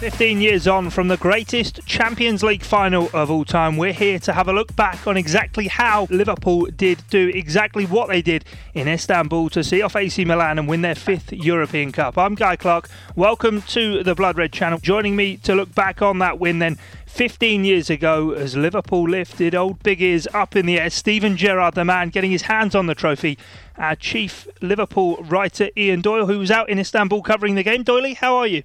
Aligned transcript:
15 0.00 0.40
years 0.40 0.66
on 0.66 0.90
from 0.90 1.06
the 1.06 1.16
greatest 1.16 1.80
Champions 1.86 2.42
League 2.42 2.64
final 2.64 3.08
of 3.14 3.30
all 3.30 3.44
time, 3.44 3.76
we're 3.76 3.92
here 3.92 4.18
to 4.18 4.32
have 4.32 4.48
a 4.48 4.52
look 4.52 4.74
back 4.74 5.06
on 5.06 5.16
exactly 5.16 5.68
how 5.68 6.08
Liverpool 6.10 6.66
did 6.66 7.02
do 7.10 7.28
exactly 7.28 7.86
what 7.86 8.08
they 8.08 8.20
did 8.20 8.44
in 8.74 8.88
Istanbul 8.88 9.48
to 9.50 9.62
see 9.62 9.80
off 9.82 9.94
AC 9.94 10.24
Milan 10.24 10.58
and 10.58 10.66
win 10.66 10.82
their 10.82 10.96
fifth 10.96 11.32
European 11.32 11.92
Cup. 11.92 12.18
I'm 12.18 12.34
Guy 12.34 12.56
Clark. 12.56 12.88
Welcome 13.14 13.62
to 13.62 14.02
the 14.02 14.16
Blood 14.16 14.36
Red 14.36 14.52
channel. 14.52 14.80
Joining 14.80 15.14
me 15.14 15.36
to 15.38 15.54
look 15.54 15.72
back 15.76 16.02
on 16.02 16.18
that 16.18 16.40
win 16.40 16.58
then 16.58 16.76
15 17.06 17.64
years 17.64 17.88
ago 17.88 18.32
as 18.32 18.56
Liverpool 18.56 19.08
lifted 19.08 19.54
old 19.54 19.80
Big 19.84 20.02
Ears 20.02 20.26
up 20.34 20.56
in 20.56 20.66
the 20.66 20.80
air. 20.80 20.90
Steven 20.90 21.36
Gerrard, 21.36 21.74
the 21.74 21.84
man, 21.84 22.08
getting 22.08 22.32
his 22.32 22.42
hands 22.42 22.74
on 22.74 22.86
the 22.86 22.96
trophy. 22.96 23.38
Our 23.78 23.94
chief 23.94 24.48
Liverpool 24.60 25.22
writer, 25.22 25.70
Ian 25.76 26.00
Doyle, 26.00 26.26
who 26.26 26.40
was 26.40 26.50
out 26.50 26.68
in 26.68 26.80
Istanbul 26.80 27.22
covering 27.22 27.54
the 27.54 27.62
game. 27.62 27.84
Doyley, 27.84 28.16
how 28.16 28.36
are 28.36 28.48
you? 28.48 28.64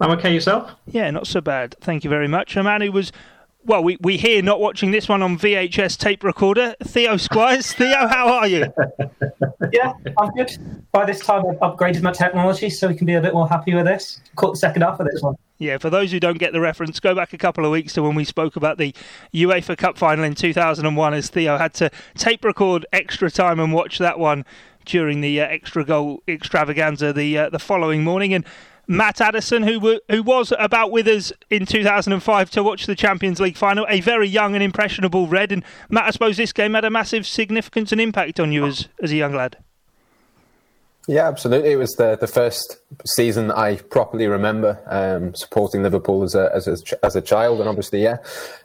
I'm 0.00 0.10
okay 0.12 0.32
yourself? 0.32 0.70
Yeah, 0.86 1.10
not 1.10 1.26
so 1.26 1.40
bad. 1.40 1.74
Thank 1.80 2.04
you 2.04 2.10
very 2.10 2.28
much. 2.28 2.56
A 2.56 2.62
man 2.62 2.82
who 2.82 2.92
was, 2.92 3.12
well, 3.64 3.82
we, 3.82 3.96
we 4.00 4.16
hear 4.16 4.42
not 4.42 4.60
watching 4.60 4.90
this 4.90 5.08
one 5.08 5.22
on 5.22 5.38
VHS 5.38 5.98
tape 5.98 6.22
recorder, 6.22 6.74
Theo 6.84 7.16
Squires. 7.16 7.72
Theo, 7.74 8.06
how 8.06 8.28
are 8.28 8.46
you? 8.46 8.66
yeah, 9.72 9.92
I'm 10.18 10.30
good. 10.32 10.52
By 10.92 11.06
this 11.06 11.20
time, 11.20 11.44
I've 11.46 11.58
upgraded 11.58 12.02
my 12.02 12.12
technology 12.12 12.68
so 12.68 12.88
we 12.88 12.94
can 12.94 13.06
be 13.06 13.14
a 13.14 13.20
bit 13.20 13.32
more 13.32 13.48
happy 13.48 13.74
with 13.74 13.86
this. 13.86 14.20
Caught 14.36 14.52
the 14.52 14.58
second 14.58 14.82
half 14.82 15.00
of 15.00 15.06
this 15.06 15.22
one. 15.22 15.36
Yeah, 15.58 15.78
for 15.78 15.88
those 15.88 16.12
who 16.12 16.20
don't 16.20 16.38
get 16.38 16.52
the 16.52 16.60
reference, 16.60 17.00
go 17.00 17.14
back 17.14 17.32
a 17.32 17.38
couple 17.38 17.64
of 17.64 17.72
weeks 17.72 17.94
to 17.94 18.02
when 18.02 18.14
we 18.14 18.24
spoke 18.24 18.56
about 18.56 18.76
the 18.76 18.94
UEFA 19.32 19.78
Cup 19.78 19.96
final 19.96 20.24
in 20.24 20.34
2001 20.34 21.14
as 21.14 21.30
Theo 21.30 21.56
had 21.56 21.72
to 21.74 21.90
tape 22.14 22.44
record 22.44 22.84
extra 22.92 23.30
time 23.30 23.58
and 23.58 23.72
watch 23.72 23.96
that 23.96 24.18
one 24.18 24.44
during 24.84 25.22
the 25.22 25.40
uh, 25.40 25.46
extra 25.46 25.84
goal 25.84 26.22
extravaganza 26.28 27.12
the 27.12 27.36
uh, 27.36 27.50
the 27.50 27.58
following 27.58 28.04
morning 28.04 28.32
and 28.32 28.44
Matt 28.88 29.20
Addison, 29.20 29.62
who 29.64 29.80
were, 29.80 30.00
who 30.10 30.22
was 30.22 30.52
about 30.58 30.90
with 30.90 31.08
us 31.08 31.32
in 31.50 31.66
2005 31.66 32.50
to 32.50 32.62
watch 32.62 32.86
the 32.86 32.94
Champions 32.94 33.40
League 33.40 33.56
final, 33.56 33.86
a 33.88 34.00
very 34.00 34.28
young 34.28 34.54
and 34.54 34.62
impressionable 34.62 35.26
Red. 35.26 35.52
And 35.52 35.64
Matt, 35.90 36.04
I 36.04 36.10
suppose 36.10 36.36
this 36.36 36.52
game 36.52 36.74
had 36.74 36.84
a 36.84 36.90
massive 36.90 37.26
significance 37.26 37.92
and 37.92 38.00
impact 38.00 38.38
on 38.38 38.52
you 38.52 38.64
oh. 38.64 38.68
as 38.68 38.88
as 39.02 39.12
a 39.12 39.16
young 39.16 39.34
lad. 39.34 39.56
Yeah, 41.08 41.28
absolutely. 41.28 41.70
It 41.70 41.76
was 41.76 41.92
the 41.92 42.16
the 42.16 42.26
first 42.26 42.78
season 43.06 43.52
I 43.52 43.76
properly 43.76 44.26
remember 44.26 44.82
um, 44.86 45.36
supporting 45.36 45.84
Liverpool 45.84 46.24
as 46.24 46.34
a, 46.34 46.50
as 46.52 46.66
a 46.66 47.04
as 47.04 47.14
a 47.14 47.20
child, 47.20 47.60
and 47.60 47.68
obviously, 47.68 48.02
yeah, 48.02 48.16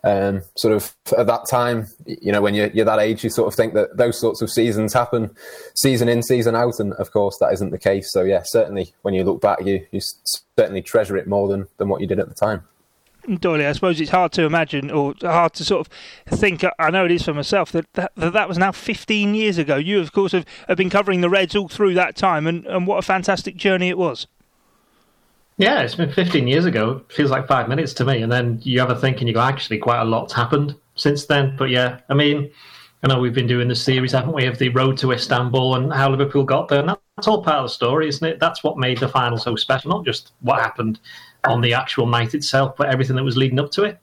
um, 0.03 0.42
sort 0.58 0.73
of 0.73 0.95
at 1.16 1.28
that 1.28 1.47
time, 1.47 1.86
you 2.08 2.31
know, 2.31 2.42
when 2.42 2.56
you're, 2.56 2.72
you're 2.72 2.86
that 2.86 2.97
age, 2.97 3.23
you 3.23 3.30
sort 3.30 3.47
of 3.47 3.53
think 3.53 3.75
that 3.75 3.95
those 3.95 4.19
sorts 4.19 4.42
of 4.42 4.50
seasons 4.50 4.92
happen 4.92 5.30
season 5.75 6.09
in, 6.09 6.23
season 6.23 6.56
out, 6.56 6.80
and 6.80 6.94
of 6.94 7.12
course, 7.12 7.38
that 7.39 7.53
isn't 7.53 7.69
the 7.69 7.78
case. 7.78 8.12
So, 8.12 8.23
yeah, 8.23 8.42
certainly, 8.44 8.92
when 9.03 9.14
you 9.14 9.23
look 9.23 9.39
back, 9.39 9.64
you 9.64 9.86
you 9.92 10.02
certainly 10.58 10.81
treasure 10.81 11.17
it 11.17 11.28
more 11.28 11.47
than 11.47 11.67
than 11.78 11.89
what 11.89 12.02
you 12.02 12.08
did 12.08 12.19
at 12.19 12.28
the 12.28 12.36
time. 12.36 12.64
Doyley, 13.27 13.67
I 13.67 13.72
suppose 13.72 14.00
it's 14.00 14.11
hard 14.11 14.31
to 14.33 14.44
imagine 14.44 14.89
or 14.91 15.14
hard 15.22 15.53
to 15.53 15.66
sort 15.66 15.88
of 15.88 15.94
think. 16.38 16.64
I 16.80 16.89
know 16.89 17.05
it 17.05 17.11
is 17.11 17.23
for 17.23 17.33
myself 17.33 17.72
that 17.72 17.91
that, 17.94 18.11
that, 18.16 18.33
that 18.33 18.47
was 18.47 18.58
now 18.58 18.72
15 18.72 19.36
years 19.36 19.58
ago. 19.58 19.75
You, 19.75 20.00
of 20.00 20.11
course, 20.11 20.31
have, 20.31 20.45
have 20.67 20.78
been 20.78 20.89
covering 20.89 21.22
the 21.22 21.30
Reds 21.30 21.55
all 21.55 21.67
through 21.67 21.94
that 21.95 22.16
time, 22.16 22.47
and, 22.47 22.66
and 22.66 22.88
what 22.88 22.97
a 22.97 23.02
fantastic 23.02 23.55
journey 23.55 23.89
it 23.89 23.97
was. 23.97 24.28
Yeah, 25.58 25.81
it's 25.81 25.95
been 25.95 26.11
15 26.11 26.47
years 26.47 26.66
ago. 26.66 27.03
Feels 27.09 27.30
like 27.30 27.47
five 27.47 27.69
minutes 27.69 27.94
to 27.95 28.05
me. 28.05 28.23
And 28.23 28.31
then 28.31 28.59
you 28.63 28.80
have 28.80 28.89
a 28.89 28.95
think 28.95 29.19
and 29.19 29.28
you 29.28 29.33
go, 29.33 29.41
actually, 29.41 29.78
quite 29.78 30.02
a 30.02 30.06
lot's 30.06 30.33
happened 30.33 30.75
since 30.95 31.25
then. 31.28 31.56
But 31.56 31.69
yeah, 31.69 32.00
I 32.09 32.16
mean, 32.16 32.50
I 33.03 33.08
know 33.08 33.19
we've 33.19 33.33
been 33.33 33.47
doing 33.47 33.67
the 33.67 33.75
series, 33.75 34.13
haven't 34.13 34.33
we, 34.33 34.47
of 34.47 34.58
the 34.58 34.69
road 34.69 34.97
to 35.00 35.11
Istanbul 35.11 35.75
and 35.75 35.94
how 35.94 36.09
Liverpool 36.09 36.45
got 36.45 36.67
there. 36.67 36.80
And 36.80 36.89
that's 36.89 37.28
all 37.28 37.44
part 37.44 37.58
of 37.58 37.66
the 37.66 37.69
story, 37.69 38.08
isn't 38.08 38.28
it? 38.28 38.39
That's 38.39 38.63
what 38.63 38.80
made 38.80 38.97
the 38.97 39.08
final 39.08 39.38
so 39.38 39.56
special, 39.56 39.91
not 39.91 40.06
just 40.06 40.31
what 40.39 40.59
happened 40.59 41.00
on 41.46 41.62
the 41.62 41.74
actual 41.74 42.06
night 42.06 42.34
itself, 42.34 42.75
but 42.78 42.90
everything 42.90 43.16
that 43.16 43.24
was 43.24 43.38
leading 43.38 43.59
up 43.59 43.72
to 43.72 43.84
it. 43.84 43.97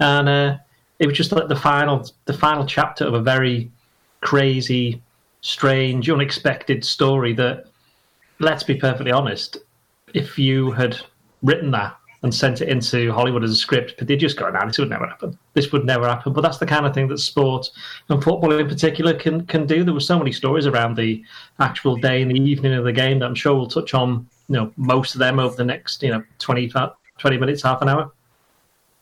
And 0.00 0.28
uh, 0.28 0.56
it 0.98 1.06
was 1.06 1.16
just 1.16 1.32
like 1.32 1.48
the 1.48 1.56
final, 1.56 2.08
the 2.26 2.32
final 2.32 2.66
chapter 2.66 3.04
of 3.04 3.14
a 3.14 3.20
very 3.20 3.70
crazy, 4.20 5.02
strange, 5.40 6.08
unexpected 6.08 6.84
story. 6.84 7.32
That, 7.32 7.66
let's 8.38 8.62
be 8.62 8.74
perfectly 8.74 9.12
honest, 9.12 9.58
if 10.14 10.38
you 10.38 10.70
had 10.72 10.96
written 11.42 11.70
that 11.72 11.96
and 12.22 12.34
sent 12.34 12.62
it 12.62 12.70
into 12.70 13.12
Hollywood 13.12 13.44
as 13.44 13.50
a 13.50 13.56
script, 13.56 13.94
but 13.98 14.08
they 14.08 14.16
just 14.16 14.38
go, 14.38 14.48
"Now 14.48 14.64
this 14.64 14.78
would 14.78 14.88
never 14.88 15.06
happen. 15.06 15.38
This 15.52 15.72
would 15.72 15.84
never 15.84 16.08
happen." 16.08 16.32
But 16.32 16.40
that's 16.40 16.56
the 16.56 16.64
kind 16.64 16.86
of 16.86 16.94
thing 16.94 17.06
that 17.08 17.18
sport 17.18 17.68
and 18.08 18.24
football 18.24 18.52
in 18.52 18.66
particular 18.66 19.12
can 19.12 19.44
can 19.46 19.66
do. 19.66 19.84
There 19.84 19.92
were 19.92 20.00
so 20.00 20.18
many 20.18 20.32
stories 20.32 20.66
around 20.66 20.96
the 20.96 21.22
actual 21.60 21.96
day 21.96 22.22
and 22.22 22.30
the 22.30 22.40
evening 22.40 22.72
of 22.72 22.84
the 22.84 22.94
game 22.94 23.18
that 23.18 23.26
I'm 23.26 23.34
sure 23.34 23.54
we'll 23.54 23.66
touch 23.66 23.92
on 23.92 24.26
you 24.48 24.56
know 24.56 24.72
most 24.76 25.14
of 25.14 25.18
them 25.18 25.38
over 25.38 25.56
the 25.56 25.64
next 25.64 26.02
you 26.02 26.10
know 26.10 26.22
20, 26.38 26.72
20 27.18 27.38
minutes, 27.38 27.62
half 27.62 27.82
an 27.82 27.88
hour. 27.88 28.12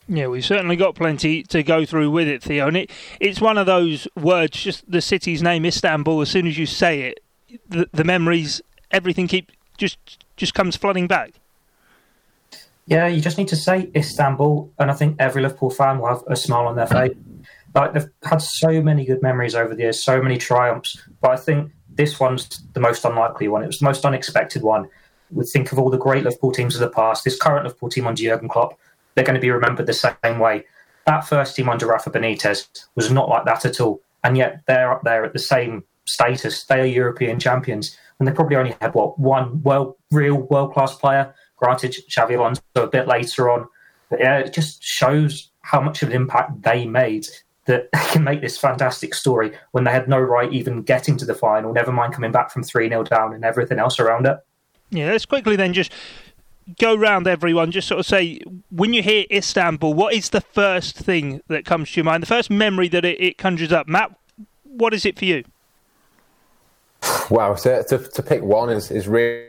Yeah, 0.09 0.27
we've 0.27 0.45
certainly 0.45 0.77
got 0.77 0.95
plenty 0.95 1.43
to 1.45 1.63
go 1.63 1.85
through 1.85 2.11
with 2.11 2.27
it, 2.27 2.43
Theo. 2.43 2.67
And 2.67 2.77
it, 2.77 2.91
it's 3.21 3.41
one 3.41 3.57
of 3.57 3.67
those 3.67 4.09
words, 4.17 4.61
just 4.61 4.91
the 4.91 5.01
city's 5.01 5.43
name, 5.43 5.65
Istanbul. 5.65 6.21
As 6.21 6.29
soon 6.29 6.47
as 6.47 6.59
you 6.59 6.67
say 6.67 7.03
it, 7.03 7.21
the, 7.69 7.89
the 7.93 8.05
memories, 8.05 8.61
everything 8.91 9.29
keep 9.29 9.53
just 9.79 9.99
just 10.37 10.55
comes 10.55 10.77
flooding 10.77 11.07
back. 11.07 11.33
Yeah, 12.87 13.07
you 13.07 13.21
just 13.21 13.39
need 13.39 13.49
to 13.49 13.57
say 13.57 13.91
Istanbul, 13.95 14.71
and 14.79 14.91
I 14.91 14.95
think 14.95 15.17
every 15.21 15.41
Liverpool 15.41 15.71
fan 15.71 15.99
will 15.99 16.09
have 16.09 16.23
a 16.27 16.37
smile 16.37 16.67
on 16.67 16.75
their 16.75 16.87
face. 16.87 17.17
Like 17.75 17.95
they've 17.95 18.09
had 18.25 18.43
so 18.43 18.83
many 18.83 19.05
good 19.05 19.23
memories 19.23 19.55
over 19.55 19.75
the 19.75 19.83
years, 19.83 20.03
so 20.03 20.21
many 20.21 20.37
triumphs, 20.37 21.01
but 21.21 21.31
I 21.31 21.37
think 21.37 21.71
this 21.89 22.19
one's 22.19 22.49
the 22.75 22.81
most 22.81 23.05
unlikely 23.05 23.49
one. 23.49 23.63
It 23.63 23.69
was 23.69 23.79
the 23.79 23.85
most 23.85 24.05
unexpected 24.05 24.63
one 24.63 24.89
we 25.33 25.45
think 25.45 25.73
of 25.73 25.79
all 25.79 25.91
the 25.91 25.99
great 25.99 26.25
Liverpool 26.25 26.53
teams 26.53 26.75
of 26.75 26.81
the 26.81 26.91
past. 26.91 27.25
This 27.25 27.39
current 27.39 27.65
Liverpool 27.65 27.89
team 27.89 28.07
under 28.07 28.23
Jurgen 28.23 28.49
Klopp, 28.49 28.79
they're 29.15 29.25
going 29.25 29.35
to 29.35 29.41
be 29.41 29.51
remembered 29.51 29.87
the 29.87 29.93
same 29.93 30.39
way. 30.39 30.65
That 31.07 31.27
first 31.27 31.57
team 31.57 31.69
under 31.69 31.87
Rafa 31.87 32.11
Benitez 32.11 32.69
was 32.95 33.11
not 33.11 33.29
like 33.29 33.45
that 33.45 33.65
at 33.65 33.81
all, 33.81 34.01
and 34.23 34.37
yet 34.37 34.63
they're 34.67 34.93
up 34.93 35.03
there 35.03 35.25
at 35.25 35.33
the 35.33 35.39
same 35.39 35.85
status. 36.05 36.65
They 36.65 36.81
are 36.81 36.87
European 36.87 37.41
champions, 37.41 37.97
and 38.19 38.29
they 38.29 38.33
probably 38.33 38.57
only 38.57 38.77
had 38.81 38.95
what 38.95 39.19
one 39.19 39.63
world, 39.63 39.97
real 40.11 40.37
world 40.37 40.73
class 40.73 40.95
player. 40.95 41.35
Granted, 41.57 41.97
Xabi 42.11 42.37
Alonso 42.37 42.63
a 42.77 42.87
bit 42.87 43.09
later 43.09 43.51
on, 43.51 43.69
but 44.11 44.21
yeah, 44.21 44.39
it 44.39 44.53
just 44.53 44.83
shows 44.83 45.51
how 45.63 45.81
much 45.81 46.03
of 46.03 46.09
an 46.09 46.15
impact 46.15 46.63
they 46.63 46.87
made 46.87 47.27
that 47.67 47.89
they 47.93 48.05
can 48.11 48.25
make 48.25 48.41
this 48.41 48.59
fantastic 48.59 49.15
story 49.15 49.53
when 49.73 49.85
they 49.85 49.93
had 49.93 50.09
no 50.09 50.19
right 50.19 50.53
even 50.53 50.83
getting 50.83 51.17
to 51.17 51.25
the 51.25 51.35
final, 51.35 51.73
never 51.73 51.93
mind 51.93 52.13
coming 52.13 52.33
back 52.33 52.51
from 52.51 52.63
3 52.63 52.89
0 52.89 53.05
down 53.05 53.33
and 53.33 53.45
everything 53.45 53.79
else 53.79 53.99
around 53.99 54.27
it. 54.27 54.37
Yeah, 54.93 55.11
let's 55.11 55.25
quickly 55.25 55.57
then 55.57 55.73
just 55.73 55.91
go 56.79 56.95
round 56.95 57.27
everyone, 57.27 57.71
just 57.71 57.89
sort 57.89 57.99
of 57.99 58.07
say, 58.07 58.41
when 58.71 58.93
you 58.93 59.03
hear 59.03 59.25
Istanbul, 59.33 59.95
what 59.95 60.15
is 60.15 60.31
the 60.31 60.41
first 60.41 60.97
thing 60.97 61.41
that 61.49 61.65
comes 61.65 61.91
to 61.91 61.97
your 61.97 62.05
mind? 62.05 62.23
The 62.23 62.27
first 62.27 62.51
memory 62.51 62.89
that 62.89 63.05
it, 63.05 63.21
it 63.21 63.39
conjures 63.39 63.73
up? 63.73 63.89
Matt, 63.89 64.15
what 64.63 64.95
is 64.95 65.05
it 65.05 65.19
for 65.19 65.25
you? 65.25 65.45
Wow, 67.31 67.55
to, 67.55 67.83
to, 67.85 67.99
to 67.99 68.23
pick 68.23 68.43
one 68.43 68.69
is, 68.71 68.91
is 68.91 69.09
really, 69.09 69.49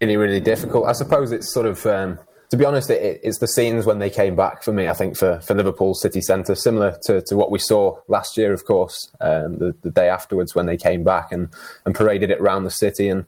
really, 0.00 0.16
really 0.16 0.40
difficult. 0.40 0.86
I 0.86 0.92
suppose 0.92 1.32
it's 1.32 1.52
sort 1.52 1.66
of, 1.66 1.84
um, 1.84 2.18
to 2.50 2.56
be 2.56 2.64
honest, 2.64 2.88
it, 2.88 3.20
it's 3.22 3.38
the 3.38 3.48
scenes 3.48 3.84
when 3.84 3.98
they 3.98 4.08
came 4.08 4.36
back 4.36 4.62
for 4.62 4.72
me, 4.72 4.88
I 4.88 4.94
think, 4.94 5.16
for, 5.16 5.40
for 5.40 5.54
Liverpool 5.54 5.92
City 5.92 6.20
Centre, 6.20 6.54
similar 6.54 6.96
to, 7.04 7.20
to 7.22 7.36
what 7.36 7.50
we 7.50 7.58
saw 7.58 7.98
last 8.08 8.36
year, 8.36 8.52
of 8.52 8.64
course, 8.64 9.10
um, 9.20 9.58
the, 9.58 9.74
the 9.82 9.90
day 9.90 10.08
afterwards 10.08 10.54
when 10.54 10.66
they 10.66 10.76
came 10.76 11.04
back 11.04 11.32
and, 11.32 11.48
and 11.84 11.94
paraded 11.94 12.30
it 12.30 12.40
around 12.40 12.64
the 12.64 12.70
city. 12.70 13.08
And 13.08 13.26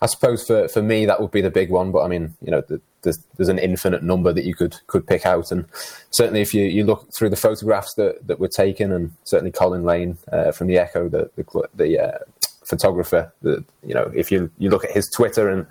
I 0.00 0.06
suppose 0.06 0.46
for, 0.46 0.68
for 0.68 0.82
me 0.82 1.06
that 1.06 1.20
would 1.20 1.32
be 1.32 1.40
the 1.40 1.50
big 1.50 1.70
one, 1.70 1.90
but 1.90 2.02
I 2.02 2.08
mean, 2.08 2.34
you 2.40 2.50
know, 2.50 2.62
there's 3.02 3.18
there's 3.36 3.48
an 3.48 3.58
infinite 3.58 4.02
number 4.02 4.32
that 4.32 4.44
you 4.44 4.54
could 4.54 4.76
could 4.86 5.06
pick 5.06 5.26
out, 5.26 5.50
and 5.50 5.64
certainly 6.10 6.40
if 6.40 6.54
you, 6.54 6.64
you 6.64 6.84
look 6.84 7.08
through 7.16 7.30
the 7.30 7.36
photographs 7.36 7.94
that, 7.94 8.26
that 8.26 8.38
were 8.38 8.48
taken, 8.48 8.92
and 8.92 9.12
certainly 9.24 9.50
Colin 9.50 9.84
Lane 9.84 10.18
uh, 10.32 10.52
from 10.52 10.68
the 10.68 10.78
Echo, 10.78 11.08
the 11.08 11.30
the, 11.36 11.68
the 11.74 11.98
uh, 11.98 12.18
photographer, 12.64 13.32
the, 13.42 13.64
you 13.84 13.94
know, 13.94 14.10
if 14.14 14.30
you 14.30 14.50
you 14.58 14.70
look 14.70 14.84
at 14.84 14.92
his 14.92 15.10
Twitter 15.10 15.48
and 15.48 15.66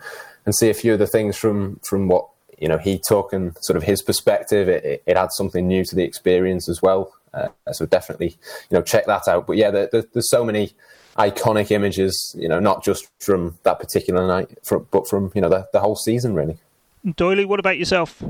and 0.45 0.55
see 0.55 0.69
a 0.69 0.73
few 0.73 0.93
of 0.93 0.99
the 0.99 1.07
things 1.07 1.37
from 1.37 1.79
from 1.83 2.07
what 2.07 2.27
you 2.57 2.67
know 2.67 2.77
he 2.77 2.99
took 3.07 3.31
and 3.31 3.55
sort 3.61 3.77
of 3.77 3.83
his 3.83 4.01
perspective, 4.01 4.67
it, 4.67 4.83
it, 4.83 5.03
it 5.05 5.17
adds 5.17 5.35
something 5.37 5.67
new 5.67 5.85
to 5.85 5.95
the 5.95 6.03
experience 6.03 6.67
as 6.67 6.81
well. 6.81 7.13
Uh, 7.33 7.49
so 7.71 7.85
definitely, 7.85 8.29
you 8.69 8.77
know, 8.77 8.81
check 8.81 9.05
that 9.05 9.27
out. 9.27 9.45
But 9.45 9.57
yeah, 9.57 9.69
there, 9.69 9.89
there, 9.91 10.03
there's 10.13 10.29
so 10.29 10.43
many 10.43 10.73
iconic 11.17 11.71
images, 11.71 12.35
you 12.37 12.47
know, 12.47 12.59
not 12.59 12.83
just 12.83 13.07
from 13.19 13.57
that 13.63 13.79
particular 13.79 14.27
night, 14.27 14.57
but 14.91 15.07
from, 15.07 15.31
you 15.33 15.41
know, 15.41 15.49
the, 15.49 15.67
the 15.73 15.79
whole 15.79 15.95
season, 15.95 16.33
really. 16.33 16.57
Doyley, 17.05 17.45
what 17.45 17.59
about 17.59 17.77
yourself? 17.77 18.21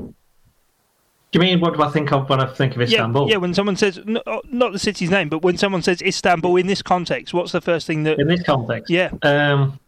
Do 1.30 1.38
you 1.38 1.40
mean 1.40 1.60
what 1.60 1.74
do 1.74 1.82
I 1.82 1.90
think 1.90 2.10
of 2.10 2.28
when 2.30 2.40
I 2.40 2.46
think 2.46 2.74
of 2.74 2.80
Istanbul? 2.80 3.26
Yeah, 3.26 3.32
yeah 3.32 3.36
when 3.36 3.52
someone 3.52 3.76
says 3.76 3.98
uh, 3.98 4.38
not 4.50 4.72
the 4.72 4.78
city's 4.78 5.10
name, 5.10 5.28
but 5.28 5.42
when 5.42 5.58
someone 5.58 5.82
says 5.82 6.00
Istanbul 6.00 6.56
in 6.56 6.66
this 6.66 6.80
context, 6.80 7.34
what's 7.34 7.52
the 7.52 7.60
first 7.60 7.86
thing 7.86 8.04
that 8.04 8.18
in 8.18 8.28
this 8.28 8.42
context? 8.42 8.90
Yeah. 8.90 9.10
Um, 9.22 9.78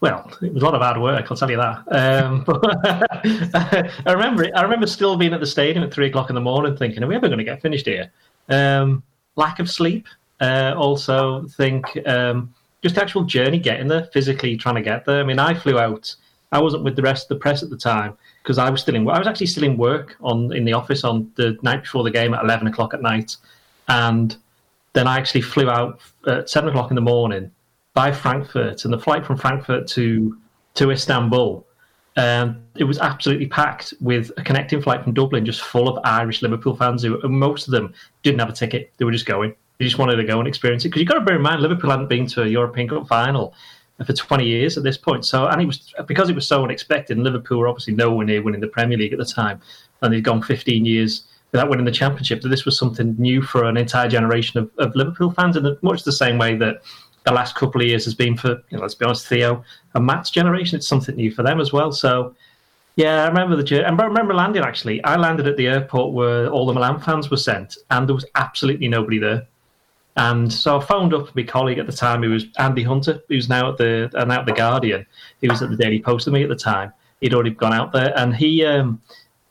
well, 0.00 0.32
it 0.42 0.52
was 0.52 0.62
a 0.62 0.66
lot 0.66 0.74
of 0.74 0.80
hard 0.80 1.00
work, 1.00 1.30
I'll 1.30 1.36
tell 1.36 1.50
you 1.50 1.58
that. 1.58 1.84
Um, 1.92 2.42
but 2.46 2.60
I 4.06 4.12
remember 4.12 4.44
it, 4.44 4.52
I 4.56 4.62
remember 4.62 4.88
still 4.88 5.16
being 5.16 5.32
at 5.32 5.38
the 5.38 5.46
stadium 5.46 5.84
at 5.84 5.92
three 5.92 6.08
o'clock 6.08 6.28
in 6.28 6.34
the 6.34 6.40
morning, 6.40 6.76
thinking, 6.76 7.04
"Are 7.04 7.06
we 7.06 7.14
ever 7.14 7.28
going 7.28 7.38
to 7.38 7.44
get 7.44 7.62
finished 7.62 7.86
here?" 7.86 8.10
Um, 8.48 9.04
lack 9.36 9.60
of 9.60 9.70
sleep, 9.70 10.08
Uh, 10.40 10.74
also, 10.76 11.46
think 11.48 11.84
um, 12.06 12.54
just 12.82 12.96
actual 12.96 13.24
journey 13.24 13.58
getting 13.58 13.88
there, 13.88 14.04
physically 14.12 14.56
trying 14.56 14.76
to 14.76 14.82
get 14.82 15.04
there. 15.04 15.20
I 15.20 15.24
mean, 15.24 15.38
I 15.38 15.54
flew 15.54 15.78
out. 15.78 16.14
I 16.52 16.60
wasn't 16.60 16.82
with 16.82 16.96
the 16.96 17.02
rest 17.02 17.24
of 17.24 17.28
the 17.28 17.40
press 17.40 17.62
at 17.62 17.70
the 17.70 17.76
time 17.76 18.16
because 18.42 18.58
I 18.58 18.70
was 18.70 18.80
still 18.80 18.94
in. 18.94 19.08
I 19.08 19.18
was 19.18 19.28
actually 19.28 19.46
still 19.46 19.64
in 19.64 19.76
work 19.76 20.16
on 20.20 20.52
in 20.52 20.64
the 20.64 20.72
office 20.72 21.04
on 21.04 21.30
the 21.36 21.58
night 21.62 21.82
before 21.82 22.02
the 22.02 22.10
game 22.10 22.34
at 22.34 22.42
eleven 22.42 22.66
o'clock 22.66 22.94
at 22.94 23.02
night, 23.02 23.36
and 23.88 24.36
then 24.94 25.06
I 25.06 25.18
actually 25.18 25.42
flew 25.42 25.70
out 25.70 26.00
at 26.26 26.50
seven 26.50 26.70
o'clock 26.70 26.90
in 26.90 26.96
the 26.96 27.02
morning 27.02 27.52
by 27.94 28.10
Frankfurt, 28.10 28.84
and 28.84 28.92
the 28.92 28.98
flight 28.98 29.26
from 29.26 29.36
Frankfurt 29.36 29.86
to 29.88 30.36
to 30.74 30.90
Istanbul. 30.90 31.66
Um, 32.16 32.62
it 32.76 32.84
was 32.84 32.98
absolutely 32.98 33.46
packed 33.46 33.94
with 34.00 34.32
a 34.36 34.42
connecting 34.42 34.82
flight 34.82 35.04
from 35.04 35.14
Dublin, 35.14 35.46
just 35.46 35.60
full 35.60 35.88
of 35.88 36.04
Irish 36.04 36.42
Liverpool 36.42 36.76
fans 36.76 37.02
who, 37.02 37.20
most 37.28 37.68
of 37.68 37.72
them 37.72 37.94
didn't 38.22 38.40
have 38.40 38.48
a 38.48 38.52
ticket. 38.52 38.92
They 38.96 39.04
were 39.04 39.12
just 39.12 39.26
going. 39.26 39.54
They 39.80 39.86
just 39.86 39.96
wanted 39.96 40.16
to 40.16 40.24
go 40.24 40.38
and 40.38 40.46
experience 40.46 40.84
it 40.84 40.88
because 40.88 41.00
you've 41.00 41.08
got 41.08 41.14
to 41.14 41.22
bear 41.22 41.36
in 41.36 41.40
mind 41.42 41.62
Liverpool 41.62 41.90
hadn't 41.90 42.08
been 42.08 42.26
to 42.26 42.42
a 42.42 42.46
European 42.46 42.86
Cup 42.86 43.08
final 43.08 43.54
for 44.04 44.12
20 44.12 44.44
years 44.44 44.76
at 44.76 44.84
this 44.84 44.98
point. 44.98 45.24
So, 45.24 45.46
and 45.46 45.62
it 45.62 45.64
was 45.64 45.94
because 46.06 46.28
it 46.28 46.34
was 46.34 46.46
so 46.46 46.62
unexpected. 46.62 47.16
And 47.16 47.24
Liverpool 47.24 47.58
were 47.58 47.66
obviously 47.66 47.94
nowhere 47.94 48.26
near 48.26 48.42
winning 48.42 48.60
the 48.60 48.68
Premier 48.68 48.98
League 48.98 49.14
at 49.14 49.18
the 49.18 49.24
time, 49.24 49.58
and 50.02 50.12
they'd 50.12 50.20
gone 50.20 50.42
15 50.42 50.84
years 50.84 51.24
without 51.50 51.70
winning 51.70 51.86
the 51.86 51.92
Championship. 51.92 52.42
That 52.42 52.50
this 52.50 52.66
was 52.66 52.78
something 52.78 53.16
new 53.18 53.40
for 53.40 53.64
an 53.64 53.78
entire 53.78 54.06
generation 54.06 54.60
of, 54.60 54.70
of 54.76 54.94
Liverpool 54.94 55.30
fans, 55.30 55.56
in 55.56 55.74
much 55.80 56.04
the 56.04 56.12
same 56.12 56.36
way 56.36 56.56
that 56.56 56.82
the 57.24 57.32
last 57.32 57.54
couple 57.54 57.80
of 57.80 57.86
years 57.86 58.04
has 58.04 58.14
been 58.14 58.36
for, 58.36 58.50
you 58.68 58.76
know, 58.76 58.80
let's 58.80 58.94
be 58.94 59.06
honest, 59.06 59.28
Theo 59.28 59.64
and 59.94 60.04
Matt's 60.04 60.30
generation. 60.30 60.76
It's 60.76 60.88
something 60.88 61.16
new 61.16 61.30
for 61.30 61.42
them 61.42 61.58
as 61.58 61.72
well. 61.72 61.90
So, 61.90 62.34
yeah, 62.96 63.24
I 63.24 63.28
remember 63.28 63.56
the 63.56 63.64
journey. 63.64 63.84
I 63.84 63.90
remember 63.90 64.34
landing 64.34 64.62
actually. 64.62 65.02
I 65.04 65.16
landed 65.16 65.46
at 65.46 65.56
the 65.56 65.68
airport 65.68 66.12
where 66.12 66.48
all 66.48 66.66
the 66.66 66.74
Milan 66.74 67.00
fans 67.00 67.30
were 67.30 67.38
sent, 67.38 67.78
and 67.90 68.06
there 68.06 68.14
was 68.14 68.26
absolutely 68.34 68.86
nobody 68.86 69.18
there. 69.18 69.46
And 70.16 70.52
so 70.52 70.78
I 70.78 70.84
phoned 70.84 71.14
up 71.14 71.34
my 71.36 71.42
colleague 71.42 71.78
at 71.78 71.86
the 71.86 71.92
time, 71.92 72.22
who 72.22 72.30
was 72.30 72.46
Andy 72.58 72.82
Hunter, 72.82 73.22
who's 73.28 73.48
now 73.48 73.70
at 73.70 73.78
the 73.78 74.10
now 74.26 74.40
at 74.40 74.46
the 74.46 74.52
Guardian. 74.52 75.06
He 75.40 75.48
was 75.48 75.62
at 75.62 75.70
the 75.70 75.76
Daily 75.76 76.00
Post 76.00 76.26
with 76.26 76.34
me 76.34 76.42
at 76.42 76.48
the 76.48 76.56
time. 76.56 76.92
He'd 77.20 77.34
already 77.34 77.50
gone 77.50 77.72
out 77.72 77.92
there, 77.92 78.12
and 78.18 78.34
he, 78.34 78.64
um, 78.64 79.00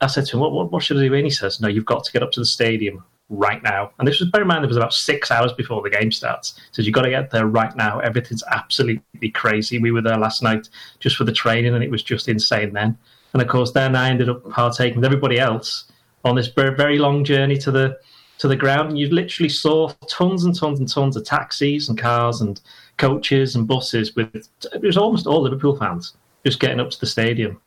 I 0.00 0.06
said 0.08 0.26
to 0.26 0.36
him, 0.36 0.40
what, 0.40 0.52
what, 0.52 0.72
what, 0.72 0.82
should 0.82 0.98
I 0.98 1.08
do?" 1.08 1.14
And 1.14 1.24
he 1.24 1.30
says, 1.30 1.60
"No, 1.60 1.68
you've 1.68 1.86
got 1.86 2.04
to 2.04 2.12
get 2.12 2.22
up 2.22 2.32
to 2.32 2.40
the 2.40 2.46
stadium 2.46 3.02
right 3.30 3.62
now." 3.62 3.92
And 3.98 4.06
this 4.06 4.20
was 4.20 4.28
bear 4.30 4.42
in 4.42 4.48
mind, 4.48 4.64
it 4.64 4.68
was 4.68 4.76
about 4.76 4.92
six 4.92 5.30
hours 5.30 5.52
before 5.52 5.82
the 5.82 5.90
game 5.90 6.12
starts. 6.12 6.56
He 6.56 6.62
says, 6.72 6.86
"You've 6.86 6.94
got 6.94 7.02
to 7.02 7.10
get 7.10 7.30
there 7.30 7.46
right 7.46 7.74
now. 7.74 8.00
Everything's 8.00 8.44
absolutely 8.50 9.30
crazy." 9.30 9.78
We 9.78 9.92
were 9.92 10.02
there 10.02 10.18
last 10.18 10.42
night 10.42 10.68
just 10.98 11.16
for 11.16 11.24
the 11.24 11.32
training, 11.32 11.74
and 11.74 11.82
it 11.82 11.90
was 11.90 12.02
just 12.02 12.28
insane 12.28 12.74
then. 12.74 12.98
And 13.32 13.40
of 13.40 13.48
course, 13.48 13.72
then 13.72 13.96
I 13.96 14.10
ended 14.10 14.28
up 14.28 14.48
partaking 14.50 14.96
with 14.96 15.04
everybody 15.04 15.38
else 15.38 15.84
on 16.24 16.34
this 16.34 16.48
very, 16.48 16.76
very 16.76 16.98
long 16.98 17.24
journey 17.24 17.56
to 17.58 17.70
the 17.70 17.98
to 18.40 18.48
the 18.48 18.56
ground, 18.56 18.88
and 18.88 18.98
you 18.98 19.08
literally 19.10 19.50
saw 19.50 19.88
tons 20.08 20.44
and 20.44 20.58
tons 20.58 20.80
and 20.80 20.88
tons 20.88 21.14
of 21.14 21.24
taxis 21.24 21.90
and 21.90 21.98
cars 21.98 22.40
and 22.40 22.60
coaches 22.96 23.54
and 23.54 23.68
buses 23.68 24.16
with 24.16 24.48
it 24.72 24.82
was 24.82 24.96
almost 24.96 25.26
all 25.26 25.42
Liverpool 25.42 25.76
fans 25.76 26.14
just 26.44 26.58
getting 26.58 26.80
up 26.80 26.90
to 26.90 27.00
the 27.00 27.06
stadium. 27.06 27.60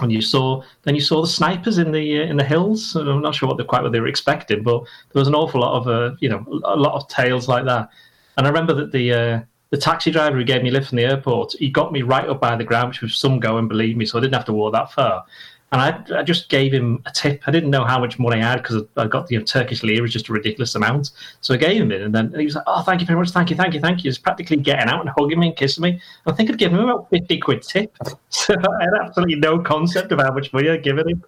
And 0.00 0.10
you 0.10 0.20
saw 0.20 0.62
then 0.82 0.96
you 0.96 1.00
saw 1.00 1.20
the 1.20 1.28
snipers 1.28 1.78
in 1.78 1.92
the 1.92 2.22
uh, 2.22 2.24
in 2.24 2.36
the 2.36 2.44
hills. 2.44 2.96
I'm 2.96 3.22
not 3.22 3.36
sure 3.36 3.48
what 3.48 3.56
they 3.56 3.64
quite 3.64 3.82
what 3.84 3.92
they 3.92 4.00
were 4.00 4.08
expecting, 4.08 4.64
but 4.64 4.82
there 5.12 5.20
was 5.20 5.28
an 5.28 5.34
awful 5.34 5.60
lot 5.60 5.76
of 5.80 5.88
uh, 5.88 6.16
you 6.18 6.28
know 6.28 6.44
a 6.64 6.76
lot 6.76 6.94
of 6.94 7.08
tales 7.08 7.46
like 7.46 7.64
that. 7.66 7.88
And 8.36 8.46
I 8.46 8.50
remember 8.50 8.74
that 8.74 8.90
the 8.90 9.12
uh, 9.12 9.40
the 9.70 9.76
taxi 9.76 10.10
driver 10.10 10.36
who 10.36 10.44
gave 10.44 10.62
me 10.62 10.70
a 10.70 10.72
lift 10.72 10.88
from 10.88 10.96
the 10.96 11.04
airport, 11.04 11.52
he 11.52 11.70
got 11.70 11.92
me 11.92 12.02
right 12.02 12.28
up 12.28 12.40
by 12.40 12.56
the 12.56 12.64
ground, 12.64 12.88
which 12.88 13.02
was 13.02 13.16
some 13.16 13.38
going, 13.38 13.68
believe 13.68 13.96
me, 13.96 14.04
so 14.04 14.18
I 14.18 14.20
didn't 14.20 14.34
have 14.34 14.44
to 14.46 14.52
walk 14.52 14.72
that 14.72 14.90
far. 14.92 15.24
And 15.72 15.80
I, 15.80 16.18
I 16.18 16.22
just 16.24 16.48
gave 16.48 16.72
him 16.72 17.00
a 17.06 17.12
tip. 17.12 17.42
I 17.46 17.52
didn't 17.52 17.70
know 17.70 17.84
how 17.84 18.00
much 18.00 18.18
money 18.18 18.42
I 18.42 18.50
had 18.50 18.62
because 18.62 18.82
I 18.96 19.06
got 19.06 19.28
the 19.28 19.34
you 19.34 19.38
know, 19.38 19.44
Turkish 19.44 19.84
lira, 19.84 20.04
is 20.04 20.12
just 20.12 20.28
a 20.28 20.32
ridiculous 20.32 20.74
amount. 20.74 21.12
So 21.42 21.54
I 21.54 21.58
gave 21.58 21.80
him 21.80 21.92
it, 21.92 22.02
and 22.02 22.12
then 22.12 22.34
he 22.36 22.44
was 22.44 22.56
like, 22.56 22.64
"Oh, 22.66 22.82
thank 22.82 23.00
you 23.00 23.06
very 23.06 23.18
much, 23.18 23.30
thank 23.30 23.50
you, 23.50 23.56
thank 23.56 23.74
you, 23.74 23.80
thank 23.80 23.98
you." 23.98 24.08
He's 24.08 24.18
practically 24.18 24.56
getting 24.56 24.88
out 24.88 25.00
and 25.00 25.10
hugging 25.16 25.38
me 25.38 25.48
and 25.48 25.56
kissing 25.56 25.82
me. 25.82 26.00
I 26.26 26.32
think 26.32 26.50
I'd 26.50 26.58
given 26.58 26.78
him 26.78 26.88
about 26.88 27.08
fifty 27.10 27.38
quid 27.38 27.62
tip. 27.62 27.96
So 28.30 28.54
I 28.54 28.84
had 28.84 28.94
absolutely 29.00 29.36
no 29.36 29.58
concept 29.58 30.12
of 30.12 30.18
how 30.18 30.32
much 30.32 30.52
money 30.52 30.70
I'd 30.70 30.82
given 30.82 31.08
him. 31.08 31.22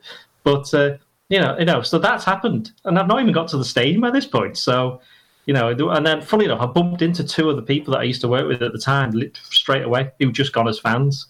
But 0.44 0.73
uh, 0.75 0.97
you 1.29 1.41
know, 1.41 1.56
you 1.59 1.65
know, 1.65 1.83
so 1.83 1.99
that's 1.99 2.25
happened, 2.25 2.73
and 2.85 2.99
I've 2.99 3.06
not 3.06 3.21
even 3.21 3.33
got 3.33 3.49
to 3.49 3.59
the 3.59 3.65
stadium 3.65 4.03
at 4.05 4.12
this 4.12 4.27
point. 4.27 4.56
So 4.56 5.00
you 5.47 5.55
know, 5.55 5.69
and 5.69 6.06
then 6.06 6.21
funny 6.23 6.44
enough, 6.44 6.61
I 6.61 6.67
bumped 6.67 7.03
into 7.03 7.25
two 7.25 7.50
of 7.50 7.56
the 7.56 7.62
people 7.62 7.93
that 7.93 8.00
I 8.00 8.05
used 8.05 8.21
to 8.21 8.29
work 8.29 8.47
with 8.47 8.62
at 8.62 8.73
the 8.73 8.79
time 8.79 9.12
straight 9.35 9.83
away 9.83 10.11
who 10.19 10.31
just 10.31 10.53
gone 10.53 10.69
as 10.69 10.79
fans. 10.79 11.27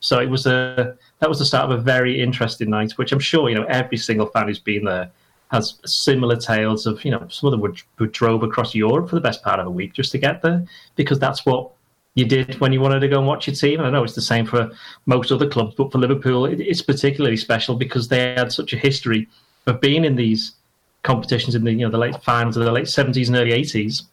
So 0.00 0.18
it 0.18 0.28
was 0.28 0.46
a 0.46 0.96
that 1.20 1.28
was 1.28 1.38
the 1.38 1.44
start 1.44 1.70
of 1.70 1.78
a 1.78 1.82
very 1.82 2.20
interesting 2.20 2.70
night, 2.70 2.92
which 2.92 3.12
I'm 3.12 3.20
sure 3.20 3.48
you 3.48 3.54
know 3.54 3.64
every 3.64 3.98
single 3.98 4.26
fan 4.26 4.48
who's 4.48 4.58
been 4.58 4.84
there 4.84 5.10
has 5.50 5.78
similar 5.84 6.36
tales 6.36 6.86
of 6.86 7.04
you 7.04 7.10
know 7.10 7.26
some 7.28 7.48
of 7.48 7.52
them 7.52 7.60
would, 7.60 7.80
would 7.98 8.12
drove 8.12 8.42
across 8.42 8.74
Europe 8.74 9.08
for 9.08 9.16
the 9.16 9.20
best 9.20 9.42
part 9.42 9.60
of 9.60 9.66
a 9.66 9.70
week 9.70 9.92
just 9.92 10.12
to 10.12 10.18
get 10.18 10.42
there 10.42 10.64
because 10.96 11.18
that's 11.18 11.44
what 11.44 11.70
you 12.14 12.24
did 12.24 12.58
when 12.60 12.72
you 12.72 12.80
wanted 12.80 13.00
to 13.00 13.08
go 13.08 13.18
and 13.18 13.26
watch 13.26 13.46
your 13.46 13.54
team. 13.54 13.78
And 13.78 13.86
I 13.86 13.90
know 13.90 14.02
it's 14.02 14.14
the 14.14 14.20
same 14.20 14.44
for 14.44 14.70
most 15.06 15.30
other 15.30 15.48
clubs, 15.48 15.74
but 15.76 15.92
for 15.92 15.98
Liverpool, 15.98 16.46
it, 16.46 16.60
it's 16.60 16.82
particularly 16.82 17.36
special 17.36 17.76
because 17.76 18.08
they 18.08 18.34
had 18.34 18.52
such 18.52 18.72
a 18.72 18.76
history 18.76 19.28
of 19.66 19.80
being 19.80 20.04
in 20.04 20.16
these 20.16 20.54
competitions 21.02 21.54
in 21.54 21.64
the 21.64 21.72
you 21.72 21.84
know 21.84 21.90
the 21.90 21.98
late 21.98 22.20
finals 22.22 22.56
of 22.56 22.64
the 22.64 22.72
late 22.72 22.88
seventies 22.88 23.28
and 23.28 23.36
early 23.36 23.52
eighties. 23.52 24.04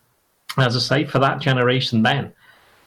As 0.57 0.75
I 0.75 0.80
say, 0.80 1.06
for 1.06 1.19
that 1.19 1.39
generation, 1.39 2.03
then 2.03 2.33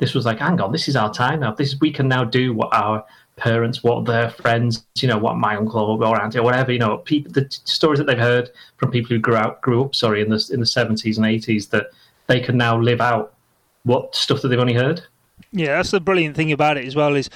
this 0.01 0.15
was 0.15 0.25
like, 0.27 0.39
hang 0.39 0.61
on, 0.61 0.73
this 0.73 0.89
is 0.89 0.97
our 0.97 1.13
time 1.13 1.41
now. 1.41 1.53
This 1.53 1.77
we 1.81 1.93
can 1.93 2.09
now 2.09 2.25
do 2.25 2.53
what 2.53 2.75
our 2.75 3.05
parents, 3.37 3.83
what 3.83 4.07
their 4.07 4.31
friends, 4.31 4.85
you 4.97 5.07
know, 5.07 5.19
what 5.19 5.37
my 5.37 5.57
uncle 5.57 6.03
or 6.03 6.21
auntie 6.21 6.39
or 6.39 6.43
whatever, 6.43 6.73
you 6.73 6.79
know, 6.79 6.99
people, 6.99 7.31
the 7.33 7.47
stories 7.51 7.99
that 7.99 8.07
they've 8.07 8.19
heard 8.19 8.51
from 8.79 8.91
people 8.91 9.11
who 9.11 9.19
grew 9.19 9.37
out, 9.37 9.61
grew 9.61 9.85
up, 9.85 9.95
sorry, 9.95 10.23
in 10.23 10.31
the 10.31 10.51
in 10.53 10.59
the 10.59 10.67
seventies 10.67 11.19
and 11.19 11.27
eighties, 11.27 11.69
that 11.69 11.87
they 12.27 12.41
can 12.41 12.57
now 12.57 12.79
live 12.79 13.01
out 13.01 13.35
what 13.85 14.17
stuff 14.17 14.41
that 14.41 14.49
they've 14.49 14.59
only 14.59 14.75
heard. 14.75 15.03
Yeah, 15.53 15.77
that's 15.77 15.91
the 15.91 16.01
brilliant 16.01 16.35
thing 16.35 16.51
about 16.51 16.77
it 16.77 16.87
as 16.87 16.97
well 16.97 17.15
is 17.15 17.29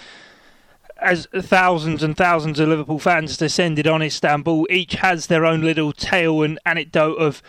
as 0.98 1.26
thousands 1.34 2.02
and 2.02 2.16
thousands 2.16 2.58
of 2.60 2.68
Liverpool 2.68 2.98
fans 2.98 3.36
descended 3.36 3.86
on 3.86 4.00
Istanbul, 4.02 4.66
each 4.70 4.94
has 4.94 5.26
their 5.26 5.44
own 5.44 5.60
little 5.60 5.92
tale 5.92 6.42
and 6.42 6.58
anecdote 6.64 7.16
of 7.16 7.42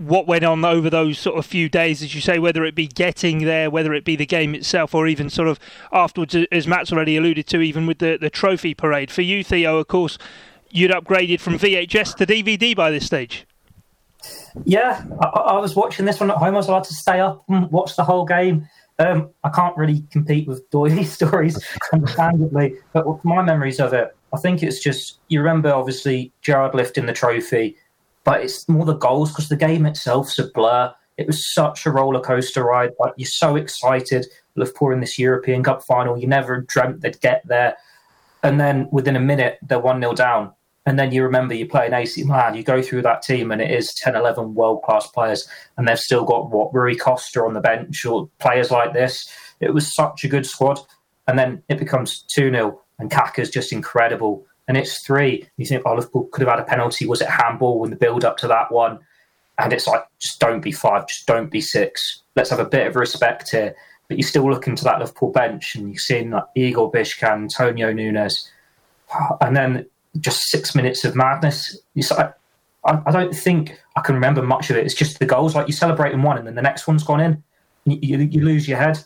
what 0.00 0.26
went 0.26 0.44
on 0.44 0.64
over 0.64 0.88
those 0.88 1.18
sort 1.18 1.38
of 1.38 1.44
few 1.44 1.68
days, 1.68 2.02
as 2.02 2.14
you 2.14 2.20
say, 2.22 2.38
whether 2.38 2.64
it 2.64 2.74
be 2.74 2.86
getting 2.86 3.44
there, 3.44 3.70
whether 3.70 3.92
it 3.92 4.04
be 4.04 4.16
the 4.16 4.26
game 4.26 4.54
itself, 4.54 4.94
or 4.94 5.06
even 5.06 5.28
sort 5.28 5.46
of 5.46 5.58
afterwards, 5.92 6.34
as 6.50 6.66
Matt's 6.66 6.90
already 6.90 7.16
alluded 7.18 7.46
to, 7.48 7.60
even 7.60 7.86
with 7.86 7.98
the, 7.98 8.16
the 8.18 8.30
trophy 8.30 8.74
parade. 8.74 9.10
For 9.10 9.22
you, 9.22 9.44
Theo, 9.44 9.76
of 9.76 9.88
course, 9.88 10.16
you'd 10.70 10.90
upgraded 10.90 11.40
from 11.40 11.58
VHS 11.58 12.16
to 12.16 12.26
DVD 12.26 12.74
by 12.74 12.90
this 12.90 13.04
stage. 13.04 13.46
Yeah, 14.64 15.04
I, 15.20 15.26
I 15.26 15.58
was 15.58 15.76
watching 15.76 16.06
this 16.06 16.18
one 16.18 16.30
at 16.30 16.38
home. 16.38 16.54
I 16.54 16.58
was 16.58 16.68
allowed 16.68 16.84
to 16.84 16.94
stay 16.94 17.20
up 17.20 17.44
and 17.48 17.70
watch 17.70 17.96
the 17.96 18.04
whole 18.04 18.24
game. 18.24 18.66
Um, 18.98 19.30
I 19.44 19.50
can't 19.50 19.76
really 19.76 20.04
compete 20.10 20.48
with 20.48 20.68
Doyley's 20.70 21.12
stories, 21.12 21.62
understandably, 21.92 22.76
but 22.92 23.22
my 23.24 23.42
memories 23.42 23.80
of 23.80 23.92
it, 23.92 24.16
I 24.32 24.38
think 24.38 24.62
it's 24.62 24.80
just 24.80 25.18
you 25.28 25.40
remember 25.40 25.72
obviously 25.72 26.32
Gerrard 26.42 26.74
lifting 26.74 27.06
the 27.06 27.12
trophy, 27.12 27.76
but 28.24 28.42
it's 28.42 28.68
more 28.68 28.84
the 28.84 28.94
goals 28.94 29.30
because 29.30 29.48
the 29.48 29.56
game 29.56 29.86
itself's 29.86 30.38
a 30.38 30.48
blur. 30.48 30.92
It 31.16 31.26
was 31.26 31.52
such 31.52 31.86
a 31.86 31.90
roller 31.90 32.20
coaster 32.20 32.64
ride. 32.64 32.92
Like 32.98 33.14
you're 33.16 33.26
so 33.26 33.56
excited, 33.56 34.26
Liverpool 34.56 34.92
in 34.92 35.00
this 35.00 35.18
European 35.18 35.62
Cup 35.62 35.82
final. 35.82 36.18
You 36.18 36.26
never 36.26 36.62
dreamt 36.62 37.00
they'd 37.00 37.20
get 37.20 37.46
there, 37.46 37.76
and 38.42 38.60
then 38.60 38.88
within 38.90 39.16
a 39.16 39.20
minute 39.20 39.58
they're 39.62 39.78
one 39.78 40.00
0 40.00 40.14
down. 40.14 40.52
And 40.86 40.98
then 40.98 41.12
you 41.12 41.22
remember 41.22 41.54
you 41.54 41.68
play 41.68 41.86
an 41.86 41.94
AC 41.94 42.24
Milan, 42.24 42.54
you 42.54 42.62
go 42.62 42.80
through 42.80 43.02
that 43.02 43.22
team, 43.22 43.52
and 43.52 43.60
it 43.60 43.70
is 43.70 43.94
10, 43.94 44.16
11 44.16 44.54
world 44.54 44.82
class 44.82 45.06
players, 45.06 45.46
and 45.76 45.86
they've 45.86 45.98
still 45.98 46.24
got 46.24 46.50
what 46.50 46.72
Rui 46.72 46.96
Costa 46.96 47.44
on 47.44 47.52
the 47.52 47.60
bench 47.60 48.04
or 48.06 48.30
players 48.38 48.70
like 48.70 48.94
this. 48.94 49.30
It 49.60 49.74
was 49.74 49.94
such 49.94 50.24
a 50.24 50.28
good 50.28 50.46
squad. 50.46 50.80
And 51.28 51.38
then 51.38 51.62
it 51.68 51.78
becomes 51.78 52.22
2 52.34 52.50
0, 52.50 52.80
and 52.98 53.10
Kaka's 53.10 53.50
just 53.50 53.72
incredible. 53.72 54.46
And 54.70 54.78
it's 54.78 55.00
three. 55.00 55.48
You 55.56 55.66
think, 55.66 55.82
oh, 55.84 55.96
Liverpool 55.96 56.28
could 56.30 56.46
have 56.46 56.56
had 56.56 56.60
a 56.60 56.64
penalty. 56.64 57.04
Was 57.04 57.20
it 57.20 57.28
handball 57.28 57.82
in 57.82 57.90
the 57.90 57.96
build 57.96 58.24
up 58.24 58.36
to 58.36 58.46
that 58.46 58.70
one? 58.70 59.00
And 59.58 59.72
it's 59.72 59.88
like, 59.88 60.04
just 60.20 60.38
don't 60.38 60.60
be 60.60 60.70
five, 60.70 61.08
just 61.08 61.26
don't 61.26 61.50
be 61.50 61.60
six. 61.60 62.22
Let's 62.36 62.50
have 62.50 62.60
a 62.60 62.64
bit 62.64 62.86
of 62.86 62.94
respect 62.94 63.50
here. 63.50 63.74
But 64.06 64.16
you 64.16 64.22
still 64.22 64.48
look 64.48 64.68
into 64.68 64.84
that 64.84 65.00
Liverpool 65.00 65.32
bench 65.32 65.74
and 65.74 65.88
you're 65.88 65.98
seeing 65.98 66.30
like 66.30 66.44
Igor 66.54 66.92
Biscan, 66.92 67.42
Antonio 67.42 67.92
Nunez, 67.92 68.48
and 69.40 69.56
then 69.56 69.86
just 70.20 70.50
six 70.50 70.72
minutes 70.76 71.04
of 71.04 71.16
madness. 71.16 71.76
I, 72.12 72.28
I, 72.84 73.10
don't 73.10 73.34
think 73.34 73.76
I 73.96 74.02
can 74.02 74.14
remember 74.14 74.40
much 74.40 74.70
of 74.70 74.76
it. 74.76 74.86
It's 74.86 74.94
just 74.94 75.18
the 75.18 75.26
goals. 75.26 75.56
Like 75.56 75.66
you 75.66 75.72
celebrate 75.72 76.12
in 76.12 76.22
one, 76.22 76.38
and 76.38 76.46
then 76.46 76.54
the 76.54 76.62
next 76.62 76.86
one's 76.86 77.02
gone 77.02 77.18
in. 77.18 77.42
You, 77.86 77.98
you, 78.00 78.18
you 78.18 78.44
lose 78.44 78.68
your 78.68 78.78
head. 78.78 79.02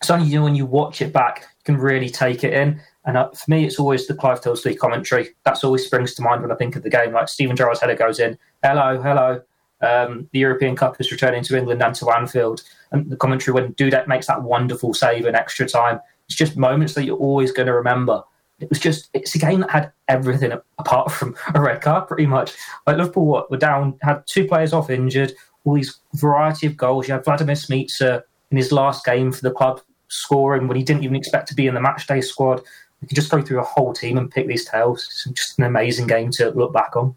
It's 0.00 0.08
only 0.08 0.38
when 0.38 0.54
you 0.54 0.64
watch 0.64 1.02
it 1.02 1.12
back, 1.12 1.40
you 1.40 1.64
can 1.64 1.76
really 1.76 2.08
take 2.08 2.44
it 2.44 2.54
in. 2.54 2.80
And 3.04 3.16
uh, 3.16 3.30
for 3.30 3.50
me, 3.50 3.64
it's 3.64 3.78
always 3.78 4.06
the 4.06 4.14
Clive 4.14 4.40
Tyldesley 4.40 4.78
commentary. 4.78 5.30
That's 5.44 5.64
always 5.64 5.84
springs 5.84 6.14
to 6.14 6.22
mind 6.22 6.42
when 6.42 6.52
I 6.52 6.54
think 6.54 6.76
of 6.76 6.82
the 6.82 6.90
game. 6.90 7.12
Like 7.12 7.28
Steven 7.28 7.56
Gerrard's 7.56 7.80
header 7.80 7.96
goes 7.96 8.20
in. 8.20 8.38
Hello, 8.62 9.02
hello. 9.02 9.42
Um, 9.80 10.28
the 10.32 10.38
European 10.38 10.76
Cup 10.76 11.00
is 11.00 11.10
returning 11.10 11.42
to 11.44 11.58
England 11.58 11.82
and 11.82 11.94
to 11.96 12.10
Anfield. 12.10 12.62
And 12.92 13.10
the 13.10 13.16
commentary 13.16 13.54
when 13.54 13.74
Dudek 13.74 14.06
makes 14.06 14.28
that 14.28 14.42
wonderful 14.42 14.94
save 14.94 15.26
in 15.26 15.34
extra 15.34 15.66
time. 15.66 15.98
It's 16.28 16.36
just 16.36 16.56
moments 16.56 16.94
that 16.94 17.04
you're 17.04 17.16
always 17.16 17.50
going 17.50 17.66
to 17.66 17.74
remember. 17.74 18.22
It 18.60 18.68
was 18.68 18.78
just, 18.78 19.10
it's 19.12 19.34
a 19.34 19.38
game 19.38 19.60
that 19.60 19.70
had 19.70 19.92
everything 20.06 20.52
apart 20.78 21.10
from 21.10 21.34
a 21.56 21.60
red 21.60 21.80
card, 21.80 22.06
pretty 22.06 22.26
much. 22.26 22.54
Like 22.86 22.96
Liverpool 22.98 23.26
what, 23.26 23.50
were 23.50 23.56
down, 23.56 23.98
had 24.02 24.22
two 24.28 24.46
players 24.46 24.72
off 24.72 24.88
injured. 24.88 25.32
all 25.64 25.74
these 25.74 25.98
variety 26.14 26.66
of 26.66 26.76
goals. 26.76 27.08
You 27.08 27.14
had 27.14 27.24
Vladimir 27.24 27.56
Smicer 27.56 28.22
in 28.50 28.56
his 28.56 28.72
last 28.72 29.04
game 29.04 29.32
for 29.32 29.42
the 29.42 29.50
club 29.50 29.80
scoring 30.08 30.68
when 30.68 30.76
he 30.76 30.82
didn't 30.84 31.04
even 31.04 31.16
expect 31.16 31.48
to 31.48 31.54
be 31.54 31.66
in 31.66 31.74
the 31.74 31.80
matchday 31.80 32.22
squad. 32.22 32.60
We 33.02 33.08
could 33.08 33.16
just 33.16 33.30
go 33.30 33.42
through 33.42 33.60
a 33.60 33.64
whole 33.64 33.92
team 33.92 34.16
and 34.16 34.30
pick 34.30 34.46
these 34.46 34.64
tales. 34.64 35.04
It's 35.04 35.24
just 35.24 35.58
an 35.58 35.64
amazing 35.64 36.06
game 36.06 36.30
to 36.32 36.50
look 36.50 36.72
back 36.72 36.96
on. 36.96 37.16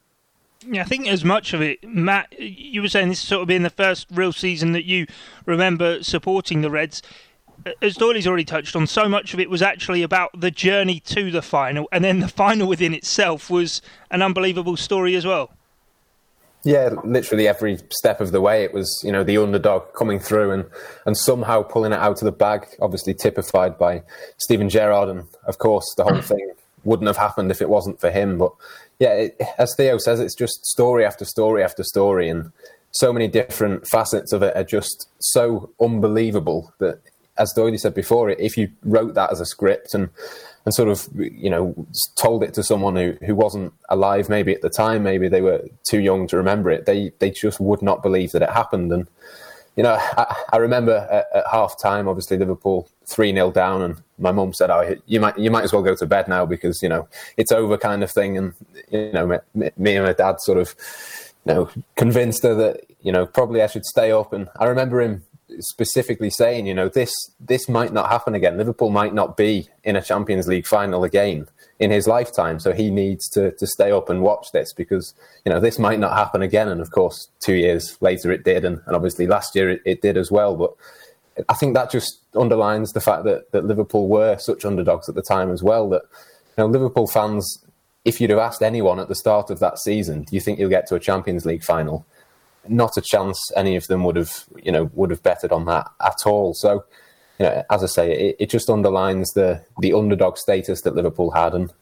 Yeah, 0.68 0.82
I 0.82 0.86
think 0.86 1.08
as 1.08 1.24
much 1.24 1.54
of 1.54 1.62
it, 1.62 1.88
Matt, 1.88 2.34
you 2.39 2.82
were 2.82 2.88
saying 2.88 3.10
this 3.10 3.20
sort 3.20 3.44
of 3.44 3.48
being 3.48 3.62
the 3.62 3.70
first 3.70 4.08
real 4.12 4.34
season 4.34 4.72
that 4.72 4.86
you 4.86 5.06
remember 5.46 6.01
supporting 6.01 6.62
the 6.62 6.72
Reds. 6.72 7.04
As 7.82 7.98
Doyley's 7.98 8.25
already 8.25 8.46
touched 8.46 8.75
on, 8.75 8.88
so 8.88 9.08
much 9.08 9.34
of 9.34 9.39
it 9.39 9.50
was 9.50 9.62
actually 9.62 10.01
about 10.01 10.32
the 10.39 10.51
journey 10.51 11.00
to 11.01 11.30
the 11.30 11.44
final, 11.44 11.88
and 11.92 12.04
then 12.04 12.20
the 12.20 12.27
final 12.27 12.68
within 12.68 12.94
itself 12.94 13.50
was 13.50 13.82
an 14.10 14.24
unbelievable 14.24 14.75
story 14.75 15.15
as 15.15 15.25
well. 15.25 15.55
Yeah, 16.66 16.96
literally 17.04 17.48
every 17.48 17.78
step 17.92 18.20
of 18.20 18.32
the 18.32 18.42
way, 18.42 18.64
it 18.64 18.74
was 18.74 19.00
you 19.04 19.12
know 19.12 19.24
the 19.24 19.38
underdog 19.38 19.94
coming 19.94 20.20
through 20.20 20.50
and 20.50 20.66
and 21.06 21.16
somehow 21.16 21.62
pulling 21.62 21.94
it 21.94 22.00
out 22.00 22.22
of 22.22 22.26
the 22.26 22.32
bag. 22.32 22.66
Obviously 22.82 23.14
typified 23.14 23.78
by 23.78 24.02
Steven 24.40 24.68
Gerrard, 24.68 25.10
and 25.10 25.28
of 25.46 25.60
course 25.60 25.86
the 25.96 26.04
whole 26.04 26.22
thing 26.24 26.54
wouldn't 26.84 27.08
have 27.08 27.18
happened 27.18 27.52
if 27.52 27.62
it 27.62 27.70
wasn't 27.70 28.02
for 28.02 28.10
him. 28.10 28.40
But 28.40 28.52
yeah, 28.98 29.14
it, 29.14 29.42
as 29.60 29.76
Theo 29.78 30.00
says, 30.00 30.20
it's 30.20 30.34
just 30.34 30.66
story 30.66 31.06
after 31.06 31.24
story 31.24 31.64
after 31.64 31.84
story, 31.84 32.30
and 32.30 32.52
so 32.90 33.14
many 33.14 33.28
different 33.28 33.88
facets 33.88 34.34
of 34.34 34.42
it 34.42 34.56
are 34.56 34.64
just 34.64 35.08
so 35.20 35.70
unbelievable 35.80 36.74
that, 36.80 37.00
as 37.38 37.51
Doyle 37.54 37.77
said 37.77 37.94
before, 37.94 38.30
if 38.30 38.58
you 38.58 38.72
wrote 38.84 39.13
that 39.15 39.32
as 39.32 39.39
a 39.42 39.46
script 39.46 39.94
and 39.94 40.10
and 40.65 40.74
sort 40.74 40.89
of 40.89 41.08
you 41.15 41.50
know 41.50 41.74
told 42.15 42.44
it 42.44 42.54
to 42.56 42.63
someone 42.63 42.96
who, 42.96 43.15
who 43.25 43.36
wasn't 43.36 43.72
alive 43.89 44.30
maybe 44.30 44.54
at 44.54 44.62
the 44.62 44.70
time 44.70 45.04
maybe 45.04 45.27
they 45.27 45.42
were 45.42 45.63
too 45.88 46.00
young 46.00 46.27
to 46.27 46.38
remember 46.38 46.72
it 46.72 46.86
they 46.86 47.12
they 47.20 47.30
just 47.30 47.60
would 47.60 47.82
not 47.82 48.04
believe 48.04 48.32
that 48.32 48.42
it 48.42 48.50
happened. 48.50 48.92
And 48.92 49.08
you 49.75 49.84
know 49.84 49.94
I, 49.94 50.36
I 50.54 50.58
remember 50.58 51.08
at, 51.12 51.25
at, 51.34 51.46
half 51.51 51.80
time 51.80 52.08
obviously 52.08 52.38
Liverpool 52.38 52.89
3-0 53.08 53.54
down 53.54 53.82
and 53.82 54.01
my 54.18 54.32
mum 54.32 54.54
said 54.54 54.72
oh 54.72 54.96
you 55.06 55.20
might 55.20 55.38
you 55.38 55.51
might 55.51 55.63
as 55.63 55.72
well 55.74 55.84
go 55.84 55.96
to 55.96 56.06
bed 56.06 56.27
now 56.27 56.46
because 56.46 56.82
you 56.82 56.89
know 56.89 57.08
it's 57.38 57.51
over 57.51 57.77
kind 57.77 58.04
of 58.04 58.12
thing. 58.12 58.38
And 58.38 58.54
you 58.89 59.12
know 59.12 59.39
me, 59.54 59.70
me 59.77 59.96
and 59.96 60.06
my 60.06 60.13
dad 60.13 60.42
sort 60.42 60.58
of 60.58 60.75
you 61.46 61.54
know 61.54 61.70
convinced 61.96 62.44
her 62.44 62.56
that 62.56 62.82
you 63.01 63.12
know 63.12 63.25
probably 63.27 63.62
I 63.62 63.68
should 63.68 63.86
stay 63.86 64.12
up. 64.12 64.34
And 64.34 64.50
I 64.60 64.65
remember 64.65 65.01
him 65.01 65.24
specifically 65.60 66.30
saying, 66.30 66.66
you 66.66 66.74
know, 66.74 66.90
this 66.90 67.14
this 67.40 67.70
might 67.70 67.94
not 67.94 68.10
happen 68.10 68.36
again. 68.36 68.58
Liverpool 68.58 68.90
might 68.90 69.14
not 69.14 69.38
be 69.38 69.70
in 69.84 69.96
a 69.96 70.02
Champions 70.02 70.48
League 70.48 70.68
final 70.68 71.04
again 71.04 71.48
in 71.80 71.92
his 71.92 72.08
lifetime. 72.08 72.60
So 72.60 72.74
he 72.74 72.90
needs 72.90 73.30
to 73.30 73.52
to 73.52 73.68
stay 73.68 73.92
up 73.92 74.10
and 74.10 74.22
watch 74.22 74.52
this 74.52 74.74
because 74.74 75.14
you 75.46 75.52
know 75.52 75.60
this 75.60 75.80
might 75.80 76.00
not 76.00 76.14
happen 76.14 76.42
again. 76.42 76.68
And 76.68 76.82
of 76.82 76.92
course, 76.92 77.30
two 77.40 77.56
years 77.56 77.98
later 78.02 78.32
it 78.32 78.44
did, 78.44 78.66
and, 78.66 78.82
and 78.86 78.96
obviously 78.96 79.28
last 79.28 79.56
year 79.56 79.70
it, 79.70 79.82
it 79.86 80.02
did 80.02 80.18
as 80.18 80.32
well. 80.32 80.56
But 80.56 80.74
I 81.50 81.54
think 81.54 81.74
that 81.74 81.92
just 81.92 82.20
underlines 82.36 82.94
the 82.94 83.02
fact 83.02 83.24
that 83.25 83.52
that 83.52 83.66
Liverpool 83.66 84.08
were 84.08 84.38
such 84.38 84.66
underdogs 84.66 85.10
at 85.10 85.16
the 85.16 85.22
time 85.22 85.52
as 85.52 85.62
well. 85.62 85.90
That 85.90 86.04
you 86.58 86.64
know 86.64 86.68
Liverpool 86.68 87.08
fans. 87.08 87.62
If 88.04 88.22
you'd 88.22 88.30
have 88.30 88.38
asked 88.38 88.62
anyone 88.62 89.00
at 89.00 89.08
the 89.08 89.16
start 89.16 89.50
of 89.50 89.58
that 89.62 89.80
season, 89.80 90.25
do 90.25 90.36
you 90.36 90.40
think 90.40 90.60
you'll 90.60 90.70
get 90.70 90.86
to 90.90 90.96
a 90.96 91.00
Champions 91.00 91.44
League 91.44 91.64
final? 91.64 92.06
Not 92.68 92.98
a 92.98 93.02
chance 93.02 93.40
any 93.56 93.76
of 93.76 93.88
them 93.88 94.04
would 94.04 94.16
have, 94.16 94.46
you 94.62 94.72
know, 94.72 94.90
would 94.94 95.10
have 95.10 95.24
betted 95.24 95.52
on 95.52 95.66
that 95.66 95.88
at 96.04 96.26
all. 96.26 96.54
So, 96.54 96.86
you 97.40 97.46
know, 97.46 97.64
as 97.70 97.84
I 97.84 97.88
say, 97.88 98.12
it, 98.12 98.36
it 98.40 98.50
just 98.50 98.70
underlines 98.70 99.34
the 99.34 99.64
the 99.80 99.94
underdog 99.94 100.38
status 100.38 100.82
that 100.82 100.96
Liverpool 100.96 101.32
had, 101.32 101.54
and 101.54 101.74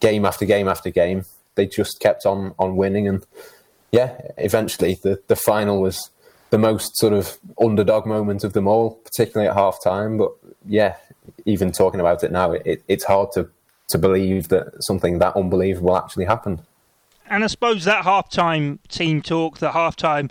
game 0.00 0.24
after 0.24 0.44
game 0.44 0.68
after 0.68 0.90
game, 0.90 1.24
they 1.54 1.66
just 1.66 2.00
kept 2.00 2.26
on 2.26 2.54
on 2.58 2.76
winning, 2.76 3.06
and 3.08 3.24
yeah, 3.92 4.18
eventually 4.36 4.98
the 5.02 5.22
the 5.28 5.36
final 5.36 5.80
was 5.80 6.10
the 6.50 6.58
most 6.58 6.96
sort 6.96 7.12
of 7.12 7.38
underdog 7.60 8.06
moment 8.06 8.42
of 8.42 8.54
them 8.54 8.66
all, 8.66 8.96
particularly 9.04 9.48
at 9.48 9.54
half 9.56 9.82
time. 9.82 10.18
But 10.18 10.32
yeah, 10.66 10.96
even 11.44 11.72
talking 11.72 12.00
about 12.00 12.24
it 12.24 12.32
now, 12.32 12.52
it, 12.52 12.82
it's 12.88 13.04
hard 13.04 13.32
to 13.32 13.48
to 13.90 13.98
believe 13.98 14.48
that 14.48 14.82
something 14.82 15.18
that 15.18 15.36
unbelievable 15.36 15.96
actually 15.96 16.24
happened 16.26 16.62
and 17.30 17.44
I 17.44 17.46
suppose 17.46 17.84
that 17.84 18.04
halftime 18.04 18.78
team 18.88 19.22
talk, 19.22 19.58
the 19.58 19.70
halftime 19.70 20.30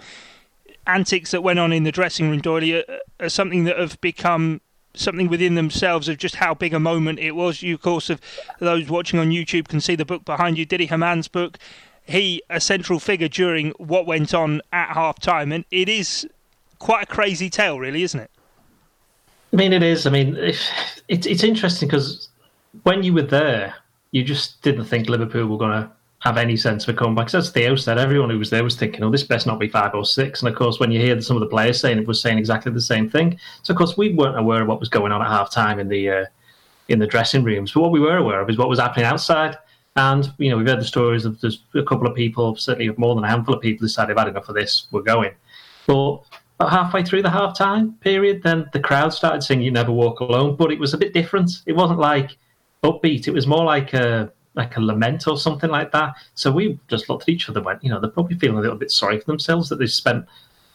antics 0.85 1.31
that 1.31 1.43
went 1.43 1.59
on 1.59 1.73
in 1.73 1.83
the 1.83 1.91
dressing 1.91 2.29
room, 2.29 2.41
Doyle, 2.41 2.77
are, 2.77 2.99
are 3.19 3.29
something 3.29 3.65
that 3.65 3.77
have 3.77 3.99
become 4.01 4.61
something 4.93 5.27
within 5.27 5.55
themselves 5.55 6.07
of 6.07 6.17
just 6.17 6.35
how 6.35 6.53
big 6.53 6.73
a 6.73 6.79
moment 6.79 7.19
it 7.19 7.31
was. 7.31 7.61
You, 7.61 7.75
of 7.75 7.81
course, 7.81 8.09
of 8.09 8.19
those 8.59 8.89
watching 8.89 9.19
on 9.19 9.29
YouTube 9.29 9.67
can 9.67 9.79
see 9.79 9.95
the 9.95 10.05
book 10.05 10.25
behind 10.25 10.57
you, 10.57 10.65
Didi 10.65 10.87
Hamann's 10.87 11.27
book. 11.27 11.57
He 12.03 12.41
a 12.49 12.59
central 12.59 12.99
figure 12.99 13.27
during 13.27 13.71
what 13.71 14.05
went 14.05 14.33
on 14.33 14.61
at 14.71 14.93
half 14.93 15.19
time, 15.19 15.51
and 15.51 15.65
it 15.71 15.89
is 15.89 16.27
quite 16.79 17.03
a 17.03 17.05
crazy 17.05 17.49
tale, 17.49 17.79
really, 17.79 18.01
isn't 18.03 18.19
it? 18.19 18.31
I 19.53 19.55
mean, 19.57 19.73
it 19.73 19.83
is. 19.83 20.07
I 20.07 20.09
mean, 20.09 20.35
it's 20.37 20.69
it's 21.07 21.43
interesting 21.43 21.87
because 21.87 22.29
when 22.83 23.03
you 23.03 23.13
were 23.13 23.23
there, 23.23 23.75
you 24.11 24.23
just 24.23 24.61
didn't 24.61 24.85
think 24.85 25.09
Liverpool 25.09 25.47
were 25.47 25.57
going 25.57 25.83
to 25.83 25.91
have 26.27 26.37
any 26.37 26.57
sense 26.57 26.83
of 26.85 26.93
a 26.93 26.97
comeback. 26.97 27.33
As 27.33 27.49
Theo 27.49 27.75
said, 27.77 27.97
everyone 27.97 28.29
who 28.29 28.37
was 28.37 28.49
there 28.49 28.63
was 28.63 28.75
thinking, 28.75 29.01
"Oh, 29.01 29.09
this 29.09 29.23
best 29.23 29.47
not 29.47 29.59
be 29.59 29.69
five 29.69 29.95
or 29.95 30.05
six. 30.05 30.41
And 30.41 30.49
of 30.49 30.55
course, 30.55 30.77
when 30.77 30.91
you 30.91 30.99
hear 30.99 31.19
some 31.21 31.37
of 31.37 31.41
the 31.41 31.47
players 31.47 31.79
saying 31.79 31.97
it, 31.99 32.07
was 32.07 32.21
saying 32.21 32.37
exactly 32.37 32.71
the 32.71 32.81
same 32.81 33.09
thing. 33.09 33.39
So 33.63 33.71
of 33.73 33.77
course, 33.77 33.95
we 33.97 34.13
weren't 34.13 34.37
aware 34.37 34.61
of 34.61 34.67
what 34.67 34.81
was 34.81 34.89
going 34.89 35.13
on 35.13 35.21
at 35.21 35.29
half 35.29 35.49
time 35.49 35.79
in 35.79 35.87
the 35.87 36.09
uh, 36.09 36.25
in 36.89 36.99
the 36.99 37.07
dressing 37.07 37.43
rooms. 37.45 37.71
But 37.71 37.81
what 37.81 37.91
we 37.91 38.01
were 38.01 38.17
aware 38.17 38.41
of 38.41 38.49
is 38.49 38.57
what 38.57 38.67
was 38.67 38.79
happening 38.79 39.05
outside. 39.05 39.57
And 39.95 40.31
you 40.37 40.49
know, 40.49 40.57
we've 40.57 40.67
heard 40.67 40.81
the 40.81 40.85
stories 40.85 41.23
of 41.23 41.39
there's 41.39 41.63
a 41.75 41.83
couple 41.83 42.07
of 42.07 42.15
people, 42.15 42.55
certainly 42.57 42.93
more 42.97 43.15
than 43.15 43.23
a 43.23 43.29
handful 43.29 43.55
of 43.55 43.61
people, 43.61 43.87
decided 43.87 44.09
they've 44.09 44.19
had 44.19 44.27
enough 44.27 44.49
of 44.49 44.55
this. 44.55 44.87
We're 44.91 45.01
going. 45.01 45.31
But 45.87 46.23
about 46.59 46.71
halfway 46.71 47.03
through 47.03 47.21
the 47.21 47.29
half 47.29 47.57
time 47.57 47.93
period, 48.01 48.43
then 48.43 48.69
the 48.73 48.81
crowd 48.81 49.13
started 49.13 49.43
singing 49.43 49.65
"You 49.65 49.71
Never 49.71 49.93
Walk 49.93 50.19
Alone," 50.19 50.57
but 50.57 50.73
it 50.73 50.79
was 50.79 50.93
a 50.93 50.97
bit 50.97 51.13
different. 51.13 51.51
It 51.65 51.73
wasn't 51.73 51.99
like 51.99 52.37
upbeat. 52.83 53.27
It 53.29 53.33
was 53.33 53.47
more 53.47 53.63
like 53.63 53.93
a 53.93 54.31
like 54.57 54.75
a 54.75 54.81
lament 54.81 55.27
or 55.27 55.37
something 55.37 55.69
like 55.69 55.91
that. 55.91 56.15
So 56.33 56.51
we 56.51 56.79
just 56.87 57.09
looked 57.09 57.23
at 57.23 57.29
each 57.29 57.47
other 57.47 57.59
and 57.59 57.65
went, 57.65 57.83
you 57.83 57.89
know, 57.89 57.99
they're 57.99 58.09
probably 58.09 58.37
feeling 58.37 58.57
a 58.57 58.61
little 58.61 58.77
bit 58.77 58.91
sorry 58.91 59.19
for 59.19 59.25
themselves 59.25 59.69
that 59.69 59.77
they've 59.77 59.89
spent 59.89 60.25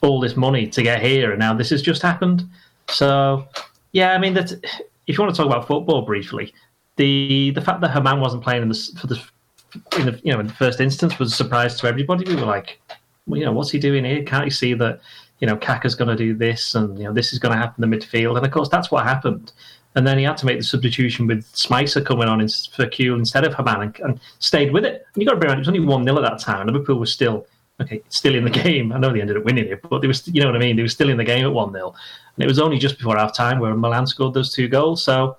all 0.01 0.21
this 0.21 0.37
money 0.37 0.67
to 0.69 0.83
get 0.83 1.03
here 1.03 1.31
and 1.31 1.39
now 1.39 1.53
this 1.53 1.71
has 1.71 1.83
just 1.83 2.01
happened. 2.01 2.45
So, 2.89 3.47
yeah, 3.93 4.13
I 4.13 4.19
mean, 4.19 4.35
that 4.35 4.53
if 5.07 5.19
you 5.19 5.23
want 5.23 5.35
to 5.35 5.37
talk 5.37 5.47
about 5.47 5.67
football 5.67 6.03
briefly, 6.03 6.55
the 6.97 7.53
the 7.55 7.61
fact 7.61 7.81
that 7.81 7.91
Hamann 7.91 8.21
wasn't 8.21 8.43
playing 8.43 8.63
in 8.63 8.69
the 8.69 8.91
for 9.01 9.07
the 9.07 9.23
in 9.99 10.07
the 10.07 10.21
you 10.23 10.33
know 10.33 10.41
in 10.41 10.47
the 10.47 10.53
first 10.53 10.81
instance 10.81 11.19
was 11.19 11.33
a 11.33 11.37
surprise 11.37 11.79
to 11.81 11.87
everybody. 11.87 12.25
We 12.25 12.37
were 12.37 12.47
like, 12.47 12.81
well, 13.27 13.39
you 13.39 13.47
know, 13.47 13.53
what's 13.53 13.71
he 13.71 13.79
doing 13.79 14.05
here? 14.05 14.23
Can't 14.25 14.45
you 14.45 14.51
see 14.51 14.75
that 14.75 15.01
you 15.41 15.47
know 15.47 15.57
Kaka's 15.57 15.95
going 15.95 16.09
to 16.09 16.17
do 16.17 16.35
this 16.35 16.75
and 16.75 16.99
you 16.99 17.05
know 17.05 17.13
this 17.13 17.33
is 17.33 17.39
going 17.39 17.53
to 17.53 17.59
happen 17.59 17.83
in 17.83 17.91
the 17.91 17.97
midfield? 17.97 18.37
And 18.37 18.45
of 18.45 18.53
course, 18.53 18.69
that's 18.69 18.91
what 18.91 19.05
happened 19.05 19.53
and 19.95 20.07
then 20.07 20.19
he 20.19 20.25
had 20.25 20.37
to 20.39 20.47
make 20.47 20.59
the 20.59 20.65
substitution 20.65 21.27
with 21.27 21.45
Smicer 21.53 22.05
coming 22.05 22.29
on 22.29 22.41
for 22.41 22.87
Kewell 22.87 23.19
instead 23.19 23.45
of 23.45 23.55
Hamann 23.55 23.83
and, 23.83 24.01
and, 24.01 24.21
stayed 24.39 24.73
with 24.73 24.85
it. 24.85 25.07
And 25.15 25.23
you 25.23 25.27
got 25.27 25.35
to 25.35 25.41
bear 25.41 25.51
in 25.51 25.57
mind, 25.57 25.59
it 25.59 25.69
was 25.69 25.69
only 25.69 25.81
1 25.81 26.05
0 26.05 26.17
at 26.17 26.23
that 26.23 26.39
time. 26.39 26.67
Liverpool 26.67 26.99
was 26.99 27.13
still, 27.13 27.47
okay, 27.81 28.03
still 28.09 28.35
in 28.35 28.45
the 28.45 28.51
game. 28.65 28.93
I 28.93 28.99
know 28.99 29.13
they 29.13 29.21
ended 29.21 29.37
up 29.37 29.45
winning 29.45 29.67
it, 29.67 29.83
but 29.83 30.01
they 30.01 30.09
was, 30.09 30.27
you 30.29 30.41
know 30.41 30.47
what 30.47 30.57
I 30.57 30.61
mean? 30.61 30.77
They 30.77 30.83
were 30.83 30.89
still 30.89 31.11
in 31.11 31.19
the 31.19 31.25
game 31.25 31.45
at 31.45 31.53
1 31.53 31.73
0. 31.73 31.95
And 32.37 32.45
it 32.45 32.47
was 32.47 32.59
only 32.59 32.79
just 32.79 32.97
before 32.97 33.17
half 33.17 33.35
time 33.35 33.59
where 33.59 33.75
Milan 33.75 34.07
scored 34.07 34.33
those 34.33 34.53
two 34.53 34.69
goals. 34.69 35.05
So, 35.05 35.37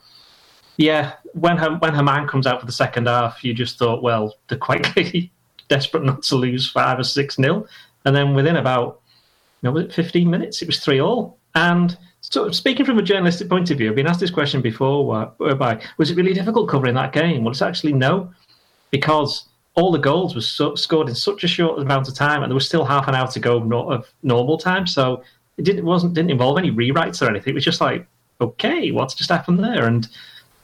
yeah, 0.77 1.13
when, 1.33 1.57
when 1.79 1.95
Hamann 1.95 2.27
comes 2.27 2.45
out 2.45 2.60
for 2.60 2.67
the 2.67 2.72
second 2.72 3.07
half, 3.07 3.43
you 3.43 3.53
just 3.53 3.79
thought, 3.79 4.03
well, 4.03 4.36
they're 4.48 4.57
quite 4.57 4.86
desperate 5.67 6.03
not 6.03 6.22
to 6.24 6.36
lose 6.36 6.69
5 6.69 7.00
or 7.00 7.03
6 7.03 7.36
0. 7.36 7.65
And 8.05 8.15
then 8.15 8.36
within 8.36 8.57
about, 8.57 9.01
you 9.63 9.72
know, 9.72 9.89
15 9.89 10.29
minutes, 10.29 10.62
it 10.62 10.67
was 10.67 10.79
3 10.79 11.00
all. 11.00 11.39
And 11.55 11.98
so, 12.34 12.50
speaking 12.50 12.84
from 12.84 12.98
a 12.98 13.04
journalistic 13.04 13.48
point 13.48 13.70
of 13.70 13.78
view, 13.78 13.92
I've 13.92 13.96
been 13.96 14.08
asked 14.08 14.20
this 14.20 14.32
question 14.32 14.60
before, 14.60 15.06
whereby 15.38 15.80
was 16.00 16.10
it 16.10 16.18
really 16.18 16.34
difficult 16.34 16.68
covering 16.68 16.96
that 16.96 17.13
game? 17.13 17.44
Well, 17.44 17.52
it's 17.52 17.62
actually 17.62 17.94
no, 17.94 18.34
because 18.90 19.50
all 19.75 19.92
the 19.92 20.00
goals 20.00 20.34
were 20.34 20.42
so, 20.42 20.74
scored 20.74 21.10
in 21.10 21.13
such 21.13 21.44
a 21.44 21.48
short 21.48 21.80
amount 21.80 22.08
of 22.08 22.16
time, 22.16 22.42
and 22.42 22.50
there 22.50 22.56
was 22.56 22.66
still 22.66 22.86
half 22.86 23.08
an 23.08 23.13
hour 23.13 23.28
to 23.28 23.40
go 23.40 23.58
of 23.92 24.12
normal 24.24 24.58
time. 24.58 24.88
So 24.88 25.22
it 25.58 25.63
didn't 25.63 25.86
wasn't 25.86 26.16
didn't 26.16 26.32
involve 26.32 26.58
any 26.58 26.72
rewrites 26.72 27.22
or 27.22 27.30
anything. 27.30 27.52
It 27.52 27.54
was 27.54 27.66
just 27.66 27.82
like, 27.82 28.08
okay, 28.42 28.90
what's 28.90 29.13
just 29.13 29.30
happened 29.30 29.63
there? 29.63 29.86
And 29.86 30.08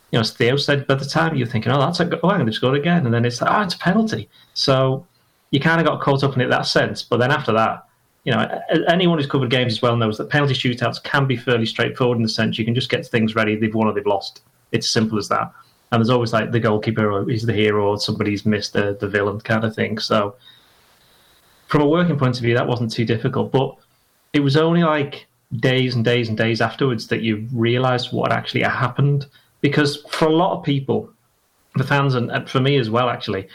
you 0.10 0.18
know, 0.18 0.22
as 0.22 0.32
Theo 0.32 0.58
said, 0.58 0.88
by 0.88 0.96
the 0.96 1.06
time 1.06 1.36
you're 1.36 1.46
thinking, 1.46 1.72
oh, 1.72 1.80
that's 1.80 2.00
a 2.00 2.06
goal, 2.06 2.20
oh, 2.24 2.30
I'm 2.30 2.38
going 2.38 2.48
to 2.48 2.52
score 2.52 2.74
again, 2.74 3.06
and 3.06 3.14
then 3.14 3.26
it's 3.26 3.42
like, 3.42 3.52
oh, 3.52 3.62
it's 3.62 3.76
a 3.76 3.78
penalty. 3.78 4.28
So 4.56 5.06
you 5.52 5.60
kind 5.60 5.80
of 5.80 5.86
got 5.86 6.02
caught 6.02 6.24
up 6.24 6.34
in 6.34 6.42
it 6.42 6.50
that 6.50 6.66
sense. 6.66 7.04
But 7.04 7.18
then 7.18 7.30
after 7.30 7.52
that, 7.54 7.86
you 8.30 8.36
know, 8.36 8.62
anyone 8.88 9.18
who's 9.18 9.26
covered 9.26 9.50
games 9.50 9.74
as 9.74 9.82
well 9.82 9.98
knows 9.98 10.20
that 10.20 10.30
penalty 10.30 10.54
shootouts 10.54 11.02
can 11.02 11.26
be 11.26 11.36
fairly 11.36 11.66
straightforward 11.66 12.16
in 12.16 12.22
the 12.22 12.30
sense 12.30 12.60
you 12.60 12.66
can 12.66 12.76
just 12.76 12.88
get 12.88 13.04
things 13.04 13.34
ready. 13.34 13.56
They've 13.56 13.74
won 13.74 13.88
or 13.88 13.94
they've 13.94 14.06
lost. 14.06 14.42
It's 14.72 14.88
simple 14.88 15.18
as 15.18 15.30
that. 15.30 15.52
And 15.92 16.00
there's 16.00 16.12
always 16.12 16.32
like 16.32 16.52
the 16.52 16.60
goalkeeper 16.60 17.28
he's 17.28 17.48
the 17.48 17.54
hero 17.54 17.90
or 17.90 18.00
somebody's 18.00 18.46
missed 18.46 18.74
the, 18.74 18.96
the 19.00 19.08
villain 19.08 19.40
kind 19.40 19.64
of 19.64 19.74
thing. 19.74 19.98
So 19.98 20.36
from 21.70 21.82
a 21.82 21.88
working 21.88 22.20
point 22.20 22.36
of 22.38 22.44
view, 22.44 22.54
that 22.54 22.68
wasn't 22.68 22.92
too 22.92 23.04
difficult. 23.04 23.52
But 23.52 23.76
it 24.34 24.42
was 24.42 24.56
only 24.56 24.84
like 24.84 25.26
days 25.56 25.96
and 25.96 26.06
days 26.06 26.30
and 26.30 26.38
days 26.38 26.62
afterwards 26.62 27.08
that 27.08 27.24
you 27.24 27.48
realised 27.52 28.14
what 28.14 28.32
actually 28.32 28.62
happened. 28.62 29.26
Because 29.62 30.04
for 30.08 30.26
a 30.26 30.36
lot 30.36 30.56
of 30.56 30.64
people, 30.64 31.12
the 31.78 31.84
fans 31.84 32.14
and 32.14 32.48
for 32.48 32.60
me 32.60 32.78
as 32.78 32.92
well, 32.92 33.10
actually, 33.10 33.48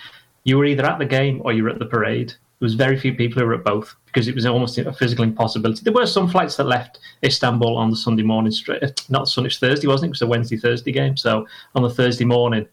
you 0.42 0.58
were 0.58 0.64
either 0.64 0.84
at 0.84 0.98
the 0.98 1.06
game 1.06 1.42
or 1.44 1.52
you 1.52 1.62
were 1.62 1.70
at 1.70 1.78
the 1.78 1.86
parade 1.86 2.34
There 2.64 2.68
was 2.68 2.76
very 2.76 2.98
few 2.98 3.12
people 3.12 3.42
who 3.42 3.46
were 3.46 3.56
at 3.56 3.62
both 3.62 3.94
because 4.06 4.26
it 4.26 4.34
was 4.34 4.46
almost 4.46 4.78
a 4.78 4.90
physical 4.90 5.22
impossibility. 5.22 5.82
There 5.84 5.92
were 5.92 6.06
some 6.06 6.26
flights 6.26 6.56
that 6.56 6.64
left 6.64 6.98
Istanbul 7.22 7.76
on 7.76 7.90
the 7.90 7.96
Sunday 7.96 8.22
morning, 8.22 8.52
straight, 8.52 8.82
eh, 8.82 8.88
not 9.10 9.28
Sunday, 9.28 9.50
Thursday, 9.50 9.86
wasn't 9.86 10.04
it? 10.04 10.08
It 10.08 10.12
was 10.12 10.22
a 10.22 10.26
Wednesday 10.26 10.56
Thursday 10.56 10.90
game. 10.90 11.14
So 11.14 11.46
on 11.74 11.82
the 11.82 11.90
Thursday 11.90 12.24
morning 12.24 12.66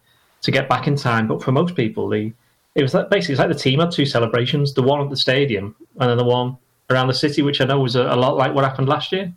to 0.44 0.50
get 0.50 0.70
back 0.70 0.88
in 0.88 0.96
time. 0.96 1.28
But 1.28 1.44
for 1.44 1.52
most 1.52 1.76
people, 1.76 2.08
the 2.08 2.32
it 2.76 2.84
was 2.84 2.94
basically 2.94 3.34
it's 3.34 3.40
like 3.40 3.50
the 3.50 3.54
team 3.54 3.82
had 3.82 3.92
two 3.92 4.06
celebrations: 4.06 4.74
the 4.74 4.82
one 4.82 5.02
at 5.02 5.10
the 5.10 5.18
stadium 5.18 5.76
and 6.00 6.10
then 6.10 6.18
the 6.18 6.24
one 6.24 6.56
around 6.90 7.08
the 7.08 7.14
city, 7.14 7.42
which 7.42 7.60
I 7.60 7.66
know 7.66 7.82
was 7.82 7.98
a, 7.98 8.04
a 8.04 8.16
lot 8.16 8.38
like 8.38 8.56
what 8.56 8.64
happened 8.64 8.88
last 8.88 9.12
year. 9.12 9.34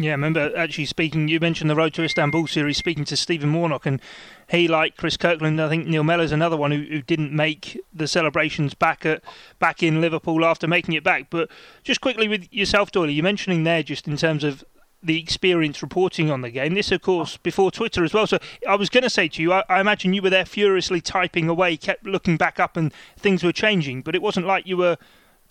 Yeah, 0.00 0.10
I 0.10 0.14
remember 0.14 0.56
actually 0.56 0.84
speaking. 0.84 1.26
You 1.26 1.40
mentioned 1.40 1.68
the 1.68 1.74
Road 1.74 1.92
to 1.94 2.04
Istanbul 2.04 2.46
series, 2.46 2.76
speaking 2.76 3.04
to 3.06 3.16
Stephen 3.16 3.52
Warnock, 3.52 3.84
and 3.84 4.00
he, 4.48 4.68
like 4.68 4.96
Chris 4.96 5.16
Kirkland, 5.16 5.60
I 5.60 5.68
think 5.68 5.88
Neil 5.88 6.04
Mellor's 6.04 6.30
another 6.30 6.56
one 6.56 6.70
who, 6.70 6.84
who 6.84 7.02
didn't 7.02 7.32
make 7.32 7.80
the 7.92 8.06
celebrations 8.06 8.74
back 8.74 9.04
at 9.04 9.24
back 9.58 9.82
in 9.82 10.00
Liverpool 10.00 10.44
after 10.44 10.68
making 10.68 10.94
it 10.94 11.02
back. 11.02 11.30
But 11.30 11.50
just 11.82 12.00
quickly 12.00 12.28
with 12.28 12.46
yourself, 12.52 12.92
Doyle, 12.92 13.10
you're 13.10 13.24
mentioning 13.24 13.64
there 13.64 13.82
just 13.82 14.06
in 14.06 14.16
terms 14.16 14.44
of 14.44 14.64
the 15.02 15.18
experience 15.18 15.82
reporting 15.82 16.30
on 16.30 16.42
the 16.42 16.50
game. 16.50 16.74
This, 16.74 16.92
of 16.92 17.02
course, 17.02 17.36
before 17.36 17.72
Twitter 17.72 18.04
as 18.04 18.14
well. 18.14 18.28
So 18.28 18.38
I 18.68 18.76
was 18.76 18.90
going 18.90 19.02
to 19.02 19.10
say 19.10 19.26
to 19.26 19.42
you, 19.42 19.52
I, 19.52 19.64
I, 19.68 19.80
imagine 19.80 20.14
you 20.14 20.22
were 20.22 20.30
there 20.30 20.46
furiously 20.46 21.00
typing 21.00 21.48
away, 21.48 21.76
kept 21.76 22.06
looking 22.06 22.36
back 22.36 22.60
up, 22.60 22.76
and 22.76 22.94
things 23.18 23.42
were 23.42 23.52
changing. 23.52 24.02
But 24.02 24.14
it 24.14 24.22
wasn't 24.22 24.46
like 24.46 24.64
you 24.64 24.76
were 24.76 24.96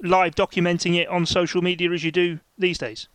live 0.02 0.36
documenting 0.36 0.96
it 0.96 1.10
on 1.10 1.26
social 1.26 1.62
media 1.62 1.92
as 1.92 2.06
you 2.06 2.14
do 2.14 2.40
these 2.58 2.78
days. 2.78 3.10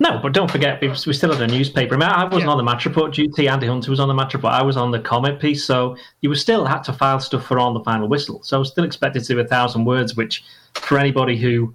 No, 0.00 0.20
but 0.22 0.32
don't 0.32 0.50
forget, 0.50 0.80
we 0.80 0.94
still 0.94 1.32
had 1.32 1.42
a 1.42 1.52
newspaper. 1.52 1.94
I, 1.94 1.98
mean, 1.98 2.08
I 2.08 2.24
wasn't 2.24 2.44
yeah. 2.44 2.50
on 2.50 2.56
the 2.56 2.62
match 2.62 2.84
report 2.84 3.12
duty. 3.12 3.48
Andy 3.48 3.66
Hunter 3.66 3.90
was 3.90 3.98
on 3.98 4.06
the 4.06 4.14
match 4.14 4.32
report. 4.32 4.52
I 4.52 4.62
was 4.62 4.76
on 4.76 4.92
the 4.92 5.00
comment 5.00 5.40
piece. 5.40 5.64
So 5.64 5.96
you 6.20 6.28
were 6.28 6.36
still 6.36 6.64
had 6.64 6.82
to 6.84 6.92
file 6.92 7.18
stuff 7.18 7.44
for 7.44 7.58
on 7.58 7.74
the 7.74 7.80
final 7.80 8.06
whistle. 8.06 8.40
So 8.44 8.56
I 8.56 8.60
was 8.60 8.70
still 8.70 8.84
expected 8.84 9.24
to 9.24 9.34
do 9.34 9.40
a 9.40 9.44
thousand 9.44 9.84
words, 9.84 10.14
which 10.14 10.44
for 10.74 10.98
anybody 10.98 11.36
who 11.36 11.74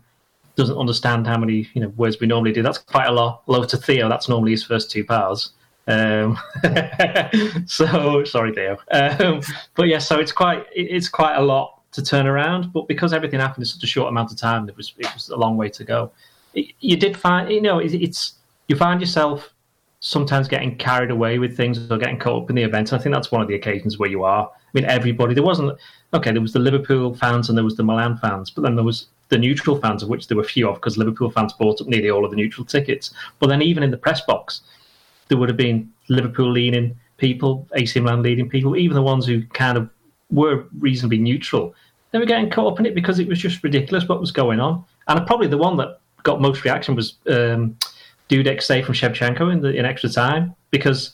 doesn't 0.56 0.78
understand 0.78 1.28
how 1.28 1.38
many 1.38 1.68
you 1.74 1.82
know 1.82 1.90
words 1.90 2.20
we 2.20 2.28
normally 2.28 2.54
do, 2.54 2.64
that's 2.64 2.78
quite 2.78 3.08
a 3.08 3.12
lot. 3.12 3.42
Low 3.48 3.66
to 3.66 3.76
Theo, 3.76 4.08
that's 4.08 4.30
normally 4.30 4.52
his 4.52 4.64
first 4.64 4.90
two 4.90 5.04
powers. 5.04 5.52
Um, 5.88 6.40
so 7.66 8.24
sorry, 8.24 8.54
Theo. 8.54 8.78
Um, 8.92 9.42
but 9.76 9.90
yeah, 9.90 10.00
so 10.00 10.20
it's 10.20 10.32
quite 10.32 10.66
it's 10.74 11.10
quite 11.10 11.36
a 11.36 11.42
lot 11.42 11.82
to 11.92 12.02
turn 12.02 12.26
around. 12.26 12.72
But 12.72 12.88
because 12.88 13.12
everything 13.12 13.42
happened 13.42 13.64
in 13.64 13.66
such 13.66 13.84
a 13.84 13.88
short 13.88 14.08
amount 14.08 14.32
of 14.32 14.38
time, 14.38 14.70
it 14.70 14.78
was 14.78 14.94
it 14.98 15.14
was 15.14 15.28
a 15.28 15.36
long 15.36 15.58
way 15.58 15.68
to 15.70 15.84
go 15.84 16.12
you 16.54 16.96
did 16.96 17.18
find 17.18 17.50
you 17.50 17.62
know 17.62 17.80
it's 17.80 18.36
you 18.68 18.76
find 18.76 19.00
yourself 19.02 19.54
sometimes 20.00 20.50
getting 20.50 20.76
carried 20.76 21.12
away 21.12 21.40
with 21.40 21.56
things 21.56 21.90
or 21.90 21.98
getting 21.98 22.20
caught 22.20 22.44
up 22.44 22.50
in 22.50 22.58
the 22.58 22.62
event. 22.62 22.92
I 22.92 22.98
think 22.98 23.16
that's 23.16 23.32
one 23.32 23.42
of 23.42 23.48
the 23.48 23.56
occasions 23.56 23.98
where 23.98 24.10
you 24.10 24.26
are. 24.26 24.46
I 24.46 24.70
mean, 24.74 24.84
everybody. 24.86 25.34
There 25.34 25.44
wasn't 25.44 25.78
okay. 26.14 26.32
There 26.32 26.42
was 26.42 26.54
the 26.54 26.60
Liverpool 26.60 27.16
fans 27.16 27.48
and 27.48 27.58
there 27.58 27.64
was 27.64 27.78
the 27.78 27.84
Milan 27.84 28.18
fans, 28.18 28.50
but 28.50 28.64
then 28.64 28.76
there 28.76 28.84
was 28.84 29.08
the 29.30 29.38
neutral 29.38 29.80
fans, 29.80 30.04
of 30.04 30.10
which 30.10 30.28
there 30.28 30.38
were 30.38 30.44
few 30.44 30.68
of, 30.68 30.76
because 30.76 30.98
Liverpool 30.98 31.32
fans 31.32 31.54
bought 31.54 31.80
up 31.80 31.88
nearly 31.88 32.10
all 32.10 32.26
of 32.26 32.32
the 32.32 32.38
neutral 32.38 32.66
tickets. 32.66 33.14
But 33.40 33.48
then 33.48 33.62
even 33.62 33.82
in 33.82 33.92
the 33.92 33.98
press 33.98 34.22
box, 34.22 34.62
there 35.30 35.38
would 35.38 35.50
have 35.50 35.58
been 35.58 35.92
Liverpool 36.10 36.52
leaning 36.52 36.98
people, 37.18 37.66
AC 37.74 37.98
Milan 38.00 38.22
leading 38.22 38.50
people, 38.50 38.76
even 38.76 38.96
the 38.96 39.02
ones 39.02 39.26
who 39.26 39.44
kind 39.54 39.78
of 39.78 39.90
were 40.32 40.66
reasonably 40.80 41.18
neutral. 41.18 41.74
They 42.12 42.20
were 42.20 42.26
getting 42.26 42.50
caught 42.50 42.74
up 42.74 42.80
in 42.80 42.86
it 42.86 42.94
because 42.94 43.20
it 43.20 43.28
was 43.28 43.40
just 43.40 43.64
ridiculous 43.64 44.08
what 44.08 44.20
was 44.20 44.32
going 44.32 44.60
on. 44.60 44.84
And 45.08 45.26
probably 45.26 45.48
the 45.48 45.58
one 45.58 45.78
that 45.78 46.00
got 46.24 46.42
most 46.42 46.64
reaction 46.64 46.96
was 46.96 47.16
um, 47.28 47.78
Dudek 48.30 48.62
save 48.62 48.86
from 48.86 48.96
Shevchenko 48.96 49.52
in 49.52 49.62
the 49.62 49.70
in 49.70 49.86
extra 49.86 50.10
time 50.10 50.56
because 50.72 51.12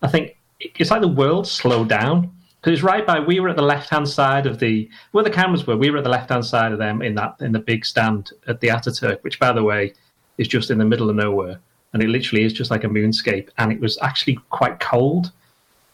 I 0.00 0.08
think 0.08 0.36
it's 0.60 0.90
like 0.90 1.00
the 1.00 1.08
world 1.08 1.46
slowed 1.46 1.88
down. 1.88 2.30
Because 2.60 2.78
it's 2.78 2.84
right 2.84 3.04
by 3.04 3.18
we 3.18 3.40
were 3.40 3.48
at 3.48 3.56
the 3.56 3.62
left 3.62 3.90
hand 3.90 4.08
side 4.08 4.46
of 4.46 4.60
the 4.60 4.88
where 5.10 5.24
the 5.24 5.30
cameras 5.30 5.66
were 5.66 5.76
we 5.76 5.90
were 5.90 5.98
at 5.98 6.04
the 6.04 6.10
left 6.10 6.30
hand 6.30 6.44
side 6.44 6.70
of 6.70 6.78
them 6.78 7.02
in 7.02 7.16
that 7.16 7.34
in 7.40 7.50
the 7.50 7.58
big 7.58 7.84
stand 7.84 8.30
at 8.46 8.60
the 8.60 8.68
Ataturk 8.68 9.20
which 9.22 9.40
by 9.40 9.52
the 9.52 9.64
way 9.64 9.92
is 10.38 10.46
just 10.46 10.70
in 10.70 10.78
the 10.78 10.84
middle 10.84 11.10
of 11.10 11.16
nowhere. 11.16 11.58
And 11.92 12.02
it 12.02 12.08
literally 12.08 12.44
is 12.44 12.52
just 12.52 12.70
like 12.70 12.84
a 12.84 12.88
moonscape. 12.88 13.50
And 13.58 13.70
it 13.70 13.80
was 13.80 13.98
actually 14.00 14.38
quite 14.50 14.80
cold 14.80 15.32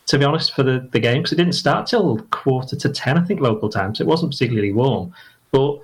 to 0.07 0.19
be 0.19 0.25
honest 0.25 0.55
for 0.55 0.63
the, 0.63 0.89
the 0.93 1.01
game 1.01 1.19
because 1.19 1.33
it 1.33 1.37
didn't 1.37 1.53
start 1.53 1.87
till 1.87 2.19
quarter 2.31 2.77
to 2.77 2.89
10 2.89 3.19
I 3.19 3.25
think 3.25 3.41
local 3.41 3.69
time. 3.69 3.95
So 3.95 4.03
it 4.03 4.07
wasn't 4.07 4.33
particularly 4.33 4.73
warm. 4.73 5.13
But 5.51 5.79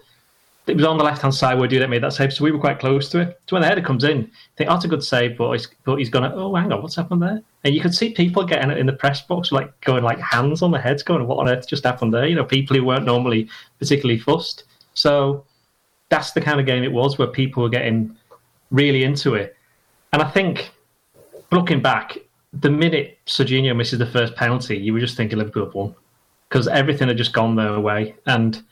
it 0.66 0.76
was 0.76 0.86
on 0.86 0.96
the 0.96 1.04
left 1.04 1.20
hand 1.22 1.34
side 1.34 1.58
where 1.58 1.68
Dudek 1.68 1.90
made 1.90 2.02
that 2.02 2.12
save, 2.12 2.32
so 2.32 2.42
we 2.42 2.50
were 2.50 2.58
quite 2.58 2.78
close 2.78 3.08
to 3.10 3.20
it. 3.20 3.40
So 3.46 3.56
when 3.56 3.62
the 3.62 3.68
header 3.68 3.82
comes 3.82 4.04
in, 4.04 4.22
I 4.22 4.56
think, 4.56 4.70
oh, 4.70 4.76
it's 4.76 4.84
a 4.84 4.88
good 4.88 5.04
save, 5.04 5.36
but 5.36 5.52
he's, 5.52 5.68
but 5.84 5.96
he's 5.96 6.08
gonna, 6.08 6.32
oh, 6.34 6.54
hang 6.54 6.72
on, 6.72 6.82
what's 6.82 6.96
happened 6.96 7.22
there? 7.22 7.42
And 7.64 7.74
you 7.74 7.80
could 7.80 7.94
see 7.94 8.12
people 8.12 8.44
getting 8.44 8.70
it 8.70 8.78
in 8.78 8.86
the 8.86 8.92
press 8.94 9.20
box, 9.20 9.52
like 9.52 9.78
going 9.82 10.04
like 10.04 10.18
hands 10.20 10.62
on 10.62 10.70
the 10.70 10.80
heads, 10.80 11.02
going, 11.02 11.26
what 11.26 11.38
on 11.38 11.48
earth 11.48 11.68
just 11.68 11.84
happened 11.84 12.14
there? 12.14 12.26
You 12.26 12.34
know, 12.34 12.44
people 12.44 12.76
who 12.76 12.84
weren't 12.84 13.04
normally 13.04 13.48
particularly 13.78 14.18
fussed. 14.18 14.64
So 14.94 15.44
that's 16.08 16.32
the 16.32 16.40
kind 16.40 16.60
of 16.60 16.66
game 16.66 16.82
it 16.82 16.92
was 16.92 17.18
where 17.18 17.28
people 17.28 17.62
were 17.62 17.68
getting 17.68 18.16
really 18.70 19.04
into 19.04 19.34
it. 19.34 19.56
And 20.12 20.22
I 20.22 20.30
think 20.30 20.70
looking 21.50 21.82
back, 21.82 22.18
the 22.52 22.70
minute 22.70 23.18
Serginho 23.26 23.76
misses 23.76 23.98
the 23.98 24.06
first 24.06 24.34
penalty, 24.34 24.78
you 24.78 24.92
were 24.92 25.00
just 25.00 25.16
thinking 25.16 25.38
Liverpool 25.38 25.70
won 25.74 25.94
because 26.48 26.68
everything 26.68 27.08
had 27.08 27.16
just 27.16 27.32
gone 27.32 27.56
their 27.56 27.80
way. 27.80 28.14
And 28.26 28.62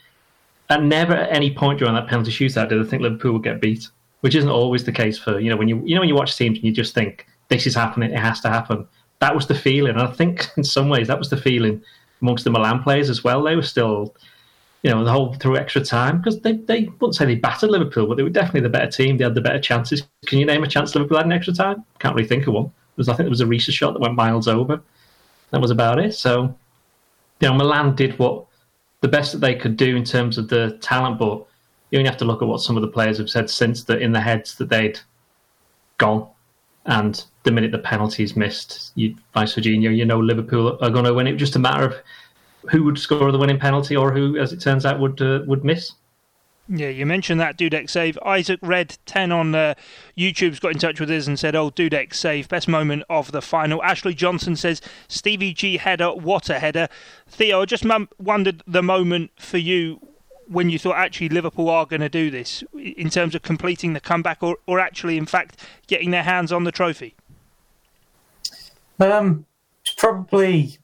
at 0.71 0.83
never 0.83 1.15
at 1.15 1.35
any 1.35 1.55
point 1.55 1.79
during 1.79 1.95
that 1.95 2.09
penalty 2.09 2.31
shootout 2.31 2.69
did 2.69 2.81
I 2.81 2.85
think 2.85 3.03
Liverpool 3.03 3.35
would 3.35 3.43
get 3.43 3.61
beat, 3.61 3.89
which 4.21 4.35
isn't 4.35 4.51
always 4.51 4.85
the 4.85 4.93
case 4.93 5.19
for 5.19 5.39
you 5.39 5.51
know 5.51 5.57
when 5.57 5.69
you 5.69 5.83
you 5.85 5.95
know 5.95 6.01
when 6.01 6.09
you 6.09 6.15
watch 6.15 6.37
teams 6.37 6.59
and 6.59 6.65
you 6.65 6.73
just 6.73 6.95
think 6.95 7.27
this 7.49 7.67
is 7.67 7.75
happening, 7.75 8.11
it 8.11 8.19
has 8.19 8.41
to 8.41 8.49
happen. 8.49 8.87
That 9.21 9.35
was 9.35 9.47
the 9.47 9.55
feeling, 9.55 9.93
and 9.93 10.03
I 10.03 10.13
think 10.13 10.49
in 10.57 10.65
some 10.65 10.89
ways 10.89 11.09
that 11.09 11.19
was 11.19 11.31
the 11.31 11.37
feeling 11.37 11.83
amongst 12.21 12.45
the 12.45 12.51
Milan 12.51 12.83
players 12.83 13.11
as 13.11 13.23
well. 13.23 13.43
They 13.43 13.57
were 13.57 13.63
still, 13.63 14.15
you 14.83 14.91
know, 14.91 15.05
the 15.05 15.13
whole 15.13 15.35
through 15.35 15.59
extra 15.59 15.85
time 15.85 16.19
because 16.19 16.41
they 16.41 16.55
they 16.55 16.89
wouldn't 17.01 17.17
say 17.17 17.27
they 17.27 17.35
battered 17.35 17.71
Liverpool, 17.71 18.07
but 18.07 18.17
they 18.17 18.23
were 18.23 18.31
definitely 18.31 18.61
the 18.61 18.69
better 18.69 18.91
team. 18.91 19.19
They 19.19 19.25
had 19.25 19.35
the 19.35 19.41
better 19.41 19.61
chances. 19.61 20.05
Can 20.27 20.39
you 20.39 20.47
name 20.47 20.65
a 20.65 20.69
chance 20.69 20.95
Liverpool 20.95 21.19
had 21.19 21.27
in 21.27 21.33
extra 21.33 21.55
time? 21.55 21.85
Can't 21.99 22.15
really 22.15 22.29
think 22.29 22.47
of 22.47 22.55
one. 22.55 22.73
Was, 22.97 23.09
I 23.09 23.13
think 23.15 23.25
there 23.25 23.31
was 23.31 23.41
a 23.41 23.47
Riise 23.47 23.73
shot 23.73 23.93
that 23.95 24.01
went 24.01 24.15
miles 24.15 24.49
over. 24.49 24.81
That 25.51 25.61
was 25.61 25.71
about 25.71 25.99
it. 25.99 26.15
So, 26.15 26.55
you 27.41 27.49
know, 27.49 27.55
Milan 27.55 27.95
did 27.95 28.19
what 28.19 28.47
the 29.03 29.09
best 29.09 29.33
that 29.33 29.39
they 29.39 29.55
could 29.55 29.77
do 29.77 29.97
in 29.97 30.05
terms 30.05 30.39
of 30.39 30.49
the 30.49 30.79
talent, 30.81 31.19
but 31.19 31.45
you 31.91 31.99
only 31.99 32.09
have 32.09 32.19
to 32.19 32.25
look 32.25 32.41
at 32.41 32.49
what 32.49 32.63
some 32.63 32.77
of 32.77 32.83
the 32.83 32.89
players 32.89 33.19
have 33.19 33.29
said 33.29 33.51
since 33.51 33.85
that 33.85 34.01
in 34.01 34.13
their 34.13 34.23
heads 34.23 34.57
that 34.57 34.71
they'd 34.71 34.99
gone. 35.99 36.27
And 36.87 37.23
the 37.43 37.53
minute 37.53 37.71
the 37.71 37.79
penalty 37.79 38.23
is 38.25 38.35
missed 38.37 38.93
you, 38.95 39.15
by 39.33 39.45
Serginho, 39.45 39.95
you 39.95 40.05
know 40.05 40.19
Liverpool 40.19 40.79
are 40.81 40.91
going 40.91 41.05
to 41.05 41.15
win. 41.15 41.27
It 41.27 41.37
just 41.37 41.57
a 41.57 41.59
matter 41.59 41.85
of 41.85 41.97
who 42.71 42.85
would 42.85 42.99
score 42.99 43.31
the 43.31 43.39
winning 43.39 43.59
penalty 43.59 43.97
or 43.97 44.13
who, 44.13 44.39
as 44.39 44.53
it 44.53 44.61
turns 44.61 44.87
out, 44.87 44.99
would 44.99 45.21
uh, 45.21 45.41
would 45.47 45.65
miss. 45.65 45.93
Yeah, 46.69 46.89
you 46.89 47.05
mentioned 47.07 47.41
that 47.41 47.59
Dudek 47.59 47.91
save. 47.91 48.17
Isaac 48.25 48.61
Red 48.63 48.97
10 49.07 49.33
on 49.33 49.55
uh, 49.55 49.75
YouTube's 50.17 50.61
got 50.61 50.73
in 50.73 50.79
touch 50.79 51.01
with 51.01 51.11
us 51.11 51.27
and 51.27 51.39
said, 51.39 51.57
Oh, 51.57 51.71
Dudek 51.71 52.15
save, 52.15 52.49
best 52.49 52.69
moment 52.69 53.03
of 53.11 53.33
the 53.33 53.43
final. 53.43 53.83
Ashley 53.83 54.15
Johnson 54.15 54.55
says, 54.55 54.81
Stevie 55.09 55.53
G 55.53 55.77
header, 55.77 56.13
what 56.13 56.49
a 56.49 56.61
header. 56.61 56.89
Theo, 57.27 57.63
I 57.63 57.65
just 57.65 57.85
wondered 58.19 58.63
the 58.67 58.83
moment 58.83 59.33
for 59.37 59.59
you 59.59 60.01
when 60.47 60.71
you 60.71 60.79
thought 60.79 60.97
actually 60.97 61.29
Liverpool 61.29 61.69
are 61.69 61.87
going 61.87 62.01
to 62.01 62.09
do 62.09 62.31
this 62.31 62.63
in 62.75 63.11
terms 63.11 63.35
of 63.35 63.43
completing 63.43 63.93
the 63.93 64.01
comeback 64.01 64.43
or, 64.43 64.57
or 64.67 64.79
actually, 64.79 65.17
in 65.17 65.27
fact, 65.27 65.59
getting 65.87 66.11
their 66.11 66.23
hands 66.23 66.53
on 66.53 66.65
the 66.65 66.73
trophy? 66.73 67.15
Um, 69.01 69.47
probably 69.97 70.79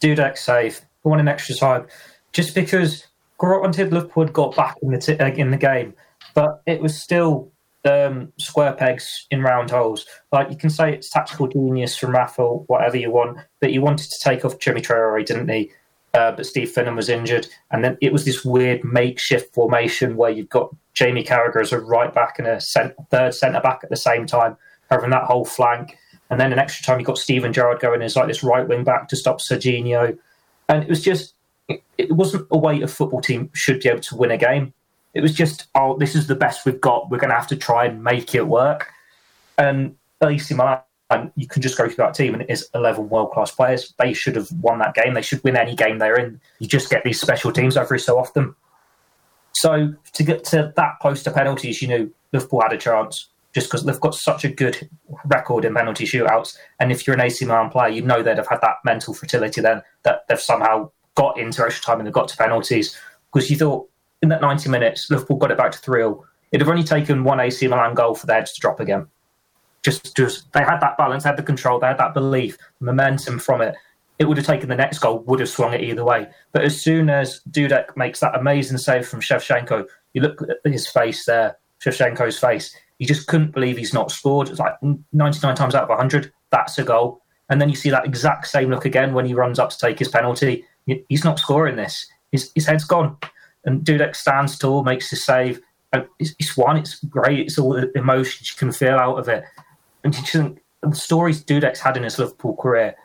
Dudek 0.00 0.36
save, 0.36 0.80
one 1.02 1.20
in 1.20 1.28
extra 1.28 1.54
time, 1.54 1.86
just 2.32 2.54
because 2.54 3.06
granted, 3.44 3.92
Liverpool 3.92 4.26
got 4.26 4.56
back 4.56 4.76
in 4.82 4.90
the 4.90 4.98
t- 4.98 5.40
in 5.40 5.50
the 5.50 5.56
game, 5.56 5.94
but 6.34 6.62
it 6.66 6.80
was 6.80 7.00
still 7.00 7.52
um, 7.84 8.32
square 8.38 8.72
pegs 8.72 9.26
in 9.30 9.42
round 9.42 9.70
holes. 9.70 10.06
Like 10.32 10.50
you 10.50 10.56
can 10.56 10.70
say 10.70 10.92
it's 10.92 11.10
tactical 11.10 11.48
genius 11.48 11.96
from 11.96 12.12
Rafa, 12.12 12.42
whatever 12.42 12.96
you 12.96 13.10
want, 13.10 13.38
but 13.60 13.70
he 13.70 13.78
wanted 13.78 14.10
to 14.10 14.18
take 14.22 14.44
off 14.44 14.58
Djimi 14.58 14.82
Traore, 14.82 15.24
didn't 15.24 15.48
he? 15.48 15.70
Uh, 16.14 16.30
but 16.30 16.46
Steve 16.46 16.70
Finnan 16.70 16.94
was 16.94 17.08
injured, 17.08 17.48
and 17.72 17.84
then 17.84 17.98
it 18.00 18.12
was 18.12 18.24
this 18.24 18.44
weird 18.44 18.84
makeshift 18.84 19.52
formation 19.52 20.16
where 20.16 20.30
you've 20.30 20.48
got 20.48 20.74
Jamie 20.94 21.24
Carragher 21.24 21.60
as 21.60 21.72
a 21.72 21.80
right 21.80 22.14
back 22.14 22.38
and 22.38 22.46
a 22.46 22.60
cent- 22.60 22.94
third 23.10 23.34
centre 23.34 23.60
back 23.60 23.80
at 23.82 23.90
the 23.90 23.96
same 23.96 24.24
time, 24.24 24.56
covering 24.88 25.10
that 25.10 25.24
whole 25.24 25.44
flank. 25.44 25.98
And 26.30 26.40
then 26.40 26.52
in 26.52 26.58
extra 26.60 26.84
time, 26.84 27.00
you 27.00 27.04
got 27.04 27.18
Steven 27.18 27.52
Gerrard 27.52 27.80
going 27.80 28.00
as 28.00 28.14
like 28.14 28.28
this 28.28 28.44
right 28.44 28.66
wing 28.66 28.84
back 28.84 29.08
to 29.08 29.16
stop 29.16 29.40
Serginho, 29.40 30.16
and 30.68 30.84
it 30.84 30.88
was 30.88 31.02
just 31.02 31.33
it, 31.68 32.12
wasn't 32.12 32.46
a 32.50 32.58
way 32.58 32.82
a 32.82 32.88
football 32.88 33.20
team 33.20 33.50
should 33.54 33.80
be 33.80 33.88
able 33.88 34.00
to 34.00 34.16
win 34.16 34.30
a 34.30 34.36
game. 34.36 34.72
It 35.14 35.20
was 35.20 35.34
just, 35.34 35.68
oh, 35.74 35.96
this 35.96 36.14
is 36.14 36.26
the 36.26 36.34
best 36.34 36.66
we've 36.66 36.80
got. 36.80 37.10
We're 37.10 37.18
going 37.18 37.30
to 37.30 37.36
have 37.36 37.46
to 37.48 37.56
try 37.56 37.86
and 37.86 38.02
make 38.02 38.34
it 38.34 38.46
work. 38.46 38.90
And 39.58 39.96
AC 40.22 40.54
Milan, 40.54 40.82
you 41.36 41.46
can 41.46 41.62
just 41.62 41.78
go 41.78 41.86
through 41.86 42.04
that 42.04 42.14
team 42.14 42.34
and 42.34 42.42
it 42.42 42.50
is 42.50 42.68
11 42.74 43.08
world 43.08 43.30
class 43.30 43.50
players. 43.50 43.94
They 43.98 44.12
should 44.12 44.36
have 44.36 44.50
won 44.60 44.78
that 44.80 44.94
game. 44.94 45.14
They 45.14 45.22
should 45.22 45.42
win 45.44 45.56
any 45.56 45.76
game 45.76 45.98
they're 45.98 46.18
in. 46.18 46.40
You 46.58 46.66
just 46.66 46.90
get 46.90 47.04
these 47.04 47.20
special 47.20 47.52
teams 47.52 47.76
every 47.76 48.00
so 48.00 48.18
often. 48.18 48.54
So 49.52 49.94
to 50.12 50.22
get 50.22 50.44
to 50.44 50.72
that 50.76 50.98
close 51.00 51.22
to 51.22 51.30
penalties, 51.30 51.80
you 51.80 51.88
know, 51.88 52.10
Liverpool 52.32 52.60
had 52.60 52.72
a 52.72 52.78
chance 52.78 53.28
just 53.54 53.68
because 53.68 53.84
they've 53.84 54.00
got 54.00 54.16
such 54.16 54.44
a 54.44 54.48
good 54.48 54.90
record 55.26 55.64
in 55.64 55.74
penalty 55.74 56.04
shootouts. 56.04 56.56
And 56.80 56.90
if 56.90 57.06
you're 57.06 57.14
an 57.14 57.22
AC 57.22 57.44
Milan 57.44 57.70
player, 57.70 57.90
you 57.90 58.02
know 58.02 58.22
they'd 58.22 58.36
have 58.36 58.48
had 58.48 58.60
that 58.62 58.78
mental 58.84 59.14
fertility 59.14 59.60
then 59.60 59.82
that 60.02 60.24
they've 60.28 60.40
somehow 60.40 60.90
got 61.14 61.38
into 61.38 61.64
extra 61.64 61.84
time 61.84 62.00
and 62.00 62.06
they 62.06 62.12
got 62.12 62.28
to 62.28 62.36
penalties 62.36 62.98
because 63.32 63.50
you 63.50 63.56
thought 63.56 63.88
in 64.22 64.28
that 64.30 64.40
90 64.40 64.68
minutes, 64.70 65.10
Liverpool 65.10 65.36
got 65.36 65.50
it 65.50 65.58
back 65.58 65.72
to 65.72 65.78
3 65.78 66.00
0. 66.00 66.24
It'd 66.52 66.66
have 66.66 66.70
only 66.70 66.84
taken 66.84 67.24
one 67.24 67.40
AC 67.40 67.66
Milan 67.68 67.94
goal 67.94 68.14
for 68.14 68.26
their 68.26 68.42
to 68.42 68.60
drop 68.60 68.80
again. 68.80 69.06
Just, 69.82 70.16
just 70.16 70.50
they 70.52 70.60
had 70.60 70.80
that 70.80 70.96
balance, 70.96 71.24
they 71.24 71.28
had 71.28 71.38
the 71.38 71.42
control, 71.42 71.78
they 71.78 71.88
had 71.88 71.98
that 71.98 72.14
belief, 72.14 72.56
momentum 72.80 73.38
from 73.38 73.60
it. 73.60 73.74
It 74.18 74.26
would 74.26 74.36
have 74.36 74.46
taken 74.46 74.68
the 74.68 74.76
next 74.76 75.00
goal, 75.00 75.18
would 75.24 75.40
have 75.40 75.48
swung 75.48 75.74
it 75.74 75.82
either 75.82 76.04
way. 76.04 76.28
But 76.52 76.62
as 76.62 76.80
soon 76.80 77.10
as 77.10 77.40
Dudek 77.50 77.96
makes 77.96 78.20
that 78.20 78.38
amazing 78.38 78.78
save 78.78 79.06
from 79.06 79.20
Shevchenko, 79.20 79.86
you 80.14 80.22
look 80.22 80.40
at 80.42 80.72
his 80.72 80.86
face 80.86 81.24
there, 81.26 81.58
Shevchenko's 81.84 82.38
face. 82.38 82.74
He 82.98 83.04
just 83.04 83.26
couldn't 83.26 83.50
believe 83.50 83.76
he's 83.76 83.92
not 83.92 84.12
scored. 84.12 84.48
It's 84.48 84.60
like 84.60 84.74
99 85.12 85.56
times 85.56 85.74
out 85.74 85.82
of 85.82 85.88
100, 85.88 86.32
that's 86.50 86.78
a 86.78 86.84
goal. 86.84 87.20
And 87.50 87.60
then 87.60 87.68
you 87.68 87.74
see 87.76 87.90
that 87.90 88.06
exact 88.06 88.46
same 88.46 88.70
look 88.70 88.84
again 88.84 89.12
when 89.12 89.26
he 89.26 89.34
runs 89.34 89.58
up 89.58 89.70
to 89.70 89.78
take 89.78 89.98
his 89.98 90.08
penalty. 90.08 90.64
He's 90.86 91.24
not 91.24 91.38
scoring 91.38 91.76
this. 91.76 92.06
His, 92.32 92.50
his 92.54 92.66
head's 92.66 92.84
gone. 92.84 93.16
And 93.64 93.84
Dudek 93.84 94.14
stands 94.14 94.58
tall, 94.58 94.84
makes 94.84 95.10
the 95.10 95.16
save. 95.16 95.60
It's, 96.18 96.34
it's 96.38 96.56
one, 96.56 96.76
it's 96.76 97.02
great. 97.04 97.40
It's 97.40 97.58
all 97.58 97.72
the 97.72 97.90
emotions 97.96 98.50
you 98.50 98.56
can 98.58 98.72
feel 98.72 98.96
out 98.96 99.18
of 99.18 99.28
it. 99.28 99.44
And 100.02 100.12
the 100.82 100.94
stories 100.94 101.42
Dudek's 101.42 101.80
had 101.80 101.96
in 101.96 102.02
his 102.02 102.18
Liverpool 102.18 102.56
career, 102.56 102.96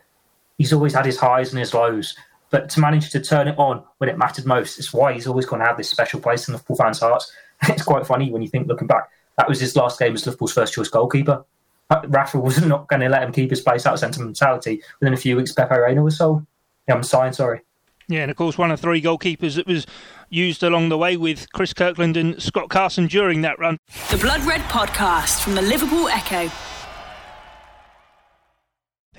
he's 0.58 0.74
always 0.74 0.94
had 0.94 1.06
his 1.06 1.18
highs 1.18 1.52
and 1.52 1.60
his 1.60 1.74
lows. 1.74 2.16
But 2.50 2.70
to 2.72 2.80
manage 2.80 3.12
to 3.12 3.20
turn 3.20 3.48
it 3.48 3.58
on 3.58 3.84
when 4.00 4.10
it 4.10 4.18
mattered 4.18 4.46
most, 4.46 4.80
it's 4.80 4.92
why 4.92 5.14
he's 5.14 5.28
always 5.28 5.46
going 5.46 5.62
to 5.62 5.68
have 5.68 5.78
this 5.78 5.90
special 5.90 6.20
place 6.20 6.48
in 6.48 6.54
Liverpool 6.54 6.76
fans' 6.76 7.00
hearts. 7.00 7.32
It's 7.68 7.84
quite 7.84 8.08
funny 8.08 8.32
when 8.32 8.42
you 8.42 8.48
think, 8.48 8.68
looking 8.68 8.88
back, 8.88 9.10
that 9.38 9.50
was 9.50 9.60
his 9.60 9.76
last 9.76 10.00
game 10.00 10.14
as 10.14 10.26
Liverpool's 10.26 10.54
first 10.54 10.74
choice 10.74 10.88
goalkeeper. 10.88 11.44
Uh, 11.90 12.02
Rafa 12.08 12.40
was 12.40 12.62
not 12.66 12.88
going 12.88 13.02
to 13.02 13.10
let 13.10 13.24
him 13.24 13.34
keep 13.34 13.50
his 13.50 13.60
place 13.60 13.86
out 13.86 13.94
of 13.94 14.00
sentimentality. 14.00 14.82
Within 15.00 15.14
a 15.14 15.18
few 15.18 15.36
weeks, 15.36 15.52
Pepe 15.52 15.78
Reina 15.78 16.02
was 16.02 16.18
sold. 16.18 16.46
Yeah, 16.88 16.96
I'm 16.96 17.04
signed, 17.04 17.36
sorry. 17.36 17.62
Yeah, 18.10 18.22
and 18.24 18.32
of 18.32 18.38
course, 18.38 18.58
one 18.58 18.72
of 18.72 18.80
three 18.80 19.04
goalkeepers 19.04 19.56
that 19.56 19.68
was 19.68 19.86
used 20.30 20.64
along 20.64 20.90
the 20.90 20.98
way 20.98 21.16
with 21.16 21.52
Chris 21.54 21.74
Kirkland 21.74 22.18
and 22.18 22.42
Scott 22.42 22.68
Carson 22.70 23.06
during 23.06 23.42
that 23.42 23.60
run. 23.60 23.78
The 24.10 24.18
Blood 24.18 24.42
Red 24.46 24.62
Podcast 24.62 25.42
from 25.42 25.54
the 25.54 25.62
Liverpool 25.62 26.08
Echo. 26.10 26.50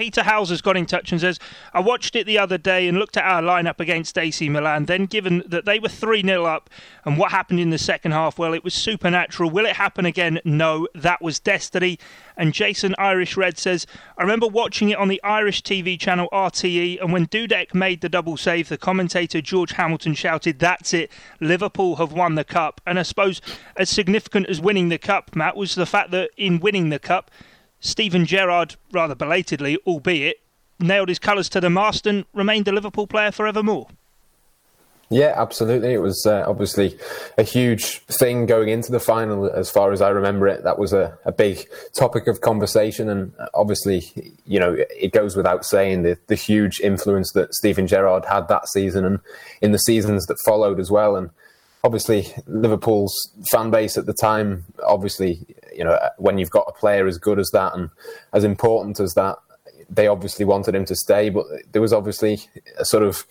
Peter 0.01 0.23
Hauser's 0.23 0.63
got 0.63 0.79
in 0.79 0.87
touch 0.87 1.13
and 1.13 1.21
says, 1.21 1.39
I 1.75 1.81
watched 1.81 2.17
it 2.17 2.25
the 2.25 2.39
other 2.39 2.57
day 2.57 2.89
and 2.89 2.97
looked 2.97 3.19
at 3.19 3.25
our 3.25 3.43
lineup 3.43 3.81
against 3.81 4.17
AC 4.17 4.49
Milan. 4.49 4.87
Then, 4.87 5.05
given 5.05 5.43
that 5.47 5.67
they 5.67 5.79
were 5.79 5.91
3 5.91 6.23
0 6.23 6.47
up 6.47 6.71
and 7.05 7.19
what 7.19 7.33
happened 7.33 7.61
in 7.61 7.69
the 7.69 7.77
second 7.77 8.13
half, 8.13 8.39
well, 8.39 8.55
it 8.55 8.65
was 8.65 8.73
supernatural. 8.73 9.51
Will 9.51 9.67
it 9.67 9.77
happen 9.77 10.07
again? 10.07 10.41
No, 10.43 10.89
that 10.95 11.21
was 11.21 11.39
destiny. 11.39 11.99
And 12.35 12.55
Jason 12.55 12.95
Irish 12.97 13.37
Red 13.37 13.59
says, 13.59 13.87
I 14.17 14.23
remember 14.23 14.47
watching 14.47 14.89
it 14.89 14.97
on 14.97 15.09
the 15.09 15.23
Irish 15.23 15.63
TV 15.63 16.01
channel 16.01 16.31
RTE, 16.33 16.99
and 16.99 17.13
when 17.13 17.27
Dudek 17.27 17.75
made 17.75 18.01
the 18.01 18.09
double 18.09 18.39
save, 18.39 18.71
the 18.71 18.79
commentator 18.79 19.43
George 19.43 19.73
Hamilton 19.73 20.15
shouted, 20.15 20.61
That's 20.61 20.95
it, 20.95 21.13
Liverpool 21.41 21.97
have 21.97 22.15
won 22.15 22.37
the 22.37 22.45
cup. 22.45 22.81
And 22.87 22.99
I 22.99 23.03
suppose 23.03 23.43
as 23.77 23.91
significant 23.91 24.49
as 24.49 24.63
winning 24.63 24.89
the 24.89 24.97
cup, 24.97 25.37
Matt, 25.37 25.57
was 25.57 25.75
the 25.75 25.85
fact 25.85 26.11
that 26.13 26.31
in 26.39 26.59
winning 26.59 26.89
the 26.89 26.99
cup, 26.99 27.31
Steven 27.81 28.27
Gerrard, 28.27 28.77
rather 28.93 29.15
belatedly, 29.15 29.79
albeit, 29.87 30.41
nailed 30.79 31.09
his 31.09 31.19
colours 31.19 31.49
to 31.51 31.61
the 31.61 31.71
mast 31.71 32.07
and 32.07 32.25
remained 32.33 32.69
a 32.69 32.73
Liverpool 32.73 33.07
player 33.07 33.33
forevermore. 33.33 33.89
Yeah, 35.13 35.35
absolutely. 35.37 35.93
It 35.93 35.99
was 35.99 36.25
uh, 36.25 36.45
obviously 36.47 36.97
a 37.37 37.43
huge 37.43 37.99
thing 38.03 38.47
going 38.47 38.69
into 38.69 38.93
the 38.93 39.01
final, 39.01 39.51
as 39.51 39.69
far 39.69 39.91
as 39.91 40.01
I 40.01 40.11
remember 40.11 40.47
it. 40.47 40.63
That 40.63 40.79
was 40.79 40.93
a, 40.93 41.19
a 41.25 41.33
big 41.33 41.67
topic 41.95 42.29
of 42.29 42.43
conversation, 42.43 43.09
and 43.09 43.33
obviously, 43.53 44.05
you 44.47 44.61
know, 44.61 44.77
it 44.79 45.13
goes 45.13 45.35
without 45.35 45.65
saying 45.65 46.03
the, 46.03 46.17
the 46.29 46.37
huge 46.37 46.79
influence 46.79 47.33
that 47.33 47.53
Steven 47.55 47.89
Gerrard 47.89 48.25
had 48.27 48.47
that 48.47 48.69
season 48.69 49.05
and 49.05 49.19
in 49.61 49.73
the 49.73 49.79
seasons 49.79 50.27
that 50.27 50.37
followed 50.45 50.79
as 50.79 50.93
well. 50.93 51.17
And 51.17 51.31
obviously, 51.83 52.33
Liverpool's 52.47 53.13
fan 53.51 53.73
base 53.73 53.99
at 53.99 54.07
the 54.07 54.15
time, 54.15 54.65
obviously, 54.87 55.45
you 55.81 55.85
know, 55.85 55.99
when 56.19 56.37
you've 56.37 56.51
got 56.51 56.67
a 56.69 56.73
player 56.73 57.07
as 57.07 57.17
good 57.17 57.39
as 57.39 57.49
that 57.55 57.75
and 57.75 57.89
as 58.35 58.45
important 58.45 59.01
as 59.01 59.15
that, 59.15 59.39
they 59.89 60.07
obviously 60.07 60.45
wanted 60.45 60.75
him 60.75 60.85
to 60.85 60.95
stay. 60.95 61.31
But 61.31 61.47
there 61.73 61.81
was 61.81 61.95
obviously 61.95 62.43
a 62.77 62.85
sort 62.85 63.03
of 63.03 63.25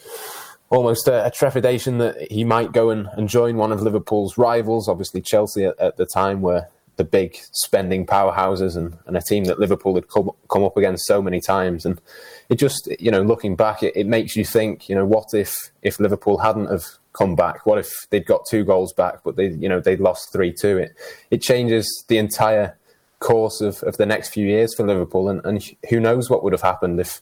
almost 0.72 1.08
a, 1.08 1.28
a 1.28 1.30
trepidation 1.30 2.00
that 2.00 2.32
he 2.32 2.44
might 2.44 2.72
go 2.72 2.90
and, 2.90 3.08
and, 3.14 3.30
join 3.30 3.58
one 3.58 3.72
of 3.72 3.84
Liverpool's 3.84 4.36
rivals. 4.36 4.90
Obviously, 4.90 5.22
Chelsea 5.22 5.66
at, 5.66 5.80
at, 5.80 5.98
the 5.98 6.08
time 6.08 6.42
were 6.42 6.66
the 6.96 7.04
big 7.04 7.38
spending 7.52 8.04
powerhouses 8.04 8.76
and, 8.76 8.98
and 9.06 9.16
a 9.16 9.22
team 9.22 9.44
that 9.44 9.60
Liverpool 9.60 9.94
had 9.94 10.08
come, 10.08 10.32
come, 10.50 10.64
up 10.64 10.76
against 10.76 11.06
so 11.06 11.22
many 11.22 11.40
times. 11.40 11.86
And 11.86 12.02
it 12.50 12.56
just, 12.56 12.90
you 13.00 13.12
know, 13.12 13.22
looking 13.22 13.56
back, 13.56 13.84
it, 13.84 13.96
it 13.96 14.08
makes 14.08 14.36
you 14.36 14.44
think, 14.44 14.90
you 14.90 14.96
know, 14.96 15.06
what 15.06 15.36
if 15.36 15.54
if 15.84 16.00
Liverpool 16.00 16.40
hadn't 16.40 16.72
have 16.72 16.86
come 17.14 17.36
back? 17.36 17.66
What 17.66 17.80
if 17.80 17.92
they'd 18.10 18.26
got 18.26 18.46
two 18.50 18.64
goals 18.64 18.94
back, 18.94 19.24
but 19.24 19.36
they, 19.36 19.50
you 19.50 19.70
know, 19.70 19.80
they'd 19.80 20.00
lost 20.00 20.32
three 20.32 20.54
two? 20.54 20.78
It 20.78 20.94
it 21.32 21.42
changes 21.42 22.06
the 22.08 22.18
entire 22.18 22.78
course 23.20 23.62
of, 23.62 23.84
of 23.84 23.98
the 23.98 24.06
next 24.06 24.30
few 24.30 24.48
years 24.48 24.74
for 24.76 24.86
Liverpool, 24.86 25.30
and, 25.30 25.44
and 25.46 25.64
who 25.90 26.00
knows 26.00 26.30
what 26.30 26.44
would 26.44 26.54
have 26.54 26.62
happened 26.62 27.00
if, 27.00 27.20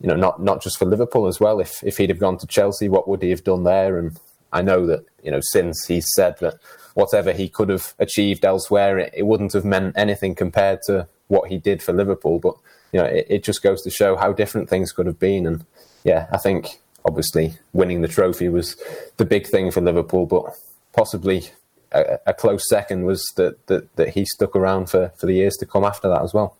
you 0.00 0.08
know, 0.08 0.16
not 0.16 0.42
not 0.42 0.62
just 0.62 0.78
for 0.78 0.84
Liverpool 0.84 1.26
as 1.26 1.40
well. 1.40 1.60
If 1.60 1.82
if 1.82 1.96
he'd 1.96 2.10
have 2.10 2.18
gone 2.18 2.38
to 2.38 2.46
Chelsea, 2.46 2.88
what 2.88 3.08
would 3.08 3.22
he 3.22 3.30
have 3.30 3.44
done 3.44 3.64
there? 3.64 3.98
And 3.98 4.18
I 4.52 4.62
know 4.62 4.86
that 4.86 5.04
you 5.22 5.30
know 5.30 5.40
since 5.42 5.86
he's 5.86 6.06
said 6.14 6.36
that 6.40 6.54
whatever 6.94 7.32
he 7.32 7.48
could 7.48 7.68
have 7.68 7.94
achieved 7.98 8.44
elsewhere, 8.44 8.98
it, 8.98 9.12
it 9.14 9.26
wouldn't 9.26 9.52
have 9.52 9.64
meant 9.64 9.98
anything 9.98 10.34
compared 10.34 10.80
to 10.86 11.08
what 11.26 11.50
he 11.50 11.58
did 11.58 11.82
for 11.82 11.92
Liverpool. 11.92 12.38
But 12.38 12.54
you 12.92 13.00
know, 13.00 13.06
it, 13.06 13.26
it 13.28 13.44
just 13.44 13.62
goes 13.62 13.82
to 13.82 13.90
show 13.90 14.16
how 14.16 14.32
different 14.32 14.68
things 14.68 14.92
could 14.92 15.06
have 15.06 15.18
been. 15.18 15.46
And 15.46 15.64
yeah, 16.04 16.28
I 16.32 16.38
think 16.38 16.78
obviously 17.04 17.54
winning 17.72 18.02
the 18.02 18.08
trophy 18.08 18.48
was 18.48 18.76
the 19.16 19.24
big 19.24 19.46
thing 19.46 19.70
for 19.70 19.80
Liverpool, 19.80 20.26
but 20.26 20.44
possibly 20.92 21.44
a, 21.92 22.18
a 22.26 22.34
close 22.34 22.68
second 22.68 23.04
was 23.04 23.24
that, 23.36 23.66
that, 23.66 23.94
that 23.96 24.10
he 24.10 24.24
stuck 24.24 24.56
around 24.56 24.90
for, 24.90 25.12
for 25.16 25.26
the 25.26 25.34
years 25.34 25.56
to 25.56 25.66
come 25.66 25.84
after 25.84 26.08
that 26.08 26.22
as 26.22 26.34
well. 26.34 26.56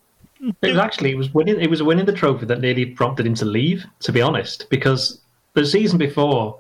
It 0.62 0.68
was 0.68 0.78
actually 0.78 1.12
it 1.12 1.16
was 1.16 1.32
winning 1.32 1.58
it 1.58 1.70
was 1.70 1.82
winning 1.82 2.04
the 2.04 2.12
trophy 2.12 2.44
that 2.46 2.60
nearly 2.60 2.84
prompted 2.84 3.26
him 3.26 3.34
to 3.36 3.46
leave, 3.46 3.86
to 4.00 4.12
be 4.12 4.20
honest, 4.20 4.68
because 4.68 5.20
the 5.54 5.64
season 5.64 5.96
before 5.96 6.58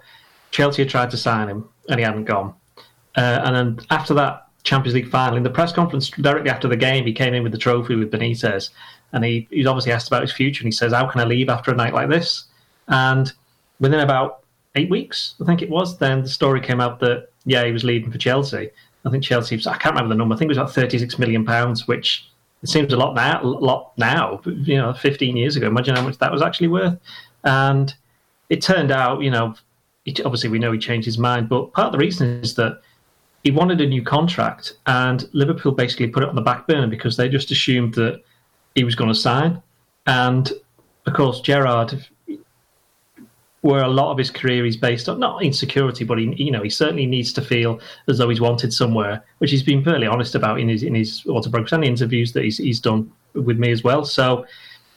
Chelsea 0.52 0.82
had 0.82 0.88
tried 0.88 1.10
to 1.10 1.18
sign 1.18 1.48
him 1.48 1.68
and 1.88 1.98
he 1.98 2.04
hadn't 2.04 2.24
gone. 2.24 2.54
Uh, 3.16 3.42
and 3.44 3.54
then 3.54 3.86
after 3.90 4.14
that 4.14 4.46
Champions 4.62 4.94
League 4.94 5.10
final, 5.10 5.36
in 5.36 5.42
the 5.42 5.50
press 5.50 5.72
conference 5.72 6.08
directly 6.08 6.50
after 6.50 6.66
the 6.66 6.76
game, 6.76 7.04
he 7.04 7.12
came 7.12 7.34
in 7.34 7.42
with 7.42 7.52
the 7.52 7.58
trophy 7.58 7.94
with 7.94 8.10
Benitez, 8.10 8.70
and 9.12 9.22
he 9.24 9.46
he's 9.50 9.66
obviously 9.66 9.92
asked 9.92 10.08
about 10.08 10.22
his 10.22 10.32
future, 10.32 10.62
and 10.62 10.68
he 10.68 10.76
says, 10.76 10.92
"How 10.92 11.06
can 11.06 11.20
I 11.20 11.24
leave 11.24 11.50
after 11.50 11.70
a 11.70 11.74
night 11.74 11.92
like 11.92 12.08
this?" 12.08 12.44
And 12.88 13.30
within 13.80 14.00
about 14.00 14.44
eight 14.76 14.90
weeks, 14.90 15.34
I 15.40 15.44
think 15.44 15.62
it 15.62 15.70
was, 15.70 15.98
then 15.98 16.22
the 16.22 16.28
story 16.28 16.60
came 16.60 16.80
out 16.80 17.00
that 17.00 17.28
yeah, 17.44 17.64
he 17.64 17.72
was 17.72 17.84
leaving 17.84 18.10
for 18.10 18.18
Chelsea. 18.18 18.70
I 19.04 19.10
think 19.10 19.22
Chelsea, 19.22 19.56
I 19.56 19.76
can't 19.76 19.94
remember 19.94 20.14
the 20.14 20.18
number. 20.18 20.34
I 20.34 20.38
think 20.38 20.48
it 20.48 20.56
was 20.56 20.58
about 20.58 20.72
thirty-six 20.72 21.18
million 21.18 21.44
pounds, 21.44 21.86
which 21.86 22.26
it 22.62 22.70
seems 22.70 22.92
a 22.92 22.96
lot 22.96 23.14
now. 23.14 23.42
Lot 23.42 23.92
now, 23.98 24.40
you 24.46 24.78
know, 24.78 24.94
fifteen 24.94 25.36
years 25.36 25.56
ago. 25.56 25.66
Imagine 25.66 25.94
how 25.96 26.02
much 26.02 26.16
that 26.18 26.32
was 26.32 26.40
actually 26.40 26.68
worth. 26.68 26.98
And 27.44 27.94
it 28.48 28.62
turned 28.62 28.90
out, 28.90 29.20
you 29.20 29.30
know, 29.30 29.54
obviously 30.24 30.48
we 30.48 30.58
know 30.58 30.72
he 30.72 30.78
changed 30.78 31.04
his 31.04 31.18
mind, 31.18 31.50
but 31.50 31.72
part 31.72 31.86
of 31.86 31.92
the 31.92 31.98
reason 31.98 32.40
is 32.42 32.54
that 32.54 32.80
he 33.42 33.50
wanted 33.50 33.82
a 33.82 33.86
new 33.86 34.02
contract, 34.02 34.72
and 34.86 35.28
Liverpool 35.34 35.72
basically 35.72 36.08
put 36.08 36.22
it 36.22 36.30
on 36.30 36.34
the 36.34 36.40
back 36.40 36.66
burner 36.66 36.86
because 36.86 37.18
they 37.18 37.28
just 37.28 37.50
assumed 37.50 37.92
that 37.94 38.22
he 38.74 38.84
was 38.84 38.94
going 38.94 39.08
to 39.08 39.14
sign. 39.14 39.62
And 40.06 40.50
of 41.04 41.12
course, 41.12 41.42
Gerrard, 41.42 42.06
where 43.64 43.82
a 43.82 43.88
lot 43.88 44.12
of 44.12 44.18
his 44.18 44.30
career 44.30 44.66
is 44.66 44.76
based 44.76 45.08
on 45.08 45.18
not 45.18 45.42
insecurity, 45.42 46.04
but 46.04 46.18
he, 46.18 46.34
you 46.36 46.50
know, 46.50 46.62
he 46.62 46.68
certainly 46.68 47.06
needs 47.06 47.32
to 47.32 47.40
feel 47.40 47.80
as 48.08 48.18
though 48.18 48.28
he's 48.28 48.40
wanted 48.40 48.74
somewhere, 48.74 49.24
which 49.38 49.50
he's 49.50 49.62
been 49.62 49.82
fairly 49.82 50.06
honest 50.06 50.34
about 50.34 50.60
in 50.60 50.68
his 50.68 50.82
in 50.82 50.94
his 50.94 51.24
autobiography 51.26 51.76
and 51.76 51.82
interviews 51.82 52.34
that 52.34 52.44
he's 52.44 52.58
he's 52.58 52.78
done 52.78 53.10
with 53.32 53.58
me 53.58 53.70
as 53.70 53.82
well. 53.82 54.04
So 54.04 54.44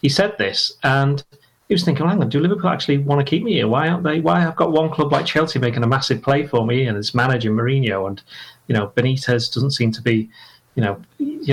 he 0.02 0.10
said 0.10 0.38
this, 0.38 0.74
and 0.84 1.24
he 1.70 1.76
was 1.76 1.86
thinking, 1.86 2.06
hang 2.06 2.22
on, 2.22 2.28
do 2.28 2.42
Liverpool 2.42 2.70
actually 2.70 2.98
want 2.98 3.26
to 3.26 3.26
keep 3.26 3.42
me 3.42 3.54
here? 3.54 3.70
Why 3.70 3.88
aren't 3.88 4.04
they? 4.04 4.20
Why 4.20 4.46
I've 4.46 4.58
got 4.58 4.74
one 4.74 4.90
club 4.90 5.14
like 5.14 5.26
Chelsea 5.26 5.60
making 5.60 5.84
a 5.84 5.88
massive 5.88 6.22
play 6.22 6.46
for 6.46 6.66
me, 6.66 6.88
and 6.88 6.98
it's 6.98 7.16
manager 7.16 7.52
Mourinho, 7.52 8.06
and 8.06 8.22
you 8.68 8.76
know 8.76 8.92
Benitez 8.98 9.54
doesn't 9.54 9.72
seem 9.72 9.94
to 9.94 10.02
be 10.02 10.30
you 10.76 10.84
know, 10.84 11.02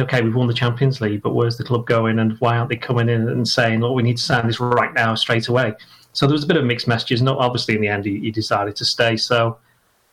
okay, 0.03 0.21
we've 0.21 0.35
won 0.35 0.49
the 0.49 0.53
Champions 0.53 1.01
League, 1.01 1.23
but 1.23 1.33
where's 1.33 1.57
the 1.57 1.65
club 1.65 1.87
going, 1.87 2.19
and 2.19 2.33
why 2.41 2.59
aren't 2.59 2.71
they 2.71 2.77
coming 2.77 3.09
in 3.09 3.29
and 3.29 3.47
saying, 3.47 3.85
"Oh, 3.85 3.93
we 3.93 4.03
need 4.03 4.17
to 4.17 4.23
sign 4.23 4.49
this 4.49 4.59
right 4.59 4.93
now, 4.93 5.15
straight 5.15 5.47
away"? 5.47 5.75
So 6.15 6.27
there 6.27 6.33
was 6.33 6.45
a 6.45 6.47
bit 6.47 6.57
of 6.57 6.65
mixed 6.65 6.89
messages. 6.89 7.21
Not 7.21 7.39
obviously 7.39 7.75
in 7.75 7.83
the 7.83 7.89
end, 7.89 8.07
he, 8.07 8.19
he 8.21 8.31
decided 8.31 8.77
to 8.77 8.85
stay. 8.85 9.17
So 9.17 9.59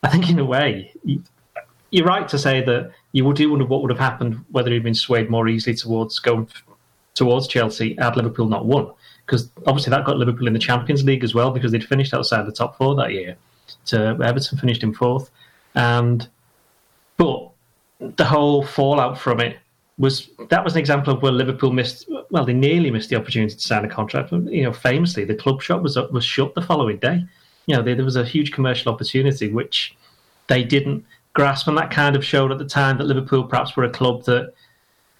I 0.02 0.08
think 0.08 0.28
in 0.28 0.38
a 0.38 0.44
way, 0.44 0.92
you're 1.90 2.06
right 2.06 2.28
to 2.28 2.38
say 2.38 2.62
that 2.64 2.90
you 3.12 3.24
would 3.24 3.36
do 3.36 3.50
wonder 3.50 3.64
what 3.64 3.82
would 3.82 3.90
have 3.90 4.00
happened 4.00 4.44
whether 4.50 4.70
he'd 4.70 4.82
been 4.82 4.94
swayed 4.94 5.30
more 5.30 5.48
easily 5.48 5.74
towards 5.74 6.18
going 6.18 6.48
towards 7.14 7.46
Chelsea 7.46 7.94
had 7.98 8.16
Liverpool 8.16 8.48
not 8.48 8.66
won. 8.66 8.90
Because 9.24 9.50
obviously 9.66 9.90
that 9.90 10.04
got 10.04 10.16
Liverpool 10.16 10.46
in 10.46 10.52
the 10.52 10.58
Champions 10.58 11.04
League 11.04 11.22
as 11.22 11.34
well 11.34 11.50
because 11.50 11.70
they'd 11.72 11.84
finished 11.84 12.12
outside 12.12 12.46
the 12.46 12.52
top 12.52 12.76
four 12.76 12.94
that 12.96 13.12
year. 13.12 13.36
To 13.86 14.18
Everton 14.22 14.58
finished 14.58 14.82
in 14.82 14.92
fourth, 14.92 15.30
and 15.74 16.28
but 17.16 17.50
the 17.98 18.24
whole 18.24 18.64
fallout 18.64 19.16
from 19.18 19.40
it 19.40 19.56
was 20.02 20.30
that 20.48 20.64
was 20.64 20.74
an 20.74 20.80
example 20.80 21.14
of 21.14 21.22
where 21.22 21.30
Liverpool 21.30 21.72
missed. 21.72 22.08
Well, 22.30 22.44
they 22.44 22.52
nearly 22.52 22.90
missed 22.90 23.08
the 23.08 23.16
opportunity 23.16 23.54
to 23.54 23.60
sign 23.60 23.84
a 23.84 23.88
contract. 23.88 24.32
You 24.32 24.64
know, 24.64 24.72
famously, 24.72 25.24
the 25.24 25.36
club 25.36 25.62
shop 25.62 25.80
was 25.80 25.96
was 26.10 26.24
shut 26.24 26.54
the 26.56 26.60
following 26.60 26.98
day. 26.98 27.24
You 27.66 27.76
know, 27.76 27.82
there, 27.82 27.94
there 27.94 28.04
was 28.04 28.16
a 28.16 28.24
huge 28.24 28.50
commercial 28.50 28.92
opportunity 28.92 29.48
which 29.48 29.96
they 30.48 30.64
didn't 30.64 31.04
grasp, 31.34 31.68
and 31.68 31.78
that 31.78 31.92
kind 31.92 32.16
of 32.16 32.24
showed 32.24 32.50
at 32.50 32.58
the 32.58 32.66
time 32.66 32.98
that 32.98 33.04
Liverpool 33.04 33.44
perhaps 33.44 33.76
were 33.76 33.84
a 33.84 33.90
club 33.90 34.24
that, 34.24 34.52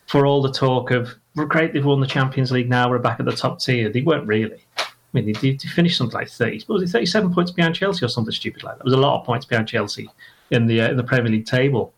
for 0.07 0.27
all 0.27 0.43
the 0.43 0.51
talk 0.51 0.91
of 0.91 1.15
we're 1.37 1.47
great, 1.47 1.73
they've 1.73 1.85
won 1.85 2.01
the 2.01 2.07
Champions 2.07 2.51
League 2.51 2.69
now, 2.69 2.91
we're 2.91 2.99
back 2.99 3.21
at 3.21 3.27
the 3.27 3.33
top 3.33 3.61
tier. 3.61 3.89
They 3.89 4.03
weren't 4.03 4.27
really. 4.27 4.67
I 4.79 4.85
mean, 5.13 5.27
they, 5.27 5.53
they 5.53 5.57
finished 5.69 5.97
something 5.97 6.19
like 6.19 6.29
30, 6.29 6.65
was 6.69 6.83
it 6.83 6.89
37 6.89 7.33
points 7.33 7.51
behind 7.53 7.75
Chelsea 7.75 8.05
or 8.05 8.09
something 8.09 8.33
stupid 8.33 8.65
like 8.65 8.79
that? 8.79 8.81
It 8.81 8.85
was 8.85 8.95
a 8.95 8.99
lot 8.99 9.21
of 9.21 9.27
points 9.27 9.45
behind 9.45 9.69
Chelsea 9.69 10.09
in 10.51 10.67
the 10.67 10.81
uh, 10.81 10.91
in 10.91 10.97
the 10.97 11.05
Premier 11.05 11.31
League 11.31 11.47
table. 11.47 11.93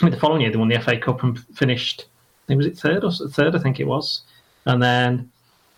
I 0.00 0.04
mean, 0.04 0.12
the 0.12 0.20
following 0.20 0.42
year 0.42 0.50
they 0.50 0.56
won 0.56 0.68
the 0.68 0.80
FA 0.80 0.98
Cup 0.98 1.22
and 1.22 1.38
finished. 1.56 2.06
Think 2.50 2.58
was 2.58 2.66
it 2.66 2.76
third 2.76 3.04
or 3.04 3.12
third? 3.12 3.54
I 3.54 3.60
think 3.60 3.78
it 3.78 3.86
was, 3.86 4.22
and 4.66 4.82
then 4.82 5.30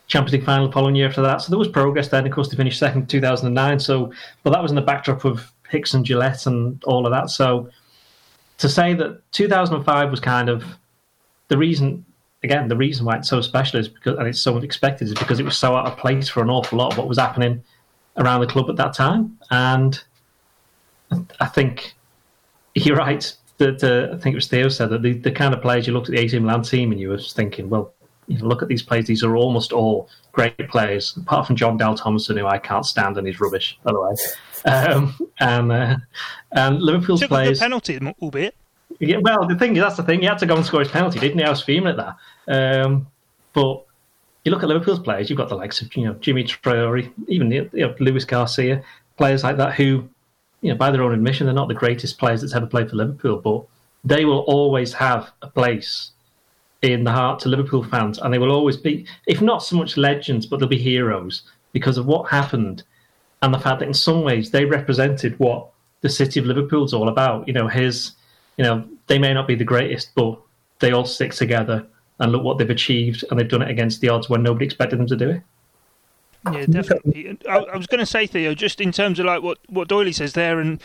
Champions 0.07 0.33
League 0.33 0.47
final 0.47 0.67
the 0.69 0.73
following 0.73 0.95
year 0.95 1.07
after 1.07 1.21
that. 1.21 1.43
So 1.43 1.51
there 1.51 1.59
was 1.59 1.69
progress 1.69 2.09
then. 2.09 2.27
Of 2.27 2.33
course, 2.33 2.49
they 2.49 2.57
finished 2.57 2.79
second 2.79 3.03
in 3.03 3.07
2009. 3.09 3.79
So, 3.79 4.11
but 4.43 4.55
that 4.55 4.63
was 4.63 4.73
in 4.73 4.77
the 4.77 4.81
backdrop 4.81 5.27
of 5.27 5.53
Hicks 5.69 5.93
and 5.93 6.03
Gillett 6.03 6.47
and 6.47 6.83
all 6.85 7.05
of 7.05 7.13
that. 7.13 7.29
So 7.29 7.69
to 8.57 8.71
say 8.71 8.95
that 8.95 9.21
2005 9.33 10.11
was 10.11 10.19
kind 10.19 10.49
of 10.49 10.65
the 11.49 11.59
reason 11.59 12.07
again, 12.43 12.69
the 12.69 12.77
reason 12.77 13.05
why 13.05 13.17
it's 13.17 13.29
so 13.29 13.43
special 13.43 13.79
is 13.79 13.89
because, 13.89 14.17
and 14.19 14.27
it's 14.27 14.41
so 14.41 14.57
unexpected, 14.57 15.09
is 15.09 15.15
because 15.15 15.41
it 15.41 15.45
was 15.45 15.59
so 15.59 15.77
out 15.77 15.87
of 15.87 15.99
place 15.99 16.27
for 16.27 16.43
an 16.43 16.49
awful 16.49 16.79
lot 16.79 16.93
of 16.93 16.99
what 16.99 17.07
was 17.07 17.19
happening 17.19 17.63
around 18.17 18.41
the 18.41 18.47
club 18.47 18.71
at 18.71 18.77
that 18.77 18.95
time. 18.95 19.39
And 19.51 20.03
I 21.39 21.47
think 21.47 21.95
you're 22.75 22.97
right. 22.97 23.31
That 23.63 23.85
uh, 23.85 24.15
I 24.15 24.19
think 24.19 24.35
it 24.35 24.37
was 24.37 24.49
Theo 24.49 24.69
said 24.69 24.91
that 24.91 25.03
the, 25.03 25.13
the 25.13 25.31
kind 25.31 25.55
of 25.55 25.63
players 25.63 25.87
you 25.87 25.93
looked 25.93 26.09
at 26.09 26.15
the 26.15 26.21
AC 26.21 26.39
Milan 26.39 26.63
team 26.63 26.91
and 26.93 27.01
you 27.01 27.09
were 27.11 27.19
thinking, 27.19 27.69
well, 27.69 27.93
you 28.27 28.39
know, 28.39 28.47
look 28.47 28.63
at 28.63 28.69
these 28.69 28.83
players; 28.83 29.07
these 29.07 29.23
are 29.23 29.37
almost 29.37 29.73
all 29.73 30.09
great 30.33 30.57
players, 30.69 31.17
apart 31.17 31.47
from 31.47 31.57
John 31.57 31.77
Dahl 31.77 31.97
Tomasson, 31.97 32.39
who 32.39 32.47
I 32.47 32.59
can't 32.59 32.87
stand 32.87 33.19
and 33.19 33.27
he's 33.27 33.41
rubbish, 33.41 33.79
by 33.83 33.93
the 33.93 34.01
way. 34.01 34.15
Um, 34.65 35.19
and 35.41 35.73
uh, 35.73 35.97
and 36.53 36.81
Liverpool's 36.81 37.21
Took 37.21 37.29
players 37.29 37.59
a 37.61 37.65
penalty, 37.65 37.99
albeit. 38.21 38.55
Yeah, 39.01 39.19
well, 39.19 39.47
the 39.47 39.57
thing 39.57 39.77
is, 39.77 39.83
that's 39.83 39.97
the 39.97 40.03
thing. 40.03 40.21
He 40.21 40.27
had 40.27 40.39
to 40.39 40.47
go 40.47 40.57
and 40.57 40.65
score 40.65 40.81
his 40.81 40.91
penalty, 40.91 41.19
didn't 41.19 41.39
he? 41.39 41.45
I 41.45 41.51
was 41.51 41.63
fuming 41.63 41.97
at 41.99 42.17
that. 42.47 42.85
Um, 42.85 43.07
but 43.53 43.85
you 44.45 44.51
look 44.51 44.63
at 44.63 44.69
Liverpool's 44.69 45.01
players, 45.01 45.31
you've 45.31 45.37
got 45.37 45.49
the 45.49 45.57
likes 45.57 45.81
of 45.81 45.95
you 45.97 46.05
know 46.05 46.15
Djimi 46.15 46.47
Traore, 46.47 47.13
even 47.29 47.51
you 47.51 47.71
know, 47.73 47.95
Luis 48.01 48.25
Garcia, 48.25 48.83
players 49.17 49.45
like 49.45 49.57
that 49.57 49.75
who, 49.75 50.09
you 50.63 50.71
know, 50.71 50.77
by 50.77 50.91
their 50.91 51.03
own 51.03 51.13
admission, 51.13 51.47
they're 51.47 51.55
not 51.55 51.69
the 51.69 51.75
greatest 51.75 52.19
players 52.19 52.41
that's 52.41 52.55
ever 52.55 52.67
played 52.67 52.89
for 52.89 52.97
Liverpool, 52.97 53.39
but 53.39 53.65
they 54.05 54.25
will 54.25 54.41
always 54.41 54.93
have 54.95 55.31
a 55.43 55.49
place 55.49 56.13
in 56.81 57.05
the 57.05 57.13
heart 57.13 57.39
to 57.41 57.49
Liverpool 57.49 57.85
fans, 57.85 58.19
and 58.19 58.33
they 58.33 58.39
will 58.39 58.51
always 58.51 58.77
be, 58.77 59.07
if 59.27 59.41
not 59.41 59.63
so 59.63 59.77
much 59.77 59.97
legends, 59.97 60.47
but 60.47 60.59
they'll 60.59 60.69
be 60.69 60.79
heroes 60.79 61.43
because 61.73 61.99
of 61.99 62.07
what 62.07 62.31
happened 62.31 62.83
and 63.43 63.53
the 63.53 63.59
fact 63.59 63.81
that 63.81 63.87
in 63.87 63.95
some 63.95 64.23
ways 64.23 64.51
they 64.51 64.65
represented 64.65 65.39
what 65.39 65.69
the 66.01 66.09
city 66.09 66.41
of 66.41 66.47
Liverpool's 66.47 66.95
all 66.95 67.09
about. 67.09 67.47
You 67.47 67.55
know, 67.55 67.69
his 67.69 68.13
you 68.57 68.65
know, 68.65 68.85
they 69.07 69.19
may 69.19 69.33
not 69.33 69.47
be 69.47 69.55
the 69.55 69.65
greatest, 69.65 70.15
but 70.15 70.39
they 70.81 70.93
all 70.93 71.05
stick 71.05 71.33
together 71.33 71.87
and 72.19 72.31
look 72.31 72.45
what 72.45 72.59
they've 72.59 72.71
achieved, 72.71 73.25
and 73.31 73.39
they've 73.39 73.49
done 73.49 73.63
it 73.63 73.71
against 73.71 74.01
the 74.01 74.09
odds 74.09 74.29
when 74.29 74.43
nobody 74.43 74.65
expected 74.65 74.99
them 74.99 75.07
to 75.07 75.17
do 75.17 75.31
it. 75.31 75.43
Yeah, 76.51 76.67
definitely. 76.67 77.39
I, 77.49 77.59
I 77.59 77.77
was 77.77 77.87
going 77.87 78.01
to 78.01 78.07
say, 78.07 78.27
Theo, 78.27 78.55
just 78.55 78.81
in 78.81 78.93
terms 78.93 79.19
of 79.19 79.27
like 79.27 79.43
what 79.43 79.59
what 79.69 79.89
Doyley 79.89 80.15
says 80.15 80.33
there, 80.33 80.59
and 80.59 80.81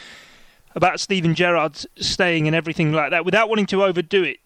about 0.76 1.00
Steven 1.00 1.34
Gerrard 1.34 1.78
staying 1.96 2.48
and 2.48 2.56
everything 2.56 2.92
like 2.92 3.12
that, 3.12 3.26
without 3.26 3.50
wanting 3.50 3.66
to 3.68 3.84
overdo 3.84 4.24
it. 4.24 4.40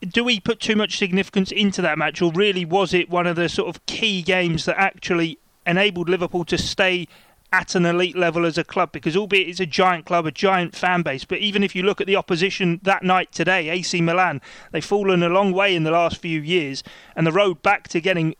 Do 0.00 0.22
we 0.22 0.38
put 0.38 0.60
too 0.60 0.76
much 0.76 0.96
significance 0.96 1.50
into 1.50 1.82
that 1.82 1.98
match, 1.98 2.22
or 2.22 2.30
really 2.30 2.64
was 2.64 2.94
it 2.94 3.10
one 3.10 3.26
of 3.26 3.34
the 3.34 3.48
sort 3.48 3.68
of 3.68 3.84
key 3.86 4.22
games 4.22 4.64
that 4.66 4.78
actually 4.78 5.38
enabled 5.66 6.08
Liverpool 6.08 6.44
to 6.44 6.56
stay 6.56 7.08
at 7.52 7.74
an 7.74 7.86
elite 7.86 8.16
level 8.16 8.44
as 8.44 8.58
a 8.58 8.64
club 8.64 8.92
because 8.92 9.16
albeit 9.16 9.48
it's 9.48 9.60
a 9.60 9.66
giant 9.66 10.04
club, 10.04 10.26
a 10.26 10.30
giant 10.30 10.76
fan 10.76 11.02
base, 11.02 11.24
but 11.24 11.38
even 11.38 11.62
if 11.62 11.74
you 11.74 11.82
look 11.82 12.00
at 12.00 12.06
the 12.06 12.16
opposition 12.16 12.78
that 12.82 13.02
night 13.02 13.32
today, 13.32 13.70
AC 13.70 14.00
Milan, 14.02 14.40
they've 14.70 14.84
fallen 14.84 15.22
a 15.22 15.28
long 15.28 15.52
way 15.52 15.74
in 15.74 15.84
the 15.84 15.90
last 15.90 16.18
few 16.18 16.40
years 16.40 16.82
and 17.16 17.26
the 17.26 17.32
road 17.32 17.62
back 17.62 17.88
to 17.88 18.00
getting 18.00 18.34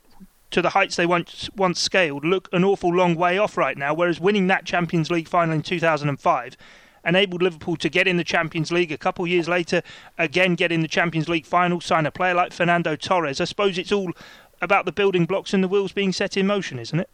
to 0.51 0.61
the 0.61 0.69
heights 0.69 0.95
they 0.95 1.05
once 1.05 1.49
once 1.55 1.79
scaled 1.79 2.25
look 2.25 2.49
an 2.51 2.63
awful 2.63 2.93
long 2.93 3.15
way 3.15 3.37
off 3.37 3.57
right 3.57 3.77
now, 3.77 3.93
whereas 3.93 4.19
winning 4.19 4.47
that 4.47 4.65
Champions 4.65 5.11
League 5.11 5.27
final 5.27 5.55
in 5.55 5.61
2005 5.61 6.57
enabled 7.05 7.41
Liverpool 7.41 7.77
to 7.77 7.89
get 7.89 8.07
in 8.07 8.17
the 8.17 8.23
Champions 8.23 8.71
League 8.71 8.91
a 8.91 8.97
couple 8.97 9.25
of 9.25 9.29
years 9.29 9.47
later, 9.47 9.81
again 10.17 10.55
get 10.55 10.71
in 10.71 10.81
the 10.81 10.87
Champions 10.87 11.29
League 11.29 11.45
final, 11.45 11.79
sign 11.79 12.05
a 12.05 12.11
player 12.11 12.33
like 12.33 12.51
Fernando 12.51 12.95
Torres. 12.95 13.39
I 13.39 13.45
suppose 13.45 13.77
it's 13.77 13.91
all 13.91 14.11
about 14.61 14.85
the 14.85 14.91
building 14.91 15.25
blocks 15.25 15.53
and 15.53 15.63
the 15.63 15.67
wheels 15.67 15.91
being 15.91 16.11
set 16.11 16.35
in 16.35 16.45
motion, 16.45 16.79
isn't 16.79 16.99
it? 16.99 17.09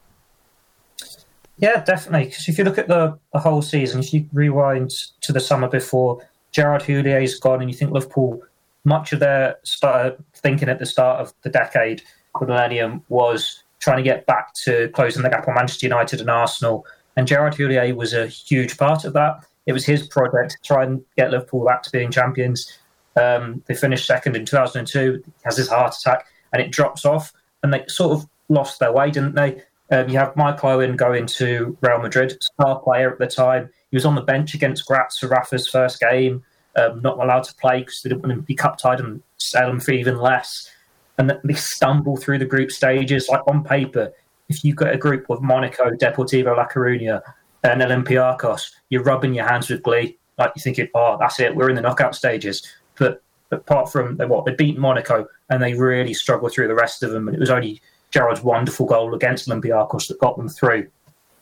Yeah, 1.58 1.84
definitely. 1.84 2.26
Because 2.26 2.50
if 2.50 2.58
you 2.58 2.64
look 2.64 2.78
at 2.78 2.88
the, 2.88 3.18
the 3.34 3.40
whole 3.40 3.62
season, 3.62 4.02
if 4.02 4.14
you 4.14 4.28
rewind 4.34 4.92
to 5.22 5.32
the 5.32 5.40
summer 5.40 5.70
before, 5.70 6.28
Gerard 6.52 6.82
Houllier 6.84 7.22
is 7.22 7.40
gone, 7.40 7.62
and 7.62 7.70
you 7.70 7.78
think 7.78 7.92
Liverpool, 7.92 8.42
much 8.84 9.14
of 9.14 9.20
their 9.20 9.58
start, 9.64 10.18
thinking 10.36 10.70
at 10.70 10.80
the 10.80 10.86
start 10.86 11.22
of 11.22 11.34
the 11.44 11.50
decade, 11.50 12.02
millennium, 12.42 13.04
was 13.10 13.64
trying 13.80 13.98
to 13.98 14.04
get 14.04 14.26
back 14.26 14.54
to 14.64 14.90
closing 14.90 15.24
the 15.24 15.30
gap 15.30 15.48
on 15.48 15.56
Manchester 15.56 15.86
United 15.86 16.22
and 16.22 16.30
Arsenal. 16.30 16.86
And 17.16 17.28
Gerard 17.28 17.54
Houllier 17.54 17.96
was 17.96 18.14
a 18.14 18.28
huge 18.28 18.78
part 18.78 19.06
of 19.06 19.14
that. 19.14 19.46
It 19.66 19.74
was 19.74 19.86
his 19.86 20.08
project 20.08 20.52
to 20.52 20.58
try 20.64 20.84
and 20.84 21.04
get 21.18 21.32
Liverpool 21.32 21.66
back 21.66 21.84
to 21.84 21.92
being 21.92 22.12
champions. 22.12 22.78
Um, 23.16 23.64
they 23.68 23.76
finished 23.76 24.06
second 24.06 24.36
in 24.36 24.46
2002. 24.46 25.24
He 25.26 25.32
has 25.44 25.58
his 25.58 25.70
heart 25.70 25.96
attack, 25.96 26.28
and 26.54 26.62
it 26.62 26.72
drops 26.72 27.06
off. 27.06 27.32
And 27.64 27.74
they 27.74 27.84
sort 27.88 28.12
of 28.12 28.28
lost 28.50 28.80
their 28.80 28.92
way, 28.92 29.10
didn't 29.10 29.36
they? 29.36 29.62
Um, 29.92 30.10
you 30.10 30.18
have 30.18 30.36
Michael 30.36 30.70
Owen 30.70 30.96
going 30.96 31.28
to 31.28 31.78
Real 31.82 32.02
Madrid, 32.02 32.38
star 32.42 32.80
player 32.80 33.12
at 33.12 33.20
the 33.20 33.28
time. 33.28 33.70
He 33.92 33.96
was 33.96 34.06
on 34.06 34.16
the 34.16 34.22
bench 34.22 34.54
against 34.54 34.86
Graz 34.86 35.18
for 35.18 35.28
Rafa's 35.28 35.68
first 35.68 36.00
game, 36.00 36.44
um, 36.76 37.02
not 37.02 37.20
allowed 37.20 37.44
to 37.44 37.56
play 37.56 37.80
because 37.80 38.02
they 38.02 38.10
didn't 38.10 38.24
want 38.24 38.34
him 38.34 38.40
to 38.40 38.46
be 38.46 38.56
cup 38.56 38.78
tied 38.78 39.00
and 39.00 39.22
sell 39.38 39.70
him 39.70 39.80
for 39.80 39.92
even 39.92 40.18
less. 40.18 40.70
And 41.18 41.40
they 41.44 41.54
stumble 41.54 42.18
through 42.18 42.40
the 42.40 42.46
group 42.46 42.72
stages. 42.72 43.30
Like 43.30 43.48
on 43.48 43.64
paper, 43.64 44.12
if 44.50 44.64
you've 44.64 44.76
got 44.76 44.94
a 44.94 44.98
group 44.98 45.30
with 45.30 45.42
Monaco, 45.42 45.92
Deportivo 45.92 46.56
La 46.58 46.68
Coruña, 46.68 47.22
and 47.64 47.82
Olympiacos, 47.82 48.72
you're 48.90 49.04
rubbing 49.04 49.34
your 49.34 49.48
hands 49.48 49.70
with 49.70 49.84
glee. 49.84 50.18
Like 50.38 50.52
you're 50.56 50.62
thinking, 50.62 50.88
oh, 50.94 51.18
that's 51.20 51.40
it, 51.40 51.56
we're 51.56 51.70
in 51.70 51.76
the 51.76 51.82
knockout 51.82 52.16
stages. 52.16 52.66
But 52.98 53.22
apart 53.52 53.92
from 53.92 54.18
they 54.18 54.26
what 54.26 54.46
they 54.46 54.54
beat 54.54 54.78
Monaco 54.78 55.28
and 55.50 55.62
they 55.62 55.74
really 55.74 56.14
struggled 56.14 56.52
through 56.52 56.68
the 56.68 56.76
rest 56.76 57.04
of 57.04 57.12
them, 57.12 57.28
and 57.28 57.36
it 57.36 57.40
was 57.40 57.50
only 57.50 57.82
Gerrard's 58.12 58.44
wonderful 58.44 58.86
goal 58.86 59.16
against 59.16 59.48
Olympiacos 59.48 60.08
that 60.08 60.20
got 60.20 60.38
them 60.38 60.50
through. 60.50 60.88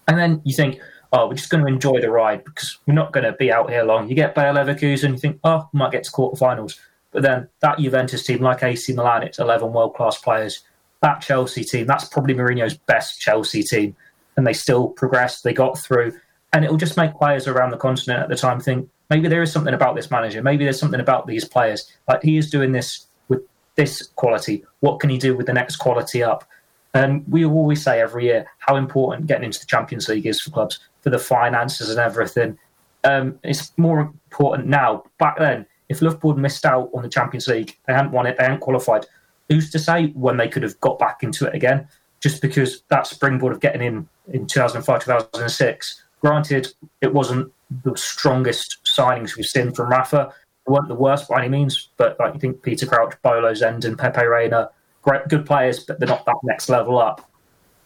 And 0.08 0.18
then 0.18 0.42
you 0.44 0.54
think, 0.54 0.80
oh, 1.12 1.28
we're 1.28 1.36
just 1.36 1.50
going 1.50 1.64
to 1.64 1.72
enjoy 1.72 2.02
the 2.02 2.10
ride 2.10 2.44
because 2.44 2.80
we're 2.86 2.94
not 2.94 3.14
going 3.14 3.26
to 3.26 3.34
be 3.34 3.52
out 3.52 3.70
here 3.70 3.84
long. 3.84 4.10
You 4.10 4.16
get 4.16 4.36
Bayer 4.36 4.54
Leverkusen, 4.54 5.12
you 5.12 5.18
think, 5.18 5.40
oh, 5.44 5.70
we 5.72 5.78
might 5.78 5.92
get 5.92 6.04
to 6.04 6.12
quarterfinals. 6.12 6.80
But 7.13 7.21
then 7.21 7.47
that 7.62 7.78
Juventus 7.78 8.23
team, 8.23 8.41
like 8.41 8.63
AC 8.63 8.91
Milan, 8.93 9.23
it's 9.23 9.39
11 9.39 9.71
world 9.71 9.93
class 9.93 10.17
players. 10.17 10.63
That 11.02 11.21
Chelsea 11.21 11.63
team, 11.63 11.86
that's 11.86 12.06
probably 12.06 12.34
Mourinho's 12.34 12.76
best 12.76 13.21
Chelsea 13.21 13.63
team. 13.63 13.95
And 14.36 14.47
they 14.47 14.54
still 14.54 14.89
progressed, 14.89 15.43
they 15.43 15.54
got 15.54 15.78
through. 15.78 16.13
And 16.52 16.65
it'll 16.65 16.78
just 16.78 16.97
make 16.97 17.13
players 17.13 17.47
around 17.47 17.71
the 17.71 17.78
continent 17.78 18.21
at 18.21 18.30
the 18.30 18.36
time 18.36 18.60
think, 18.60 18.89
maybe 19.10 19.28
there 19.28 19.43
is 19.43 19.52
something 19.52 19.73
about 19.73 19.95
this 19.95 20.10
manager. 20.10 20.41
Maybe 20.41 20.63
there's 20.63 20.80
something 20.80 20.99
about 20.99 21.28
these 21.28 21.45
players. 21.45 21.91
Like 22.08 22.23
he 22.23 22.38
is 22.38 22.49
doing 22.49 22.71
this 22.71 23.06
with 23.28 23.41
this 23.76 24.08
quality. 24.15 24.63
What 24.80 24.99
can 24.99 25.10
he 25.10 25.17
do 25.17 25.36
with 25.36 25.45
the 25.45 25.54
next 25.54 25.78
quality 25.78 26.23
up? 26.23 26.47
And 26.95 27.23
we 27.28 27.45
always 27.45 27.84
say 27.84 28.02
every 28.02 28.26
year 28.26 28.45
how 28.60 28.76
important 28.76 29.28
getting 29.28 29.45
into 29.45 29.60
the 29.60 29.65
Champions 29.65 30.08
League 30.08 30.26
is 30.26 30.41
for 30.41 30.52
clubs, 30.52 30.80
for 31.02 31.10
the 31.10 31.19
finances 31.19 31.89
and 31.89 31.99
everything. 31.99 32.58
Um, 33.04 33.39
it's 33.43 33.71
more 33.78 33.99
important 33.99 34.67
now. 34.67 35.04
Back 35.17 35.38
then, 35.39 35.65
if 35.93 36.01
Liverpool 36.01 36.36
missed 36.36 36.65
out 36.65 36.89
on 36.93 37.03
the 37.03 37.10
Champions 37.10 37.47
League, 37.47 37.77
they 37.86 37.93
hadn't 37.93 38.12
won 38.12 38.25
it, 38.25 38.36
they 38.38 38.43
hadn't 38.43 38.60
qualified. 38.60 39.06
Who's 39.49 39.69
to 39.71 39.79
say 39.79 40.08
when 40.08 40.38
they 40.38 40.47
could 40.47 40.63
have 40.63 40.79
got 40.82 40.99
back 40.99 41.23
into 41.23 41.45
it 41.45 41.53
again? 41.53 41.88
Just 42.19 42.41
because 42.41 42.84
that 42.89 43.06
springboard 43.08 43.53
of 43.53 43.60
getting 43.60 43.82
in 43.82 44.10
in 44.32 44.47
2005, 44.47 45.03
2006. 45.03 46.03
Granted, 46.21 46.73
it 47.01 47.13
wasn't 47.13 47.51
the 47.84 47.95
strongest 47.95 48.77
signings 48.97 49.36
we've 49.36 49.45
seen 49.45 49.73
from 49.73 49.89
Rafa. 49.89 50.34
They 50.65 50.71
weren't 50.71 50.88
the 50.88 50.95
worst 50.95 51.29
by 51.29 51.39
any 51.39 51.49
means, 51.49 51.89
but 51.97 52.17
like 52.19 52.34
you 52.34 52.39
think 52.39 52.63
Peter 52.63 52.86
Crouch, 52.86 53.15
Bolo 53.21 53.51
Zenden, 53.51 53.86
and 53.86 53.99
Pepe 53.99 54.25
Reina, 54.25 54.69
great, 55.01 55.27
good 55.27 55.45
players, 55.45 55.82
but 55.82 55.99
they're 55.99 56.08
not 56.08 56.25
that 56.25 56.38
next 56.43 56.69
level 56.69 56.97
up. 56.97 57.29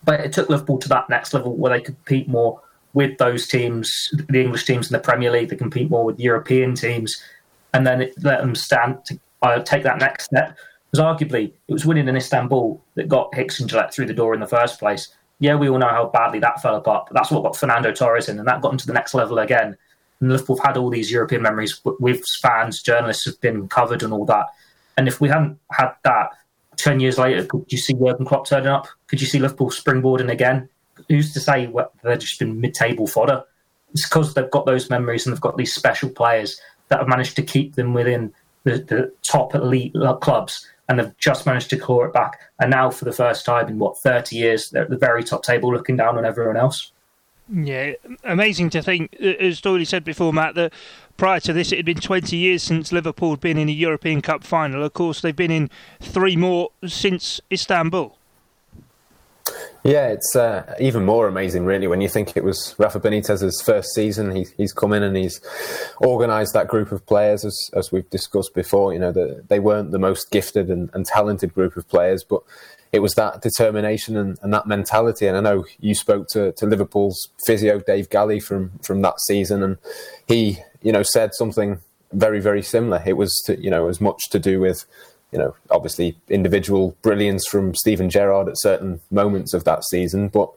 But 0.05 0.19
it 0.21 0.31
took 0.31 0.49
Liverpool 0.49 0.77
to 0.77 0.89
that 0.89 1.09
next 1.09 1.33
level 1.33 1.57
where 1.57 1.71
they 1.71 1.83
could 1.83 1.95
compete 1.95 2.27
more 2.27 2.61
with 2.93 3.17
those 3.17 3.47
teams, 3.47 4.13
the 4.29 4.41
English 4.41 4.65
teams 4.65 4.87
in 4.89 4.93
the 4.93 4.99
Premier 4.99 5.31
League. 5.31 5.49
They 5.49 5.55
compete 5.55 5.89
more 5.89 6.05
with 6.05 6.19
European 6.19 6.75
teams, 6.75 7.21
and 7.77 7.85
then 7.85 8.01
it 8.01 8.15
let 8.23 8.41
them 8.41 8.55
stand 8.55 9.05
to 9.05 9.19
uh, 9.43 9.59
take 9.59 9.83
that 9.83 9.99
next 9.99 10.25
step. 10.25 10.57
Because 10.89 11.05
arguably, 11.05 11.53
it 11.67 11.73
was 11.73 11.85
winning 11.85 12.07
in 12.07 12.17
Istanbul 12.17 12.83
that 12.95 13.07
got 13.07 13.33
Hicks 13.35 13.59
and 13.59 13.69
Gillett 13.69 13.93
through 13.93 14.07
the 14.07 14.15
door 14.15 14.33
in 14.33 14.39
the 14.39 14.47
first 14.47 14.79
place. 14.79 15.09
Yeah, 15.39 15.55
we 15.55 15.69
all 15.69 15.77
know 15.77 15.87
how 15.87 16.07
badly 16.07 16.39
that 16.39 16.59
fell 16.59 16.75
apart, 16.75 17.05
but 17.07 17.13
that's 17.13 17.29
what 17.29 17.43
got 17.43 17.55
Fernando 17.55 17.91
Torres 17.91 18.29
in, 18.29 18.39
and 18.39 18.47
that 18.47 18.61
got 18.61 18.69
them 18.69 18.79
to 18.79 18.87
the 18.87 18.93
next 18.93 19.13
level 19.13 19.37
again. 19.37 19.77
And 20.19 20.31
Liverpool 20.31 20.57
have 20.57 20.65
had 20.65 20.77
all 20.77 20.89
these 20.89 21.11
European 21.11 21.43
memories 21.43 21.79
with 21.99 22.23
fans, 22.41 22.81
journalists 22.81 23.25
have 23.25 23.39
been 23.41 23.67
covered, 23.67 24.01
and 24.01 24.11
all 24.11 24.25
that. 24.25 24.47
And 24.97 25.07
if 25.07 25.21
we 25.21 25.29
hadn't 25.29 25.59
had 25.71 25.91
that, 26.03 26.31
10 26.77 26.99
years 26.99 27.19
later, 27.19 27.45
could 27.45 27.71
you 27.71 27.77
see 27.77 27.93
Jurgen 27.93 28.25
Klopp 28.25 28.47
turning 28.47 28.69
up? 28.69 28.87
Could 29.05 29.21
you 29.21 29.27
see 29.27 29.37
Liverpool 29.37 29.69
springboarding 29.69 30.31
again? 30.31 30.67
Who's 31.09 31.31
to 31.33 31.39
say 31.39 31.71
they've 32.03 32.19
just 32.19 32.39
been 32.39 32.59
mid 32.59 32.73
table 32.73 33.05
fodder? 33.05 33.43
it's 33.93 34.07
because 34.07 34.33
they've 34.33 34.51
got 34.51 34.65
those 34.65 34.89
memories 34.89 35.25
and 35.25 35.33
they've 35.33 35.41
got 35.41 35.57
these 35.57 35.73
special 35.73 36.09
players 36.09 36.59
that 36.89 36.99
have 36.99 37.07
managed 37.07 37.35
to 37.35 37.43
keep 37.43 37.75
them 37.75 37.93
within 37.93 38.33
the, 38.63 38.79
the 38.79 39.11
top 39.23 39.55
elite 39.55 39.93
clubs 40.21 40.67
and 40.89 40.99
they've 40.99 41.17
just 41.17 41.45
managed 41.45 41.69
to 41.69 41.77
claw 41.77 42.05
it 42.05 42.13
back. 42.13 42.39
And 42.59 42.71
now, 42.71 42.89
for 42.89 43.05
the 43.05 43.11
first 43.11 43.45
time 43.45 43.67
in 43.67 43.79
what 43.79 43.97
thirty 43.97 44.37
years, 44.37 44.69
they're 44.69 44.83
at 44.83 44.89
the 44.89 44.97
very 44.97 45.23
top 45.23 45.43
table, 45.43 45.71
looking 45.71 45.97
down 45.97 46.17
on 46.17 46.25
everyone 46.25 46.57
else. 46.57 46.91
Yeah, 47.53 47.93
amazing 48.23 48.69
to 48.71 48.81
think, 48.81 49.13
as 49.15 49.61
Doyley 49.61 49.87
said 49.87 50.03
before, 50.03 50.33
Matt, 50.33 50.55
that 50.55 50.73
prior 51.15 51.39
to 51.41 51.53
this, 51.53 51.71
it 51.71 51.77
had 51.77 51.85
been 51.85 51.99
20 51.99 52.35
years 52.35 52.61
since 52.61 52.91
Liverpool 52.91 53.29
had 53.31 53.39
been 53.39 53.57
in 53.57 53.69
a 53.69 53.73
European 53.73 54.21
Cup 54.21 54.43
final. 54.43 54.83
Of 54.83 54.93
course, 54.93 55.21
they've 55.21 55.35
been 55.35 55.51
in 55.51 55.69
three 56.01 56.35
more 56.35 56.71
since 56.85 57.39
Istanbul. 57.49 58.16
Yeah, 59.83 60.07
it's 60.07 60.35
uh, 60.35 60.75
even 60.79 61.05
more 61.05 61.27
amazing, 61.27 61.65
really, 61.65 61.87
when 61.87 62.01
you 62.01 62.09
think 62.09 62.35
it 62.35 62.43
was 62.43 62.75
Rafa 62.77 62.99
Benitez's 62.99 63.61
first 63.61 63.93
season. 63.93 64.35
He, 64.35 64.45
he's 64.57 64.73
come 64.73 64.91
in 64.91 65.03
and 65.03 65.15
he's 65.15 65.39
organised 66.01 66.53
that 66.53 66.67
group 66.67 66.91
of 66.91 67.05
players, 67.05 67.45
as, 67.45 67.57
as 67.73 67.91
we've 67.91 68.09
discussed 68.09 68.53
before. 68.53 68.91
You 68.93 68.99
know, 68.99 69.11
the, 69.11 69.43
they 69.47 69.59
weren't 69.59 69.91
the 69.91 69.99
most 69.99 70.29
gifted 70.29 70.69
and, 70.69 70.89
and 70.93 71.05
talented 71.05 71.53
group 71.53 71.77
of 71.77 71.87
players, 71.87 72.25
but 72.27 72.41
it 72.91 72.99
was 72.99 73.13
that 73.15 73.41
determination 73.41 74.17
and, 74.17 74.37
and, 74.41 74.53
that 74.53 74.67
mentality. 74.67 75.27
And 75.27 75.37
I 75.37 75.41
know 75.41 75.65
you 75.79 75.95
spoke 75.95 76.27
to, 76.31 76.51
to 76.53 76.65
Liverpool's 76.65 77.29
physio 77.45 77.79
Dave 77.79 78.09
Galley 78.09 78.39
from 78.39 78.71
from 78.79 79.01
that 79.01 79.19
season, 79.21 79.63
and 79.63 79.77
he, 80.27 80.59
you 80.81 80.91
know, 80.91 81.03
said 81.03 81.33
something 81.33 81.79
very 82.11 82.39
very 82.39 82.63
similar. 82.63 83.01
It 83.05 83.13
was, 83.13 83.33
to, 83.45 83.61
you 83.61 83.69
know, 83.69 83.87
as 83.87 84.01
much 84.01 84.29
to 84.31 84.39
do 84.39 84.59
with 84.59 84.85
you 85.37 85.43
know, 85.43 85.55
obviously 85.69 86.17
individual 86.29 86.97
brilliance 87.03 87.45
from 87.45 87.75
Steven 87.75 88.09
Gerrard 88.09 88.49
at 88.49 88.57
certain 88.57 88.99
moments 89.11 89.53
of 89.53 89.65
that 89.65 89.83
season, 89.83 90.29
but 90.29 90.49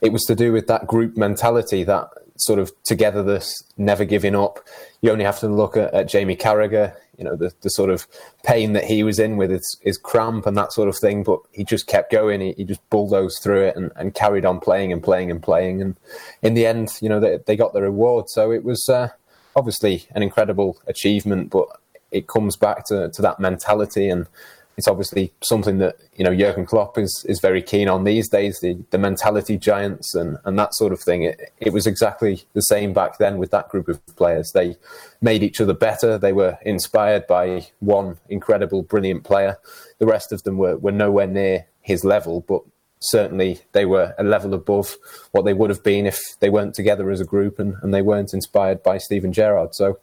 it 0.00 0.12
was 0.12 0.24
to 0.24 0.34
do 0.34 0.52
with 0.52 0.66
that 0.66 0.88
group 0.88 1.16
mentality, 1.16 1.84
that 1.84 2.08
sort 2.36 2.58
of 2.58 2.72
togetherness, 2.82 3.62
never 3.76 4.04
giving 4.04 4.34
up. 4.34 4.58
You 5.02 5.12
only 5.12 5.24
have 5.24 5.38
to 5.38 5.48
look 5.48 5.76
at, 5.76 5.94
at 5.94 6.08
Jamie 6.08 6.34
Carragher, 6.34 6.96
you 7.16 7.22
know, 7.22 7.36
the, 7.36 7.52
the 7.60 7.68
sort 7.68 7.90
of 7.90 8.08
pain 8.42 8.72
that 8.72 8.82
he 8.82 9.04
was 9.04 9.20
in 9.20 9.36
with 9.36 9.50
his, 9.50 9.78
his 9.82 9.96
cramp 9.96 10.46
and 10.46 10.56
that 10.56 10.72
sort 10.72 10.88
of 10.88 10.96
thing, 10.98 11.22
but 11.22 11.38
he 11.52 11.62
just 11.62 11.86
kept 11.86 12.10
going. 12.10 12.40
He, 12.40 12.54
he 12.56 12.64
just 12.64 12.80
bulldozed 12.90 13.40
through 13.40 13.66
it 13.66 13.76
and, 13.76 13.92
and 13.94 14.14
carried 14.14 14.44
on 14.44 14.58
playing 14.58 14.92
and 14.92 15.00
playing 15.00 15.30
and 15.30 15.40
playing. 15.40 15.80
And 15.80 15.96
in 16.42 16.54
the 16.54 16.66
end, 16.66 16.98
you 17.00 17.08
know, 17.08 17.20
they, 17.20 17.38
they 17.46 17.54
got 17.54 17.72
the 17.72 17.82
reward. 17.82 18.28
So 18.30 18.50
it 18.50 18.64
was 18.64 18.88
uh, 18.88 19.10
obviously 19.54 20.08
an 20.12 20.24
incredible 20.24 20.76
achievement, 20.88 21.50
but 21.50 21.68
it 22.14 22.28
comes 22.28 22.56
back 22.56 22.86
to, 22.86 23.10
to 23.10 23.22
that 23.22 23.40
mentality. 23.40 24.08
And 24.08 24.26
it's 24.76 24.88
obviously 24.88 25.32
something 25.42 25.78
that 25.78 25.96
you 26.16 26.24
know 26.24 26.34
Jurgen 26.34 26.66
Klopp 26.66 26.98
is 26.98 27.24
is 27.28 27.40
very 27.40 27.62
keen 27.62 27.88
on 27.88 28.04
these 28.04 28.28
days 28.28 28.60
the 28.60 28.76
the 28.90 28.98
mentality 28.98 29.56
giants 29.56 30.14
and 30.14 30.38
and 30.44 30.58
that 30.58 30.74
sort 30.74 30.92
of 30.92 31.00
thing. 31.00 31.22
It, 31.22 31.52
it 31.58 31.72
was 31.72 31.86
exactly 31.86 32.44
the 32.54 32.62
same 32.62 32.92
back 32.92 33.18
then 33.18 33.38
with 33.38 33.50
that 33.50 33.68
group 33.68 33.88
of 33.88 34.04
players. 34.16 34.50
They 34.52 34.76
made 35.20 35.42
each 35.42 35.60
other 35.60 35.74
better. 35.74 36.18
They 36.18 36.32
were 36.32 36.58
inspired 36.62 37.26
by 37.26 37.68
one 37.80 38.18
incredible 38.28 38.82
brilliant 38.82 39.24
player. 39.24 39.58
The 39.98 40.06
rest 40.06 40.32
of 40.32 40.42
them 40.42 40.58
were 40.58 40.76
were 40.76 40.92
nowhere 40.92 41.26
near 41.28 41.66
his 41.80 42.02
level 42.02 42.40
but 42.40 42.62
certainly 43.00 43.60
they 43.72 43.84
were 43.84 44.14
a 44.18 44.24
level 44.24 44.54
above 44.54 44.96
what 45.32 45.44
they 45.44 45.52
would 45.52 45.70
have 45.70 45.82
been 45.82 46.06
if 46.06 46.18
they 46.40 46.48
weren't 46.48 46.74
together 46.74 47.10
as 47.10 47.20
a 47.20 47.24
group 47.24 47.58
and, 47.58 47.74
and 47.82 47.92
they 47.92 48.00
weren't 48.02 48.32
inspired 48.32 48.82
by 48.82 48.98
Steven 48.98 49.32
Gerrard. 49.32 49.74
So 49.74 49.98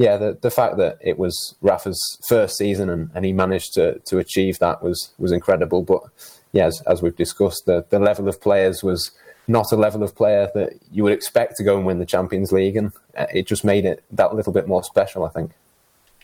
yeah, 0.00 0.16
the 0.16 0.38
the 0.40 0.50
fact 0.50 0.78
that 0.78 0.96
it 1.02 1.18
was 1.18 1.56
Rafa's 1.60 2.00
first 2.26 2.56
season 2.56 2.88
and, 2.88 3.10
and 3.14 3.22
he 3.22 3.34
managed 3.34 3.74
to, 3.74 3.98
to 4.06 4.16
achieve 4.16 4.58
that 4.58 4.82
was 4.82 5.12
was 5.18 5.30
incredible. 5.30 5.82
But 5.82 6.04
yeah, 6.52 6.68
as, 6.68 6.80
as 6.86 7.02
we've 7.02 7.14
discussed, 7.14 7.66
the, 7.66 7.84
the 7.90 7.98
level 7.98 8.26
of 8.26 8.40
players 8.40 8.82
was 8.82 9.10
not 9.46 9.70
a 9.72 9.76
level 9.76 10.02
of 10.02 10.16
player 10.16 10.48
that 10.54 10.72
you 10.90 11.02
would 11.02 11.12
expect 11.12 11.58
to 11.58 11.64
go 11.64 11.76
and 11.76 11.84
win 11.84 11.98
the 11.98 12.06
Champions 12.06 12.50
League, 12.50 12.76
and 12.76 12.92
uh, 13.14 13.26
it 13.34 13.46
just 13.46 13.62
made 13.62 13.84
it 13.84 14.02
that 14.10 14.34
little 14.34 14.54
bit 14.54 14.66
more 14.66 14.82
special, 14.82 15.26
I 15.26 15.28
think. 15.28 15.50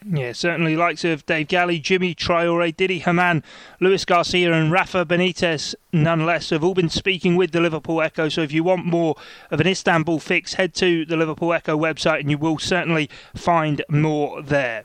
Yeah, 0.05 0.33
certainly 0.33 0.77
likes 0.77 1.05
of 1.05 1.25
Dave 1.27 1.49
Galley, 1.49 1.81
Djimi 1.81 2.15
Traore, 2.15 2.77
Didi 2.77 2.99
Hamann, 3.01 3.43
Luis 3.81 4.05
Garcia 4.05 4.53
and 4.53 4.71
Rafa 4.71 5.05
Benitez, 5.07 5.75
nonetheless, 5.93 6.51
have 6.51 6.63
all 6.63 6.75
been 6.75 6.91
speaking 6.91 7.35
with 7.35 7.53
the 7.53 7.61
Liverpool 7.61 8.03
Echo. 8.03 8.29
So 8.29 8.43
if 8.43 8.53
you 8.53 8.63
want 8.63 8.85
more 8.85 9.17
of 9.51 9.61
an 9.61 9.67
Istanbul 9.67 10.21
fix, 10.21 10.55
head 10.55 10.75
to 10.75 11.07
the 11.07 11.17
Liverpool 11.17 11.53
Echo 11.53 11.79
website 11.79 12.21
and 12.21 12.31
you 12.31 12.39
will 12.39 12.59
certainly 12.59 13.09
find 13.35 13.83
more 13.89 14.43
there. 14.43 14.85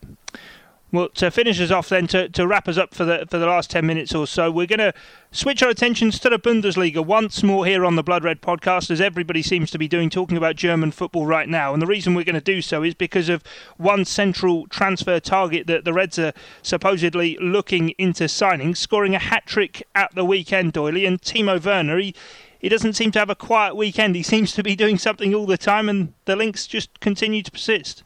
Well, 0.93 1.07
to 1.09 1.31
finish 1.31 1.61
us 1.61 1.71
off, 1.71 1.87
then 1.87 2.07
to, 2.07 2.27
to 2.27 2.45
wrap 2.45 2.67
us 2.67 2.77
up 2.77 2.93
for 2.93 3.05
the 3.05 3.25
for 3.29 3.37
the 3.37 3.45
last 3.45 3.69
ten 3.69 3.85
minutes 3.85 4.13
or 4.13 4.27
so, 4.27 4.51
we're 4.51 4.67
going 4.67 4.79
to 4.79 4.93
switch 5.31 5.63
our 5.63 5.69
attentions 5.69 6.19
to 6.19 6.29
the 6.29 6.37
Bundesliga 6.37 7.05
once 7.05 7.43
more 7.43 7.65
here 7.65 7.85
on 7.85 7.95
the 7.95 8.03
Blood 8.03 8.25
Red 8.25 8.41
podcast, 8.41 8.91
as 8.91 8.99
everybody 8.99 9.41
seems 9.41 9.71
to 9.71 9.77
be 9.77 9.87
doing, 9.87 10.09
talking 10.09 10.35
about 10.35 10.57
German 10.57 10.91
football 10.91 11.25
right 11.25 11.47
now. 11.47 11.73
And 11.73 11.81
the 11.81 11.87
reason 11.87 12.13
we're 12.13 12.25
going 12.25 12.35
to 12.35 12.41
do 12.41 12.61
so 12.61 12.83
is 12.83 12.93
because 12.93 13.29
of 13.29 13.41
one 13.77 14.03
central 14.03 14.67
transfer 14.67 15.21
target 15.21 15.65
that 15.67 15.85
the 15.85 15.93
Reds 15.93 16.19
are 16.19 16.33
supposedly 16.61 17.37
looking 17.39 17.91
into 17.91 18.27
signing, 18.27 18.75
scoring 18.75 19.15
a 19.15 19.19
hat 19.19 19.45
trick 19.45 19.83
at 19.95 20.13
the 20.13 20.25
weekend, 20.25 20.73
Doyley, 20.73 21.07
and 21.07 21.21
Timo 21.21 21.63
Werner. 21.63 21.99
He, 21.99 22.13
he 22.59 22.67
doesn't 22.67 22.93
seem 22.93 23.11
to 23.11 23.19
have 23.19 23.29
a 23.29 23.35
quiet 23.35 23.77
weekend. 23.77 24.15
He 24.17 24.23
seems 24.23 24.51
to 24.55 24.61
be 24.61 24.75
doing 24.75 24.97
something 24.97 25.33
all 25.33 25.45
the 25.45 25.57
time, 25.57 25.87
and 25.87 26.11
the 26.25 26.35
links 26.35 26.67
just 26.67 26.99
continue 26.99 27.43
to 27.43 27.51
persist. 27.51 28.03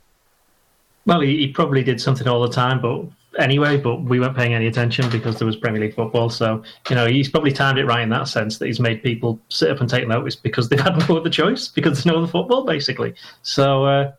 Well, 1.06 1.22
he, 1.22 1.38
he, 1.38 1.48
probably 1.50 1.84
did 1.84 2.02
something 2.02 2.28
all 2.28 2.42
the 2.42 2.50
time, 2.50 2.82
but 2.82 3.06
anyway, 3.40 3.78
but 3.78 4.04
we 4.04 4.20
weren't 4.20 4.36
paying 4.36 4.54
any 4.54 4.68
attention 4.68 5.10
because 5.10 5.38
there 5.38 5.46
was 5.46 5.56
Premier 5.56 5.82
League 5.82 5.96
football. 5.96 6.30
So, 6.30 6.64
you 6.90 6.96
know, 6.96 7.06
he's 7.06 7.30
probably 7.30 7.52
timed 7.52 7.78
it 7.78 7.86
right 7.86 8.02
in 8.02 8.10
that 8.10 8.28
sense 8.28 8.58
that 8.58 8.66
he's 8.66 8.80
made 8.80 9.04
people 9.04 9.40
sit 9.50 9.70
up 9.70 9.82
and 9.82 9.90
take 9.90 10.08
notice 10.08 10.36
because 10.36 10.70
they've 10.70 10.80
had 10.80 10.98
no 11.10 11.18
other 11.18 11.30
choice 11.30 11.68
because 11.68 11.94
there's 11.94 12.06
no 12.06 12.18
other 12.18 12.32
football, 12.32 12.66
basically. 12.66 13.14
So, 13.44 13.86
uh, 13.86 14.12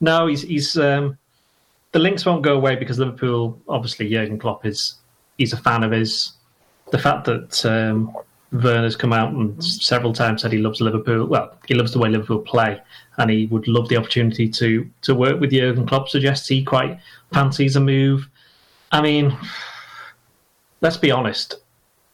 no, 0.00 0.26
he's, 0.26 0.42
he's 0.42 0.78
um, 0.78 1.18
the 1.92 1.98
links 1.98 2.24
won't 2.24 2.42
go 2.42 2.56
away 2.56 2.76
because 2.76 2.98
Liverpool, 2.98 3.60
obviously, 3.68 4.08
Jurgen 4.08 4.38
Klopp 4.38 4.64
is 4.64 4.96
he's 5.38 5.52
a 5.52 5.56
fan 5.56 5.82
of 5.82 5.92
his. 5.92 6.32
The 6.90 6.98
fact 6.98 7.24
that 7.26 7.64
um, 7.66 8.14
Werner's 8.52 8.96
come 8.96 9.12
out 9.12 9.32
and 9.32 9.62
several 9.62 10.12
times 10.12 10.42
said 10.42 10.52
he 10.52 10.58
loves 10.58 10.80
Liverpool. 10.80 11.26
Well, 11.26 11.56
he 11.66 11.74
loves 11.74 11.92
the 11.92 11.98
way 11.98 12.08
Liverpool 12.08 12.40
play, 12.40 12.80
and 13.18 13.30
he 13.30 13.46
would 13.46 13.68
love 13.68 13.88
the 13.88 13.96
opportunity 13.96 14.48
to 14.48 14.88
to 15.02 15.14
work 15.14 15.40
with 15.40 15.52
Jurgen 15.52 15.86
Klopp. 15.86 16.08
Suggests 16.08 16.48
he 16.48 16.64
quite 16.64 16.98
fancies 17.32 17.76
a 17.76 17.80
move. 17.80 18.28
I 18.92 19.00
mean, 19.00 19.36
let's 20.80 20.96
be 20.96 21.10
honest. 21.10 21.56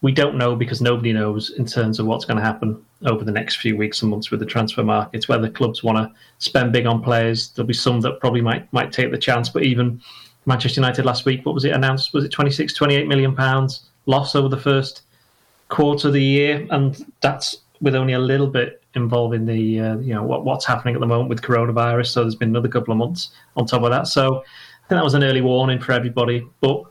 We 0.02 0.12
don't 0.12 0.36
know 0.36 0.54
because 0.54 0.82
nobody 0.82 1.12
knows 1.14 1.50
in 1.50 1.64
terms 1.64 1.98
of 1.98 2.06
what's 2.06 2.26
going 2.26 2.36
to 2.36 2.44
happen 2.44 2.84
over 3.06 3.24
the 3.24 3.32
next 3.32 3.56
few 3.56 3.76
weeks 3.76 4.02
and 4.02 4.10
months 4.10 4.30
with 4.30 4.40
the 4.40 4.46
transfer 4.46 4.84
markets. 4.84 5.26
Whether 5.26 5.48
clubs 5.48 5.82
want 5.82 5.96
to 5.96 6.12
spend 6.38 6.72
big 6.72 6.86
on 6.86 7.02
players, 7.02 7.48
there'll 7.50 7.66
be 7.66 7.72
some 7.74 8.02
that 8.02 8.20
probably 8.20 8.42
might 8.42 8.70
might 8.74 8.92
take 8.92 9.10
the 9.10 9.18
chance. 9.18 9.48
But 9.48 9.62
even 9.62 10.02
Manchester 10.44 10.80
United 10.80 11.06
last 11.06 11.24
week, 11.24 11.46
what 11.46 11.54
was 11.54 11.64
it 11.64 11.72
announced? 11.72 12.12
Was 12.12 12.24
it 12.24 12.28
26, 12.30 12.74
28 12.74 13.08
million 13.08 13.34
pounds 13.34 13.86
loss 14.04 14.34
over 14.34 14.48
the 14.48 14.56
first 14.56 15.02
quarter 15.68 16.08
of 16.08 16.14
the 16.14 16.22
year, 16.22 16.66
and 16.70 17.04
that's 17.20 17.58
with 17.80 17.94
only 17.94 18.14
a 18.14 18.18
little 18.18 18.46
bit 18.46 18.82
involving 18.94 19.44
the 19.44 19.80
uh, 19.80 19.98
you 19.98 20.14
know 20.14 20.22
what, 20.22 20.44
what's 20.44 20.64
happening 20.64 20.94
at 20.94 21.00
the 21.00 21.06
moment 21.06 21.28
with 21.28 21.42
coronavirus. 21.42 22.08
So 22.08 22.22
there's 22.22 22.34
been 22.34 22.50
another 22.50 22.68
couple 22.68 22.92
of 22.92 22.98
months 22.98 23.30
on 23.56 23.66
top 23.66 23.82
of 23.82 23.90
that. 23.90 24.06
So 24.06 24.38
I 24.38 24.88
think 24.88 24.98
that 24.98 25.04
was 25.04 25.14
an 25.14 25.24
early 25.24 25.42
warning 25.42 25.80
for 25.80 25.92
everybody. 25.92 26.46
But 26.60 26.84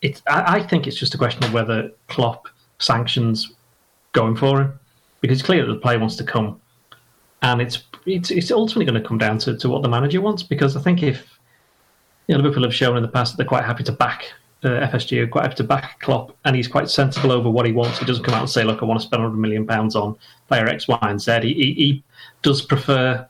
it, 0.00 0.22
I, 0.26 0.56
I 0.56 0.62
think 0.62 0.86
it's 0.86 0.96
just 0.96 1.14
a 1.14 1.18
question 1.18 1.44
of 1.44 1.52
whether 1.52 1.90
Klopp 2.08 2.48
sanctions 2.78 3.54
going 4.12 4.36
for 4.36 4.60
him 4.60 4.78
because 5.20 5.38
it's 5.38 5.46
clear 5.46 5.64
that 5.64 5.72
the 5.72 5.78
player 5.78 5.98
wants 5.98 6.16
to 6.16 6.24
come, 6.24 6.60
and 7.42 7.60
it's 7.60 7.84
it's, 8.06 8.30
it's 8.30 8.50
ultimately 8.50 8.84
going 8.84 9.00
to 9.00 9.08
come 9.08 9.18
down 9.18 9.38
to, 9.38 9.56
to 9.56 9.68
what 9.68 9.82
the 9.82 9.88
manager 9.88 10.20
wants. 10.20 10.42
Because 10.42 10.76
I 10.76 10.80
think 10.80 11.02
if 11.02 11.38
you 12.26 12.36
know, 12.36 12.42
Liverpool 12.42 12.64
have 12.64 12.74
shown 12.74 12.96
in 12.96 13.02
the 13.02 13.08
past 13.08 13.32
that 13.32 13.36
they're 13.38 13.48
quite 13.48 13.64
happy 13.64 13.84
to 13.84 13.92
back 13.92 14.32
uh, 14.64 14.86
FSG 14.88 15.22
are 15.22 15.26
quite 15.26 15.44
happy 15.44 15.56
to 15.56 15.64
back 15.64 16.00
Klopp, 16.00 16.36
and 16.44 16.54
he's 16.54 16.68
quite 16.68 16.88
sensible 16.88 17.32
over 17.32 17.50
what 17.50 17.66
he 17.66 17.72
wants. 17.72 17.98
He 17.98 18.04
doesn't 18.04 18.24
come 18.24 18.34
out 18.34 18.42
and 18.42 18.50
say, 18.50 18.64
"Look, 18.64 18.82
I 18.82 18.84
want 18.84 19.00
to 19.00 19.06
spend 19.06 19.22
100 19.22 19.38
million 19.38 19.66
pounds 19.66 19.96
on 19.96 20.16
player 20.48 20.66
X, 20.66 20.86
Y, 20.86 20.98
and 21.02 21.20
Z." 21.20 21.40
He, 21.42 21.54
he, 21.54 21.74
he 21.74 22.04
does 22.42 22.62
prefer, 22.62 23.26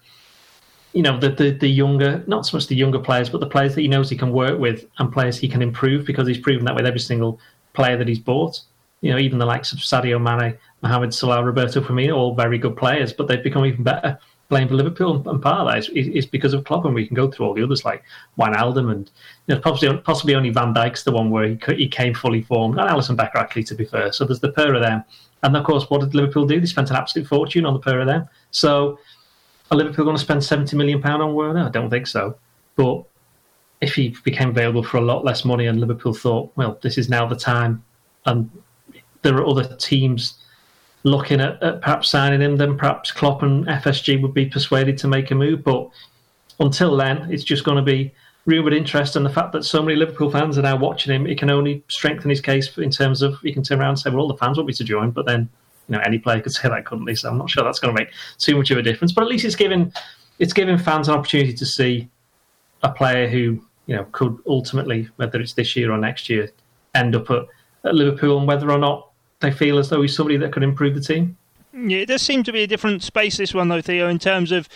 you 0.92 1.02
know, 1.02 1.18
the, 1.18 1.30
the 1.30 1.50
the 1.52 1.68
younger, 1.68 2.22
not 2.26 2.46
so 2.46 2.56
much 2.56 2.66
the 2.66 2.76
younger 2.76 2.98
players, 2.98 3.30
but 3.30 3.40
the 3.40 3.46
players 3.46 3.74
that 3.74 3.80
he 3.80 3.88
knows 3.88 4.10
he 4.10 4.16
can 4.16 4.32
work 4.32 4.58
with 4.58 4.86
and 4.98 5.12
players 5.12 5.38
he 5.38 5.48
can 5.48 5.62
improve 5.62 6.04
because 6.04 6.28
he's 6.28 6.38
proven 6.38 6.64
that 6.66 6.74
with 6.74 6.86
every 6.86 7.00
single 7.00 7.40
player 7.72 7.96
that 7.96 8.08
he's 8.08 8.18
bought. 8.18 8.60
You 9.00 9.12
know, 9.12 9.18
even 9.18 9.38
the 9.38 9.46
likes 9.46 9.72
of 9.72 9.78
Sadio 9.78 10.20
Mane, 10.20 10.56
Mohamed 10.82 11.14
Salah, 11.14 11.44
Roberto 11.44 11.80
Firmino, 11.80 12.16
all 12.16 12.34
very 12.34 12.58
good 12.58 12.76
players, 12.76 13.12
but 13.12 13.28
they've 13.28 13.42
become 13.42 13.64
even 13.64 13.82
better 13.84 14.18
playing 14.48 14.68
for 14.68 14.74
Liverpool, 14.74 15.26
and 15.30 15.40
part 15.40 15.60
of 15.60 15.68
that 15.68 15.78
is, 15.78 16.08
is 16.08 16.26
because 16.26 16.52
of 16.52 16.64
Klopp, 16.64 16.84
and 16.84 16.94
we 16.94 17.06
can 17.06 17.14
go 17.14 17.30
through 17.30 17.46
all 17.46 17.54
the 17.54 17.62
others 17.62 17.86
like 17.86 18.02
Wijnaldum 18.38 18.92
and 18.92 19.10
you 19.46 19.54
know, 19.54 19.60
possibly 19.62 19.96
possibly 19.98 20.34
only 20.34 20.50
Van 20.50 20.74
Dijk's 20.74 21.04
the 21.04 21.12
one 21.12 21.30
where 21.30 21.48
he, 21.48 21.58
he 21.74 21.88
came 21.88 22.12
fully 22.12 22.42
formed, 22.42 22.78
and 22.78 22.86
Alisson 22.86 23.16
Becker 23.16 23.38
actually, 23.38 23.64
to 23.64 23.74
be 23.74 23.86
fair. 23.86 24.12
So 24.12 24.26
there's 24.26 24.40
the 24.40 24.52
pair 24.52 24.74
of 24.74 24.82
them, 24.82 25.04
and 25.42 25.56
of 25.56 25.64
course, 25.64 25.88
what 25.88 26.02
did 26.02 26.14
Liverpool 26.14 26.46
do? 26.46 26.60
They 26.60 26.66
spent 26.66 26.90
an 26.90 26.96
absolute 26.96 27.26
fortune 27.26 27.64
on 27.64 27.72
the 27.72 27.80
pair 27.80 28.00
of 28.00 28.06
them. 28.06 28.28
So 28.50 28.98
are 29.70 29.78
Liverpool 29.78 30.04
going 30.04 30.16
to 30.16 30.22
spend 30.22 30.44
seventy 30.44 30.76
million 30.76 31.00
pound 31.00 31.22
on 31.22 31.34
Werner? 31.34 31.64
I 31.64 31.70
don't 31.70 31.88
think 31.88 32.06
so, 32.06 32.36
but 32.76 33.04
if 33.80 33.94
he 33.94 34.14
became 34.22 34.50
available 34.50 34.82
for 34.82 34.98
a 34.98 35.00
lot 35.00 35.24
less 35.24 35.46
money, 35.46 35.66
and 35.66 35.80
Liverpool 35.80 36.12
thought, 36.12 36.52
well, 36.56 36.78
this 36.82 36.98
is 36.98 37.08
now 37.08 37.26
the 37.26 37.36
time, 37.36 37.82
and 38.26 38.50
there 39.22 39.36
are 39.36 39.46
other 39.46 39.76
teams 39.76 40.41
looking 41.04 41.40
at, 41.40 41.62
at 41.62 41.80
perhaps 41.80 42.08
signing 42.08 42.40
him, 42.40 42.56
then 42.56 42.76
perhaps 42.76 43.10
Klopp 43.10 43.42
and 43.42 43.66
FSG 43.66 44.20
would 44.22 44.34
be 44.34 44.46
persuaded 44.46 44.98
to 44.98 45.08
make 45.08 45.30
a 45.30 45.34
move. 45.34 45.64
But 45.64 45.88
until 46.60 46.96
then, 46.96 47.30
it's 47.30 47.44
just 47.44 47.64
going 47.64 47.76
to 47.76 47.82
be 47.82 48.12
rumoured 48.46 48.72
interest, 48.72 49.16
and 49.16 49.24
the 49.24 49.30
fact 49.30 49.52
that 49.52 49.64
so 49.64 49.82
many 49.82 49.96
Liverpool 49.96 50.30
fans 50.30 50.58
are 50.58 50.62
now 50.62 50.76
watching 50.76 51.14
him, 51.14 51.26
it 51.26 51.38
can 51.38 51.50
only 51.50 51.84
strengthen 51.88 52.30
his 52.30 52.40
case 52.40 52.76
in 52.78 52.90
terms 52.90 53.22
of 53.22 53.38
he 53.40 53.52
can 53.52 53.62
turn 53.62 53.80
around 53.80 53.90
and 53.90 53.98
say, 53.98 54.10
"Well, 54.10 54.20
all 54.20 54.28
the 54.28 54.36
fans 54.36 54.56
want 54.56 54.66
me 54.66 54.74
to 54.74 54.84
join," 54.84 55.10
but 55.10 55.26
then 55.26 55.48
you 55.88 55.96
know 55.96 56.02
any 56.04 56.18
player 56.18 56.40
could 56.40 56.52
say 56.52 56.68
that, 56.68 56.84
couldn't 56.84 57.04
they? 57.04 57.14
So 57.14 57.28
I'm 57.28 57.38
not 57.38 57.50
sure 57.50 57.64
that's 57.64 57.78
going 57.78 57.94
to 57.94 58.00
make 58.02 58.12
too 58.38 58.56
much 58.56 58.70
of 58.70 58.78
a 58.78 58.82
difference. 58.82 59.12
But 59.12 59.22
at 59.22 59.28
least 59.28 59.44
it's 59.44 59.56
giving 59.56 59.92
it's 60.38 60.52
giving 60.52 60.78
fans 60.78 61.08
an 61.08 61.14
opportunity 61.14 61.52
to 61.54 61.66
see 61.66 62.08
a 62.82 62.90
player 62.90 63.28
who 63.28 63.64
you 63.86 63.96
know 63.96 64.06
could 64.12 64.38
ultimately, 64.46 65.08
whether 65.16 65.40
it's 65.40 65.54
this 65.54 65.76
year 65.76 65.92
or 65.92 65.98
next 65.98 66.28
year, 66.28 66.50
end 66.94 67.14
up 67.14 67.30
at, 67.30 67.46
at 67.84 67.94
Liverpool, 67.94 68.38
and 68.38 68.48
whether 68.48 68.70
or 68.70 68.78
not 68.78 69.11
they 69.42 69.50
feel 69.50 69.78
as 69.78 69.90
though 69.90 70.00
he's 70.00 70.16
somebody 70.16 70.38
that 70.38 70.52
could 70.52 70.62
improve 70.62 70.94
the 70.94 71.00
team. 71.00 71.36
Yeah, 71.74 71.98
it 71.98 72.06
does 72.06 72.22
seem 72.22 72.42
to 72.44 72.52
be 72.52 72.62
a 72.62 72.66
different 72.66 73.02
space 73.02 73.36
this 73.36 73.54
one 73.54 73.68
though, 73.68 73.82
Theo, 73.82 74.08
in 74.08 74.18
terms 74.18 74.52
of 74.52 74.68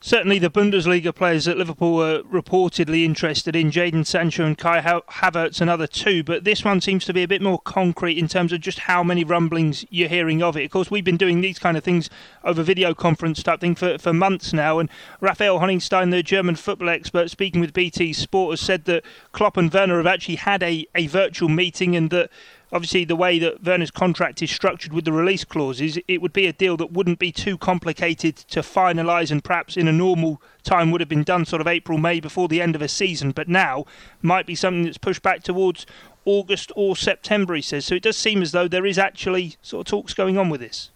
certainly 0.00 0.38
the 0.38 0.50
Bundesliga 0.50 1.14
players 1.14 1.44
that 1.44 1.58
Liverpool 1.58 1.94
were 1.94 2.22
reportedly 2.22 3.04
interested 3.04 3.54
in, 3.54 3.70
Jadon 3.70 4.06
Sancho 4.06 4.44
and 4.44 4.56
Kai 4.56 4.80
Havertz, 4.80 5.60
another 5.60 5.86
two. 5.86 6.22
But 6.24 6.44
this 6.44 6.64
one 6.64 6.80
seems 6.80 7.04
to 7.04 7.12
be 7.12 7.22
a 7.22 7.28
bit 7.28 7.42
more 7.42 7.58
concrete 7.58 8.18
in 8.18 8.26
terms 8.26 8.52
of 8.52 8.60
just 8.60 8.80
how 8.80 9.02
many 9.02 9.24
rumblings 9.24 9.84
you're 9.90 10.08
hearing 10.08 10.42
of 10.42 10.56
it. 10.56 10.64
Of 10.64 10.70
course, 10.70 10.90
we've 10.90 11.04
been 11.04 11.16
doing 11.16 11.40
these 11.40 11.58
kind 11.58 11.76
of 11.76 11.84
things 11.84 12.08
over 12.44 12.62
video 12.62 12.94
conference 12.94 13.42
type 13.42 13.60
thing 13.60 13.74
for, 13.74 13.98
for 13.98 14.12
months 14.12 14.52
now. 14.52 14.78
And 14.78 14.88
Raphael 15.20 15.60
Honigstein, 15.60 16.10
the 16.10 16.22
German 16.22 16.56
football 16.56 16.88
expert, 16.88 17.30
speaking 17.30 17.60
with 17.60 17.74
BT 17.74 18.12
Sport, 18.12 18.52
has 18.52 18.60
said 18.60 18.86
that 18.86 19.04
Klopp 19.32 19.56
and 19.56 19.72
Werner 19.72 19.98
have 19.98 20.06
actually 20.06 20.36
had 20.36 20.62
a, 20.62 20.86
a 20.94 21.06
virtual 21.08 21.48
meeting 21.48 21.94
and 21.94 22.10
that 22.10 22.30
obviously 22.72 23.04
the 23.04 23.16
way 23.16 23.38
that 23.38 23.62
Werner's 23.64 23.90
contract 23.90 24.42
is 24.42 24.50
structured 24.50 24.92
with 24.92 25.04
the 25.04 25.12
release 25.12 25.44
clauses, 25.44 25.98
it 26.06 26.22
would 26.22 26.32
be 26.32 26.46
a 26.46 26.52
deal 26.52 26.76
that 26.76 26.92
wouldn't 26.92 27.18
be 27.18 27.32
too 27.32 27.58
complicated 27.58 28.36
to 28.36 28.60
finalise 28.60 29.30
and 29.30 29.42
perhaps 29.42 29.76
in 29.76 29.88
a 29.88 29.92
normal 29.92 30.40
time 30.62 30.90
would 30.90 31.00
have 31.00 31.08
been 31.08 31.24
done 31.24 31.44
sort 31.44 31.60
of 31.60 31.66
April, 31.66 31.98
May 31.98 32.20
before 32.20 32.48
the 32.48 32.62
end 32.62 32.74
of 32.74 32.82
a 32.82 32.88
season, 32.88 33.32
but 33.32 33.48
now 33.48 33.84
might 34.22 34.46
be 34.46 34.54
something 34.54 34.84
that's 34.84 34.98
pushed 34.98 35.22
back 35.22 35.42
towards 35.42 35.86
August 36.24 36.70
or 36.76 36.96
September, 36.96 37.54
he 37.54 37.62
says. 37.62 37.84
So 37.84 37.94
it 37.94 38.02
does 38.02 38.16
seem 38.16 38.42
as 38.42 38.52
though 38.52 38.68
there 38.68 38.86
is 38.86 38.98
actually 38.98 39.56
sort 39.62 39.86
of 39.86 39.90
talks 39.90 40.14
going 40.14 40.38
on 40.38 40.50
with 40.50 40.60
this. 40.60 40.90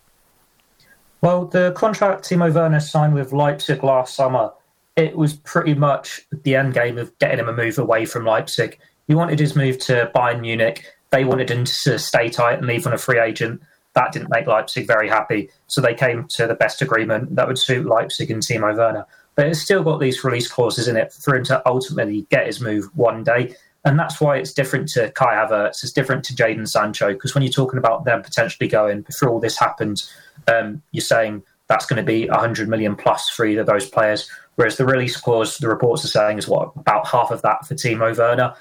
Well, 1.20 1.47
the 1.47 1.72
contract 1.72 2.25
Timo 2.25 2.53
Werner 2.53 2.81
signed 2.81 3.14
with 3.14 3.33
Leipzig 3.33 3.83
last 3.83 4.14
summer, 4.14 4.53
it 4.97 5.16
was 5.16 5.35
pretty 5.35 5.75
much 5.75 6.20
the 6.43 6.55
end 6.55 6.75
game 6.75 6.99
of 6.99 7.18
getting 7.18 7.39
him 7.39 7.49
a 7.49 7.53
move 7.53 7.79
away 7.79 8.05
from 8.05 8.25
Leipzig. 8.25 8.79
He 9.09 9.14
wanted 9.14 9.41
his 9.41 9.57
move 9.57 9.79
to 9.81 10.11
Bayern 10.14 10.41
Munich 10.41 10.87
they 11.15 11.25
wanted 11.25 11.49
him 11.49 11.65
to 11.65 11.97
stay 11.97 12.29
tight 12.29 12.59
and 12.59 12.67
leave 12.67 12.89
on 12.89 12.93
a 12.93 12.99
free 12.99 13.21
agent. 13.21 13.62
That 13.93 14.11
didn't 14.11 14.31
make 14.31 14.49
Leipzig 14.49 14.85
very 14.85 15.09
happy. 15.09 15.49
So 15.69 15.81
they 15.81 15.95
came 15.95 16.27
to 16.31 16.49
the 16.49 16.55
best 16.55 16.83
agreement 16.83 17.37
that 17.37 17.47
would 17.47 17.59
suit 17.59 17.87
Leipzig 17.87 18.33
and 18.33 18.43
Timo 18.43 18.77
Werner. 18.77 19.07
But 19.37 19.47
it's 19.47 19.61
still 19.61 19.85
got 19.85 20.01
these 20.01 20.25
release 20.25 20.49
clauses 20.49 20.89
in 20.89 20.97
it 20.97 21.12
for 21.12 21.37
him 21.37 21.45
to 21.45 21.62
ultimately 21.67 22.27
get 22.31 22.49
his 22.49 22.61
move 22.61 22.87
one 22.97 23.23
day. 23.23 23.55
And 23.85 23.97
that's 23.97 24.21
why 24.21 24.39
it's 24.39 24.53
different 24.53 24.89
to 24.89 25.12
Kai 25.12 25.35
Havertz. 25.35 25.85
It's 25.85 25.93
different 25.93 26.25
to 26.25 26.35
Jadon 26.35 26.69
Sancho. 26.69 27.12
Because 27.12 27.33
when 27.33 27.45
you're 27.45 27.53
talking 27.53 27.79
about 27.79 28.05
them 28.05 28.21
potentially 28.21 28.69
going, 28.69 29.03
before 29.03 29.29
all 29.29 29.39
this 29.39 29.57
happened, 29.57 30.03
um, 30.49 30.83
you're 30.91 31.01
saying 31.01 31.45
that's 31.69 31.87
going 31.87 32.05
to 32.05 32.07
be 32.07 32.29
100 32.29 32.69
million 32.69 32.97
plus 32.97 33.31
for 33.31 33.47
either 33.47 33.61
of 33.61 33.69
those 33.69 33.89
players. 33.89 34.29
Whereas 34.57 34.79
the 34.79 34.85
release 34.85 35.17
clause, 35.17 35.59
the 35.59 35.69
reports 35.69 36.05
are 36.05 36.09
saying, 36.09 36.39
is 36.39 36.49
what, 36.49 36.73
about 36.75 37.07
half 37.07 37.31
of 37.31 37.43
that 37.43 37.67
for 37.67 37.75
Timo 37.75 38.17
Werner. 38.17 38.55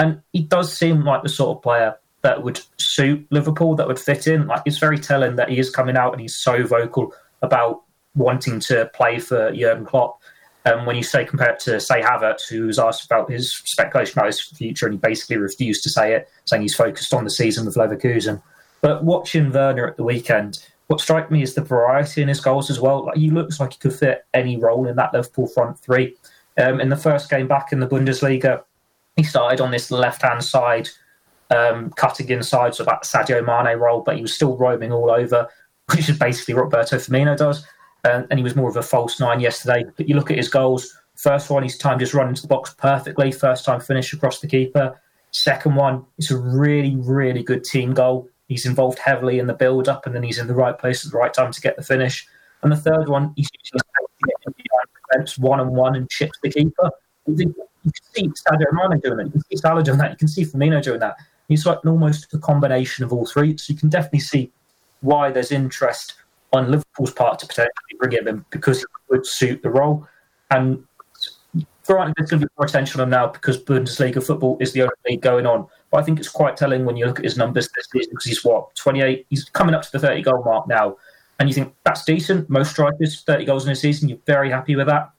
And 0.00 0.22
he 0.32 0.42
does 0.42 0.76
seem 0.76 1.04
like 1.04 1.22
the 1.22 1.28
sort 1.28 1.56
of 1.56 1.62
player 1.62 1.94
that 2.22 2.42
would 2.42 2.60
suit 2.78 3.26
Liverpool, 3.30 3.74
that 3.76 3.88
would 3.88 3.98
fit 3.98 4.26
in. 4.26 4.46
Like 4.46 4.62
it's 4.66 4.78
very 4.78 4.98
telling 4.98 5.36
that 5.36 5.48
he 5.48 5.58
is 5.58 5.70
coming 5.70 5.96
out 5.96 6.12
and 6.12 6.20
he's 6.20 6.36
so 6.36 6.66
vocal 6.66 7.14
about 7.42 7.82
wanting 8.14 8.60
to 8.60 8.90
play 8.94 9.18
for 9.18 9.52
Jurgen 9.52 9.84
Klopp. 9.84 10.20
And 10.66 10.80
um, 10.80 10.86
when 10.86 10.96
you 10.96 11.02
say 11.02 11.24
compared 11.24 11.58
to 11.60 11.80
say 11.80 12.02
Havertz, 12.02 12.46
who 12.48 12.66
was 12.66 12.78
asked 12.78 13.06
about 13.06 13.30
his 13.30 13.56
speculation 13.64 14.18
about 14.18 14.26
his 14.26 14.42
future, 14.42 14.86
and 14.86 14.94
he 14.94 14.98
basically 14.98 15.38
refused 15.38 15.82
to 15.84 15.90
say 15.90 16.14
it, 16.14 16.28
saying 16.44 16.60
he's 16.60 16.74
focused 16.74 17.14
on 17.14 17.24
the 17.24 17.30
season 17.30 17.64
with 17.64 17.76
Leverkusen. 17.76 18.42
But 18.82 19.02
watching 19.04 19.52
Werner 19.52 19.86
at 19.86 19.96
the 19.96 20.04
weekend, 20.04 20.62
what 20.88 21.00
struck 21.00 21.30
me 21.30 21.42
is 21.42 21.54
the 21.54 21.62
variety 21.62 22.20
in 22.20 22.28
his 22.28 22.40
goals 22.40 22.68
as 22.68 22.78
well. 22.78 23.06
Like 23.06 23.16
he 23.16 23.30
looks 23.30 23.58
like 23.58 23.72
he 23.72 23.78
could 23.78 23.94
fit 23.94 24.26
any 24.34 24.58
role 24.58 24.86
in 24.86 24.96
that 24.96 25.14
Liverpool 25.14 25.46
front 25.46 25.78
three. 25.78 26.16
Um, 26.58 26.78
in 26.78 26.90
the 26.90 26.96
first 26.96 27.30
game 27.30 27.48
back 27.48 27.72
in 27.72 27.80
the 27.80 27.86
Bundesliga, 27.86 28.64
he 29.16 29.22
started 29.22 29.62
on 29.62 29.70
this 29.70 29.90
left 29.90 30.20
hand 30.20 30.44
side 30.44 30.90
um, 31.50 31.90
cutting 31.90 32.28
inside, 32.28 32.74
so 32.74 32.84
that 32.84 33.02
Sadio 33.02 33.44
Mane 33.44 33.78
role, 33.78 34.02
but 34.02 34.16
he 34.16 34.22
was 34.22 34.34
still 34.34 34.56
roaming 34.56 34.92
all 34.92 35.10
over, 35.10 35.48
which 35.94 36.08
is 36.08 36.18
basically 36.18 36.54
what 36.54 36.64
Roberto 36.64 36.96
Firmino 36.96 37.36
does. 37.36 37.64
Uh, 38.04 38.22
and 38.30 38.38
he 38.38 38.42
was 38.42 38.56
more 38.56 38.70
of 38.70 38.76
a 38.76 38.82
false 38.82 39.20
nine 39.20 39.40
yesterday. 39.40 39.84
But 39.96 40.08
you 40.08 40.14
look 40.16 40.30
at 40.30 40.36
his 40.36 40.48
goals. 40.48 40.96
First 41.16 41.50
one, 41.50 41.62
he's 41.62 41.76
timed 41.76 42.00
his 42.00 42.14
run 42.14 42.28
into 42.28 42.42
the 42.42 42.48
box 42.48 42.74
perfectly. 42.78 43.30
First 43.30 43.64
time 43.66 43.78
finish 43.80 44.12
across 44.14 44.40
the 44.40 44.46
keeper. 44.46 44.98
Second 45.32 45.74
one, 45.74 46.04
it's 46.16 46.30
a 46.30 46.38
really, 46.38 46.96
really 46.96 47.42
good 47.42 47.62
team 47.62 47.92
goal. 47.92 48.28
He's 48.48 48.66
involved 48.66 48.98
heavily 48.98 49.38
in 49.38 49.46
the 49.46 49.52
build 49.52 49.88
up, 49.88 50.06
and 50.06 50.14
then 50.14 50.22
he's 50.22 50.38
in 50.38 50.46
the 50.46 50.54
right 50.54 50.76
place 50.76 51.04
at 51.04 51.12
the 51.12 51.18
right 51.18 51.32
time 51.32 51.52
to 51.52 51.60
get 51.60 51.76
the 51.76 51.82
finish. 51.82 52.26
And 52.62 52.72
the 52.72 52.76
third 52.76 53.08
one, 53.08 53.32
he's 53.36 53.48
one 55.38 55.60
on 55.60 55.74
one 55.74 55.96
and 55.96 56.08
chips 56.10 56.38
the 56.42 56.50
keeper. 56.50 56.90
You 57.26 57.36
can 57.36 57.54
see 58.14 58.28
Sadio 58.28 58.72
Mane 58.72 59.00
doing 59.00 59.16
that. 59.18 59.26
You 59.26 59.32
can 59.32 59.40
see 59.42 59.56
Salah 59.56 59.82
doing 59.82 59.98
that. 59.98 60.10
You 60.10 60.16
can 60.16 60.28
see 60.28 60.44
Firmino 60.44 60.82
doing 60.82 61.00
that. 61.00 61.16
He's 61.50 61.66
like 61.66 61.84
almost 61.84 62.32
a 62.32 62.38
combination 62.38 63.04
of 63.04 63.12
all 63.12 63.26
three. 63.26 63.58
So 63.58 63.72
you 63.72 63.78
can 63.78 63.88
definitely 63.88 64.20
see 64.20 64.52
why 65.00 65.32
there's 65.32 65.50
interest 65.50 66.14
on 66.52 66.70
Liverpool's 66.70 67.12
part 67.12 67.40
to 67.40 67.46
potentially 67.46 67.96
bring 67.98 68.12
him 68.12 68.28
in 68.28 68.44
because 68.50 68.78
he 68.78 68.84
would 69.08 69.26
suit 69.26 69.60
the 69.60 69.68
role. 69.68 70.06
And 70.52 70.84
granted, 71.84 72.14
there's 72.16 72.30
going 72.30 72.40
to 72.40 72.46
be 72.46 72.52
more 72.56 72.66
attention 72.66 73.00
on 73.00 73.10
now 73.10 73.26
because 73.26 73.58
Bundesliga 73.58 74.24
football 74.24 74.58
is 74.60 74.72
the 74.72 74.82
only 74.82 74.94
league 75.08 75.22
going 75.22 75.44
on. 75.44 75.66
But 75.90 75.98
I 75.98 76.02
think 76.04 76.20
it's 76.20 76.28
quite 76.28 76.56
telling 76.56 76.84
when 76.84 76.96
you 76.96 77.06
look 77.06 77.18
at 77.18 77.24
his 77.24 77.36
numbers 77.36 77.68
this 77.74 77.88
season 77.92 78.10
because 78.12 78.26
he's 78.26 78.44
what 78.44 78.72
28. 78.76 79.26
He's 79.28 79.44
coming 79.46 79.74
up 79.74 79.82
to 79.82 79.90
the 79.90 79.98
30 79.98 80.22
goal 80.22 80.44
mark 80.44 80.68
now, 80.68 80.98
and 81.40 81.48
you 81.48 81.54
think 81.54 81.74
that's 81.84 82.04
decent. 82.04 82.48
Most 82.48 82.70
strikers 82.70 83.22
30 83.22 83.44
goals 83.44 83.66
in 83.66 83.72
a 83.72 83.76
season. 83.76 84.08
You're 84.08 84.18
very 84.24 84.50
happy 84.50 84.76
with 84.76 84.86
that. 84.86 85.10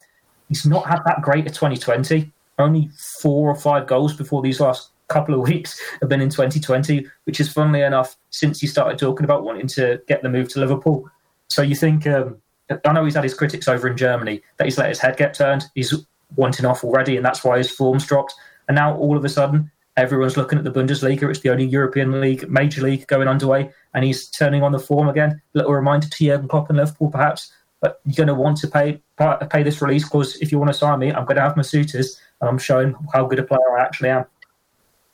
He's 0.47 0.65
not 0.65 0.87
had 0.87 0.99
that 1.05 1.21
great 1.21 1.45
at 1.45 1.53
2020. 1.53 2.31
Only 2.57 2.89
four 3.21 3.49
or 3.49 3.55
five 3.55 3.85
goals 3.85 4.13
before 4.13 4.41
these 4.41 4.61
last 4.61 4.90
couple 5.11 5.35
of 5.35 5.41
weeks 5.41 5.79
have 5.99 6.09
been 6.09 6.21
in 6.21 6.29
2020, 6.29 7.05
which 7.25 7.39
is 7.39 7.51
funnily 7.51 7.81
enough 7.81 8.15
since 8.29 8.59
he 8.59 8.67
started 8.67 8.97
talking 8.97 9.23
about 9.23 9.43
wanting 9.43 9.67
to 9.67 10.01
get 10.07 10.23
the 10.23 10.29
move 10.29 10.49
to 10.49 10.59
Liverpool. 10.59 11.09
So 11.49 11.61
you 11.61 11.75
think, 11.75 12.07
um, 12.07 12.37
I 12.85 12.93
know 12.93 13.03
he's 13.03 13.15
had 13.15 13.23
his 13.23 13.33
critics 13.33 13.67
over 13.67 13.87
in 13.87 13.97
Germany 13.97 14.41
that 14.57 14.65
he's 14.65 14.77
let 14.77 14.89
his 14.89 14.99
head 14.99 15.17
get 15.17 15.33
turned. 15.33 15.65
He's 15.75 15.93
wanting 16.35 16.65
off 16.65 16.83
already, 16.83 17.17
and 17.17 17.25
that's 17.25 17.43
why 17.43 17.57
his 17.57 17.69
form's 17.69 18.05
dropped. 18.05 18.33
And 18.67 18.75
now 18.75 18.95
all 18.95 19.17
of 19.17 19.25
a 19.25 19.29
sudden, 19.29 19.69
everyone's 19.97 20.37
looking 20.37 20.57
at 20.57 20.63
the 20.63 20.71
Bundesliga. 20.71 21.29
It's 21.29 21.41
the 21.41 21.49
only 21.49 21.65
European 21.65 22.21
league, 22.21 22.49
major 22.49 22.81
league 22.81 23.07
going 23.07 23.27
underway, 23.27 23.69
and 23.93 24.05
he's 24.05 24.29
turning 24.29 24.63
on 24.63 24.71
the 24.71 24.79
form 24.79 25.09
again. 25.09 25.41
Little 25.53 25.73
reminder 25.73 26.07
to 26.07 26.25
Jurgen 26.25 26.47
Klopp 26.47 26.69
and 26.69 26.77
Liverpool, 26.77 27.09
perhaps. 27.09 27.51
But 27.81 27.99
you're 28.05 28.25
going 28.25 28.27
to 28.27 28.35
want 28.35 28.57
to 28.59 28.67
pay 28.67 29.01
pay 29.49 29.63
this 29.63 29.81
release 29.81 30.03
because 30.03 30.37
if 30.37 30.51
you 30.51 30.59
want 30.59 30.69
to 30.69 30.77
sign 30.77 30.99
me, 30.99 31.11
I'm 31.11 31.25
going 31.25 31.35
to 31.35 31.41
have 31.41 31.57
my 31.57 31.63
suitors, 31.63 32.21
and 32.39 32.49
I'm 32.49 32.57
showing 32.57 32.95
how 33.13 33.25
good 33.25 33.39
a 33.39 33.43
player 33.43 33.77
I 33.77 33.81
actually 33.81 34.09
am. 34.09 34.25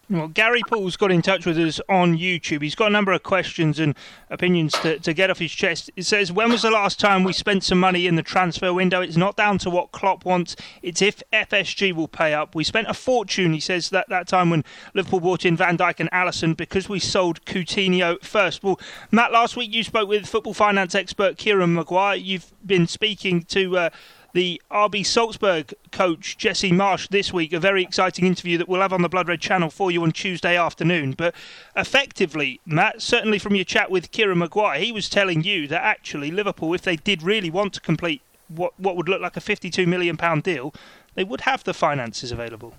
Well, 0.09 0.29
Gary 0.29 0.61
Paul's 0.65 0.95
got 0.95 1.11
in 1.11 1.21
touch 1.21 1.45
with 1.45 1.57
us 1.57 1.81
on 1.89 2.17
YouTube. 2.17 2.61
He's 2.61 2.75
got 2.75 2.87
a 2.87 2.91
number 2.91 3.11
of 3.11 3.23
questions 3.23 3.77
and 3.77 3.93
opinions 4.29 4.71
to, 4.75 4.99
to 4.99 5.13
get 5.13 5.29
off 5.29 5.39
his 5.39 5.51
chest. 5.51 5.91
It 5.97 6.05
says, 6.05 6.31
When 6.31 6.49
was 6.49 6.61
the 6.61 6.71
last 6.71 6.97
time 6.97 7.25
we 7.25 7.33
spent 7.33 7.65
some 7.65 7.81
money 7.81 8.07
in 8.07 8.15
the 8.15 8.23
transfer 8.23 8.73
window? 8.73 9.01
It's 9.01 9.17
not 9.17 9.35
down 9.35 9.57
to 9.59 9.69
what 9.69 9.91
Klopp 9.91 10.23
wants, 10.23 10.55
it's 10.81 11.01
if 11.01 11.21
FSG 11.33 11.91
will 11.91 12.07
pay 12.07 12.33
up. 12.33 12.55
We 12.55 12.63
spent 12.63 12.87
a 12.87 12.93
fortune, 12.93 13.51
he 13.51 13.59
says, 13.59 13.89
that, 13.89 14.07
that 14.07 14.29
time 14.29 14.49
when 14.49 14.63
Liverpool 14.93 15.19
bought 15.19 15.45
in 15.45 15.57
Van 15.57 15.77
Dijk 15.77 15.99
and 15.99 16.11
Alisson 16.11 16.55
because 16.55 16.87
we 16.87 16.99
sold 16.99 17.43
Coutinho 17.43 18.23
first. 18.23 18.63
Well, 18.63 18.79
Matt, 19.11 19.33
last 19.33 19.57
week 19.57 19.73
you 19.73 19.83
spoke 19.83 20.07
with 20.07 20.25
football 20.25 20.53
finance 20.53 20.95
expert 20.95 21.37
Kieran 21.37 21.73
Maguire. 21.73 22.15
You've 22.15 22.53
been 22.65 22.87
speaking 22.87 23.43
to. 23.43 23.77
Uh, 23.77 23.89
the 24.33 24.61
RB 24.71 25.05
Salzburg 25.05 25.73
coach 25.91 26.37
Jesse 26.37 26.71
Marsch 26.71 27.07
this 27.09 27.33
week. 27.33 27.53
A 27.53 27.59
very 27.59 27.83
exciting 27.83 28.25
interview 28.25 28.57
that 28.57 28.67
we'll 28.67 28.81
have 28.81 28.93
on 28.93 29.01
the 29.01 29.09
Blood 29.09 29.27
Red 29.27 29.41
channel 29.41 29.69
for 29.69 29.91
you 29.91 30.03
on 30.03 30.11
Tuesday 30.11 30.57
afternoon. 30.57 31.13
But 31.13 31.33
effectively, 31.75 32.59
Matt, 32.65 33.01
certainly 33.01 33.39
from 33.39 33.55
your 33.55 33.65
chat 33.65 33.89
with 33.89 34.11
Kieran 34.11 34.39
Maguire, 34.39 34.79
he 34.79 34.91
was 34.91 35.09
telling 35.09 35.43
you 35.43 35.67
that 35.67 35.81
actually 35.81 36.31
Liverpool, 36.31 36.73
if 36.73 36.81
they 36.81 36.95
did 36.95 37.23
really 37.23 37.49
want 37.49 37.73
to 37.73 37.81
complete 37.81 38.21
what 38.47 38.73
what 38.77 38.95
would 38.95 39.09
look 39.09 39.21
like 39.21 39.37
a 39.37 39.41
52 39.41 39.85
million 39.87 40.17
pound 40.17 40.43
deal, 40.43 40.73
they 41.15 41.23
would 41.23 41.41
have 41.41 41.63
the 41.63 41.73
finances 41.73 42.31
available. 42.31 42.73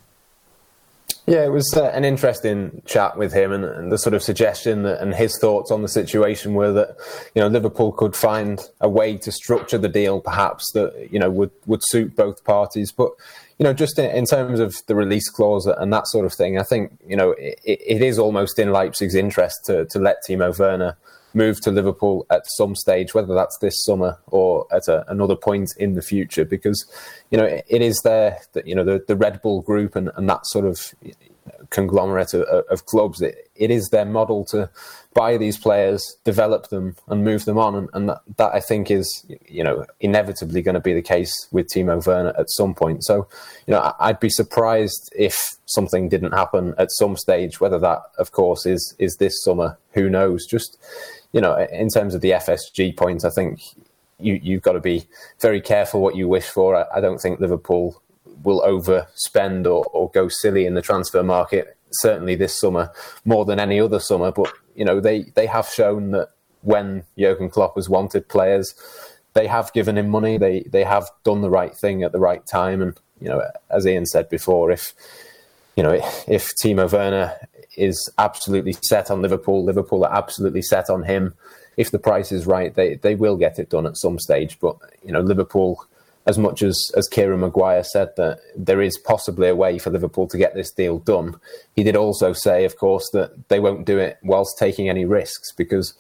Yeah, 1.29 1.45
it 1.45 1.53
was 1.53 1.71
uh, 1.77 1.91
an 1.93 2.07
interesting 2.07 2.81
chat 2.87 3.19
with 3.19 3.35
him, 3.35 3.53
and, 3.53 3.63
and, 3.63 3.93
the 3.93 3.99
sort 3.99 4.15
of 4.15 4.23
suggestion 4.23 4.83
that, 4.85 5.03
and 5.03 5.15
his 5.15 5.39
thoughts 5.39 5.71
on 5.71 5.83
the 5.83 5.89
situation 5.89 6.55
were 6.55 6.73
that 6.73 6.97
you 7.35 7.43
know 7.43 7.49
Liverpool 7.49 7.93
could 7.93 8.17
find 8.17 8.61
a 8.81 8.89
way 8.89 9.19
to 9.19 9.31
structure 9.31 9.77
the 9.77 9.91
deal, 9.91 10.21
perhaps 10.21 10.73
that 10.73 11.09
you 11.13 11.19
know 11.19 11.29
would 11.29 11.51
would 11.67 11.83
suit 11.85 12.17
both 12.17 12.43
parties. 12.45 12.93
But 12.93 13.11
you 13.59 13.65
know, 13.65 13.75
just 13.75 13.99
in, 13.99 14.11
in 14.11 14.25
terms 14.25 14.59
of 14.59 14.75
the 14.87 14.95
release 14.95 15.29
clause 15.29 15.67
and 15.67 15.93
that 15.93 16.07
sort 16.07 16.25
of 16.25 16.33
thing, 16.33 16.59
I 16.59 16.63
think 16.63 16.99
you 17.07 17.17
know 17.17 17.33
it, 17.33 17.61
it 17.65 18.01
is 18.01 18.19
almost 18.19 18.59
in 18.59 18.73
Leipzig's 18.73 19.15
interest 19.15 19.67
to 19.67 19.85
to 19.85 19.99
let 19.99 20.25
Timo 20.27 20.59
Werner 20.59 20.97
move 21.39 21.61
to 21.63 21.71
Liverpool 21.71 22.27
at 22.31 22.43
some 22.59 22.75
stage, 22.75 23.15
whether 23.15 23.35
that's 23.35 23.57
this 23.59 23.83
summer 23.85 24.19
or 24.27 24.67
at 24.71 24.89
a, 24.89 25.11
another 25.11 25.37
point 25.37 25.71
in 25.79 25.95
the 25.95 26.03
future, 26.03 26.45
because 26.45 26.85
you 27.31 27.39
know 27.39 27.47
it 27.47 27.83
is 27.91 28.01
there 28.03 28.39
that 28.53 28.67
you 28.67 28.75
know 28.75 28.85
the, 28.85 29.03
the 29.09 29.17
Red 29.17 29.41
Bull 29.41 29.63
Group 29.63 29.97
and, 29.97 30.11
and 30.17 30.29
that 30.29 30.45
sort 30.47 30.67
of 30.67 30.93
conglomerate 31.71 32.35
of, 32.35 32.43
of 32.43 32.87
clubs. 32.87 33.21
It, 33.21 33.51
it 33.55 33.71
is 33.71 33.89
their 33.89 34.05
model 34.05 34.45
to 34.47 34.71
buy 35.15 35.37
these 35.37 35.59
players, 35.59 36.17
develop 36.25 36.69
them, 36.69 36.97
and 37.09 37.25
move 37.25 37.45
them 37.45 37.59
on. 37.59 37.75
And, 37.75 37.89
and 37.93 38.09
that, 38.09 38.21
that, 38.37 38.55
I 38.55 38.61
think 38.61 38.91
is, 38.91 39.27
you 39.47 39.65
know, 39.65 39.85
inevitably 40.01 40.63
going 40.63 40.75
to 40.75 40.81
be 40.81 40.95
the 40.95 41.03
case 41.03 41.33
with 41.51 41.69
Timo 41.69 42.05
Werner 42.07 42.35
at 42.39 42.51
some 42.51 42.75
point. 42.75 43.05
So, 43.05 43.27
you 43.67 43.73
know, 43.73 43.95
I'd 43.99 44.21
be 44.21 44.31
surprised 44.31 45.13
if 45.17 45.37
something 45.67 46.09
didn't 46.09 46.33
happen 46.33 46.75
at 46.79 46.93
some 46.93 47.17
stage. 47.17 47.61
Whether 47.61 47.79
that, 47.81 48.03
of 48.19 48.33
course, 48.33 48.67
is 48.67 48.95
is 48.99 49.17
this 49.17 49.43
summer, 49.43 49.79
who 49.93 50.09
knows? 50.09 50.47
Just, 50.47 50.79
you 51.33 51.41
know, 51.41 51.57
in 51.57 51.89
terms 51.89 52.15
of 52.15 52.21
the 52.21 52.31
FSG 52.33 52.97
point, 52.97 53.25
I 53.25 53.31
think 53.31 53.61
you 54.19 54.41
you've 54.43 54.63
got 54.63 54.73
to 54.73 54.81
be 54.81 55.07
very 55.41 55.61
careful 55.61 56.01
what 56.01 56.17
you 56.17 56.29
wish 56.29 56.47
for. 56.47 56.77
I, 56.77 56.99
I 56.99 57.01
don't 57.01 57.19
think 57.19 57.41
Liverpool 57.41 58.01
will 58.43 58.61
overspend 58.63 59.67
or, 59.67 59.85
or 59.87 60.11
go 60.11 60.29
silly 60.29 60.65
in 60.65 60.75
the 60.75 60.83
transfer 60.83 61.23
market 61.23 61.77
certainly 61.91 62.35
this 62.35 62.59
summer 62.59 62.93
more 63.25 63.45
than 63.45 63.59
any 63.59 63.81
other 63.81 64.01
summer. 64.01 64.31
But 64.31 64.53
you 64.75 64.85
know, 64.85 65.01
they 65.01 65.25
they 65.35 65.47
have 65.47 65.69
shown 65.69 66.11
that 66.13 66.29
when 66.63 67.05
Jurgen 67.19 67.51
Klopp 67.51 67.77
has 67.77 67.89
wanted 67.89 68.29
players, 68.29 68.75
they 69.35 69.47
have 69.47 69.73
given 69.73 69.99
him 69.99 70.09
money. 70.09 70.39
They 70.39 70.61
they 70.61 70.85
have 70.85 71.09
done 71.25 71.43
the 71.43 71.51
right 71.51 71.75
thing 71.75 72.03
at 72.03 72.13
the 72.13 72.21
right 72.21 72.45
time. 72.47 72.83
And 72.83 72.99
you 73.21 73.29
know, 73.29 73.43
as 73.71 73.87
Ian 73.87 74.07
said 74.07 74.29
before, 74.29 74.71
if 74.71 74.95
you 75.77 75.83
know 75.83 76.01
if 76.27 76.53
Timo 76.63 76.91
Werner 76.91 77.37
is 77.79 78.13
absolutely 78.19 78.75
set 78.83 79.11
on 79.11 79.23
Liverpool, 79.23 79.65
Liverpool 79.65 80.05
are 80.05 80.15
absolutely 80.15 80.63
set 80.63 80.91
on 80.91 81.05
him. 81.05 81.35
If 81.77 81.91
the 81.91 81.99
price 81.99 82.33
is 82.33 82.47
right, 82.47 82.75
they 82.75 82.97
they 82.97 83.15
will 83.15 83.37
get 83.37 83.59
it 83.59 83.71
done 83.71 83.87
at 83.87 83.97
some 83.97 84.19
stage. 84.19 84.59
But 84.61 84.77
you 85.05 85.13
know, 85.13 85.21
Liverpool 85.21 85.87
as 86.27 86.39
much 86.39 86.63
as 86.63 86.91
as 86.97 87.09
Kieran 87.09 87.41
Maguire 87.41 87.85
said 87.85 88.11
that 88.17 88.41
there 88.57 88.83
is 88.83 88.99
possibly 88.99 89.49
a 89.49 89.57
way 89.57 89.79
for 89.79 89.91
Liverpool 89.91 90.29
to 90.29 90.39
get 90.39 90.55
this 90.55 90.71
deal 90.71 90.99
done, 90.99 91.41
he 91.75 91.83
did 91.83 91.97
also 91.97 92.33
say, 92.33 92.65
of 92.65 92.77
course, 92.77 93.09
that 93.13 93.49
they 93.49 93.61
won't 93.61 93.87
do 93.87 93.99
it 93.99 94.19
whilst 94.23 94.59
taking 94.59 94.89
any 94.89 95.05
risks 95.05 95.53
because 95.53 95.95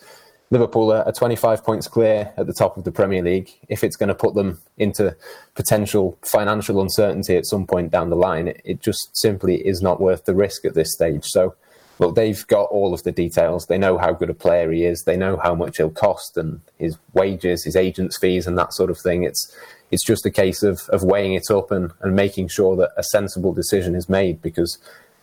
Liverpool 0.51 0.93
are 0.93 1.13
25 1.13 1.63
points 1.65 1.89
clear 1.89 2.33
at 2.37 2.47
the 2.47 2.55
top 2.55 2.77
of 2.77 2.85
the 2.85 2.93
Premier 2.93 3.23
League. 3.23 3.51
If 3.69 3.85
it's 3.85 3.97
going 3.97 4.09
to 4.09 4.15
put 4.15 4.35
them 4.35 4.61
into 4.79 5.15
potential 5.55 6.19
financial 6.23 6.81
uncertainty 6.81 7.37
at 7.37 7.47
some 7.47 7.67
point 7.67 7.91
down 7.91 8.09
the 8.09 8.17
line, 8.17 8.49
it, 8.49 8.61
it 8.65 8.81
just 8.81 9.11
simply 9.15 9.67
is 9.67 9.83
not 9.83 10.01
worth 10.01 10.25
the 10.25 10.35
risk 10.35 10.65
at 10.65 10.75
this 10.75 10.93
stage. 10.93 11.25
So, 11.25 11.55
look, 11.99 12.15
they've 12.15 12.47
got 12.47 12.65
all 12.65 12.95
of 12.95 13.03
the 13.03 13.13
details. 13.13 13.67
They 13.67 13.79
know 13.79 13.99
how 13.99 14.13
good 14.13 14.31
a 14.31 14.35
player 14.35 14.71
he 14.71 14.85
is. 14.85 15.03
They 15.05 15.17
know 15.17 15.37
how 15.37 15.55
much 15.55 15.77
he'll 15.77 15.91
cost 15.91 16.37
and 16.37 16.61
his 16.79 16.97
wages, 17.13 17.65
his 17.65 17.77
agent's 17.77 18.19
fees, 18.19 18.47
and 18.47 18.57
that 18.59 18.73
sort 18.73 18.91
of 18.91 18.99
thing. 18.99 19.25
It's 19.25 19.55
it's 19.91 20.05
just 20.05 20.27
a 20.27 20.31
case 20.31 20.63
of, 20.63 20.83
of 20.91 21.03
weighing 21.03 21.35
it 21.35 21.51
up 21.51 21.71
and, 21.71 21.93
and 22.01 22.15
making 22.15 22.49
sure 22.49 22.77
that 22.77 22.91
a 22.97 23.03
sensible 23.03 23.53
decision 23.53 23.95
is 23.95 24.09
made 24.09 24.43
because 24.43 24.79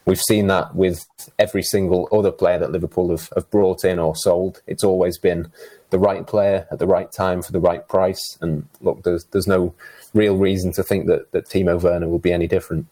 we've 0.06 0.22
seen 0.22 0.48
that 0.48 0.76
with 0.76 1.06
every 1.38 1.62
single 1.62 2.08
other 2.12 2.32
player 2.32 2.58
that 2.60 2.72
Liverpool 2.72 3.12
have, 3.12 3.30
have 3.36 3.50
brought 3.52 3.84
in 3.84 4.00
or 4.00 4.16
sold. 4.16 4.62
It's 4.68 4.84
always 4.84 5.18
been 5.18 5.52
the 5.90 6.00
right 6.00 6.26
player 6.26 6.68
at 6.72 6.80
the 6.80 6.88
right 6.88 7.12
time 7.12 7.42
for 7.42 7.52
the 7.52 7.60
right 7.60 7.88
price. 7.88 8.38
And 8.42 8.68
look, 8.82 9.04
there's, 9.04 9.26
there's 9.26 9.48
no 9.48 9.74
real 10.14 10.38
reason 10.38 10.72
to 10.74 10.84
think 10.84 11.08
that, 11.08 11.32
that 11.32 11.48
Timo 11.48 11.82
Werner 11.82 12.08
will 12.08 12.20
be 12.20 12.34
any 12.34 12.48
different. 12.48 12.88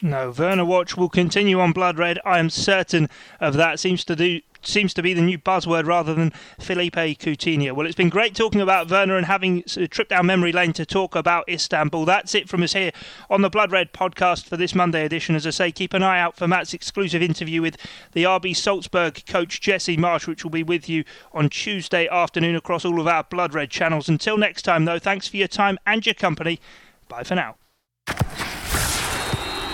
No, 0.00 0.30
Werner 0.30 0.64
Watch 0.64 0.96
will 0.96 1.08
continue 1.08 1.58
on 1.58 1.72
Blood 1.72 1.98
Red. 1.98 2.20
I 2.24 2.38
am 2.38 2.50
certain 2.50 3.08
of 3.40 3.54
that. 3.54 3.80
Seems 3.80 4.04
to 4.04 4.14
do 4.14 4.40
seems 4.62 4.92
to 4.94 5.02
be 5.02 5.14
the 5.14 5.22
new 5.22 5.38
buzzword 5.38 5.86
rather 5.86 6.14
than 6.14 6.32
Philippe 6.58 7.14
Coutinho. 7.14 7.72
Well, 7.72 7.86
it's 7.86 7.94
been 7.94 8.08
great 8.08 8.34
talking 8.34 8.60
about 8.60 8.90
Werner 8.90 9.16
and 9.16 9.26
having 9.26 9.62
a 9.76 9.86
trip 9.86 10.08
down 10.08 10.26
memory 10.26 10.52
lane 10.52 10.72
to 10.74 10.84
talk 10.84 11.14
about 11.14 11.48
Istanbul. 11.48 12.04
That's 12.04 12.34
it 12.34 12.48
from 12.48 12.62
us 12.62 12.72
here 12.72 12.90
on 13.30 13.42
the 13.42 13.50
Blood 13.50 13.72
Red 13.72 13.92
podcast 13.92 14.44
for 14.44 14.56
this 14.56 14.74
Monday 14.74 15.04
edition. 15.04 15.34
As 15.34 15.46
I 15.46 15.50
say, 15.50 15.72
keep 15.72 15.94
an 15.94 16.02
eye 16.02 16.20
out 16.20 16.36
for 16.36 16.48
Matt's 16.48 16.74
exclusive 16.74 17.22
interview 17.22 17.62
with 17.62 17.76
the 18.12 18.24
RB 18.24 18.54
Salzburg 18.54 19.24
coach 19.26 19.60
Jesse 19.60 19.96
Marsch, 19.96 20.26
which 20.26 20.44
will 20.44 20.50
be 20.50 20.62
with 20.62 20.88
you 20.88 21.04
on 21.32 21.48
Tuesday 21.48 22.08
afternoon 22.08 22.56
across 22.56 22.84
all 22.84 23.00
of 23.00 23.06
our 23.06 23.24
Blood 23.24 23.54
Red 23.54 23.70
channels. 23.70 24.08
Until 24.08 24.36
next 24.36 24.62
time, 24.62 24.84
though, 24.84 24.98
thanks 24.98 25.28
for 25.28 25.36
your 25.36 25.48
time 25.48 25.78
and 25.86 26.04
your 26.04 26.14
company. 26.14 26.60
Bye 27.08 27.24
for 27.24 27.34
now. 27.34 27.56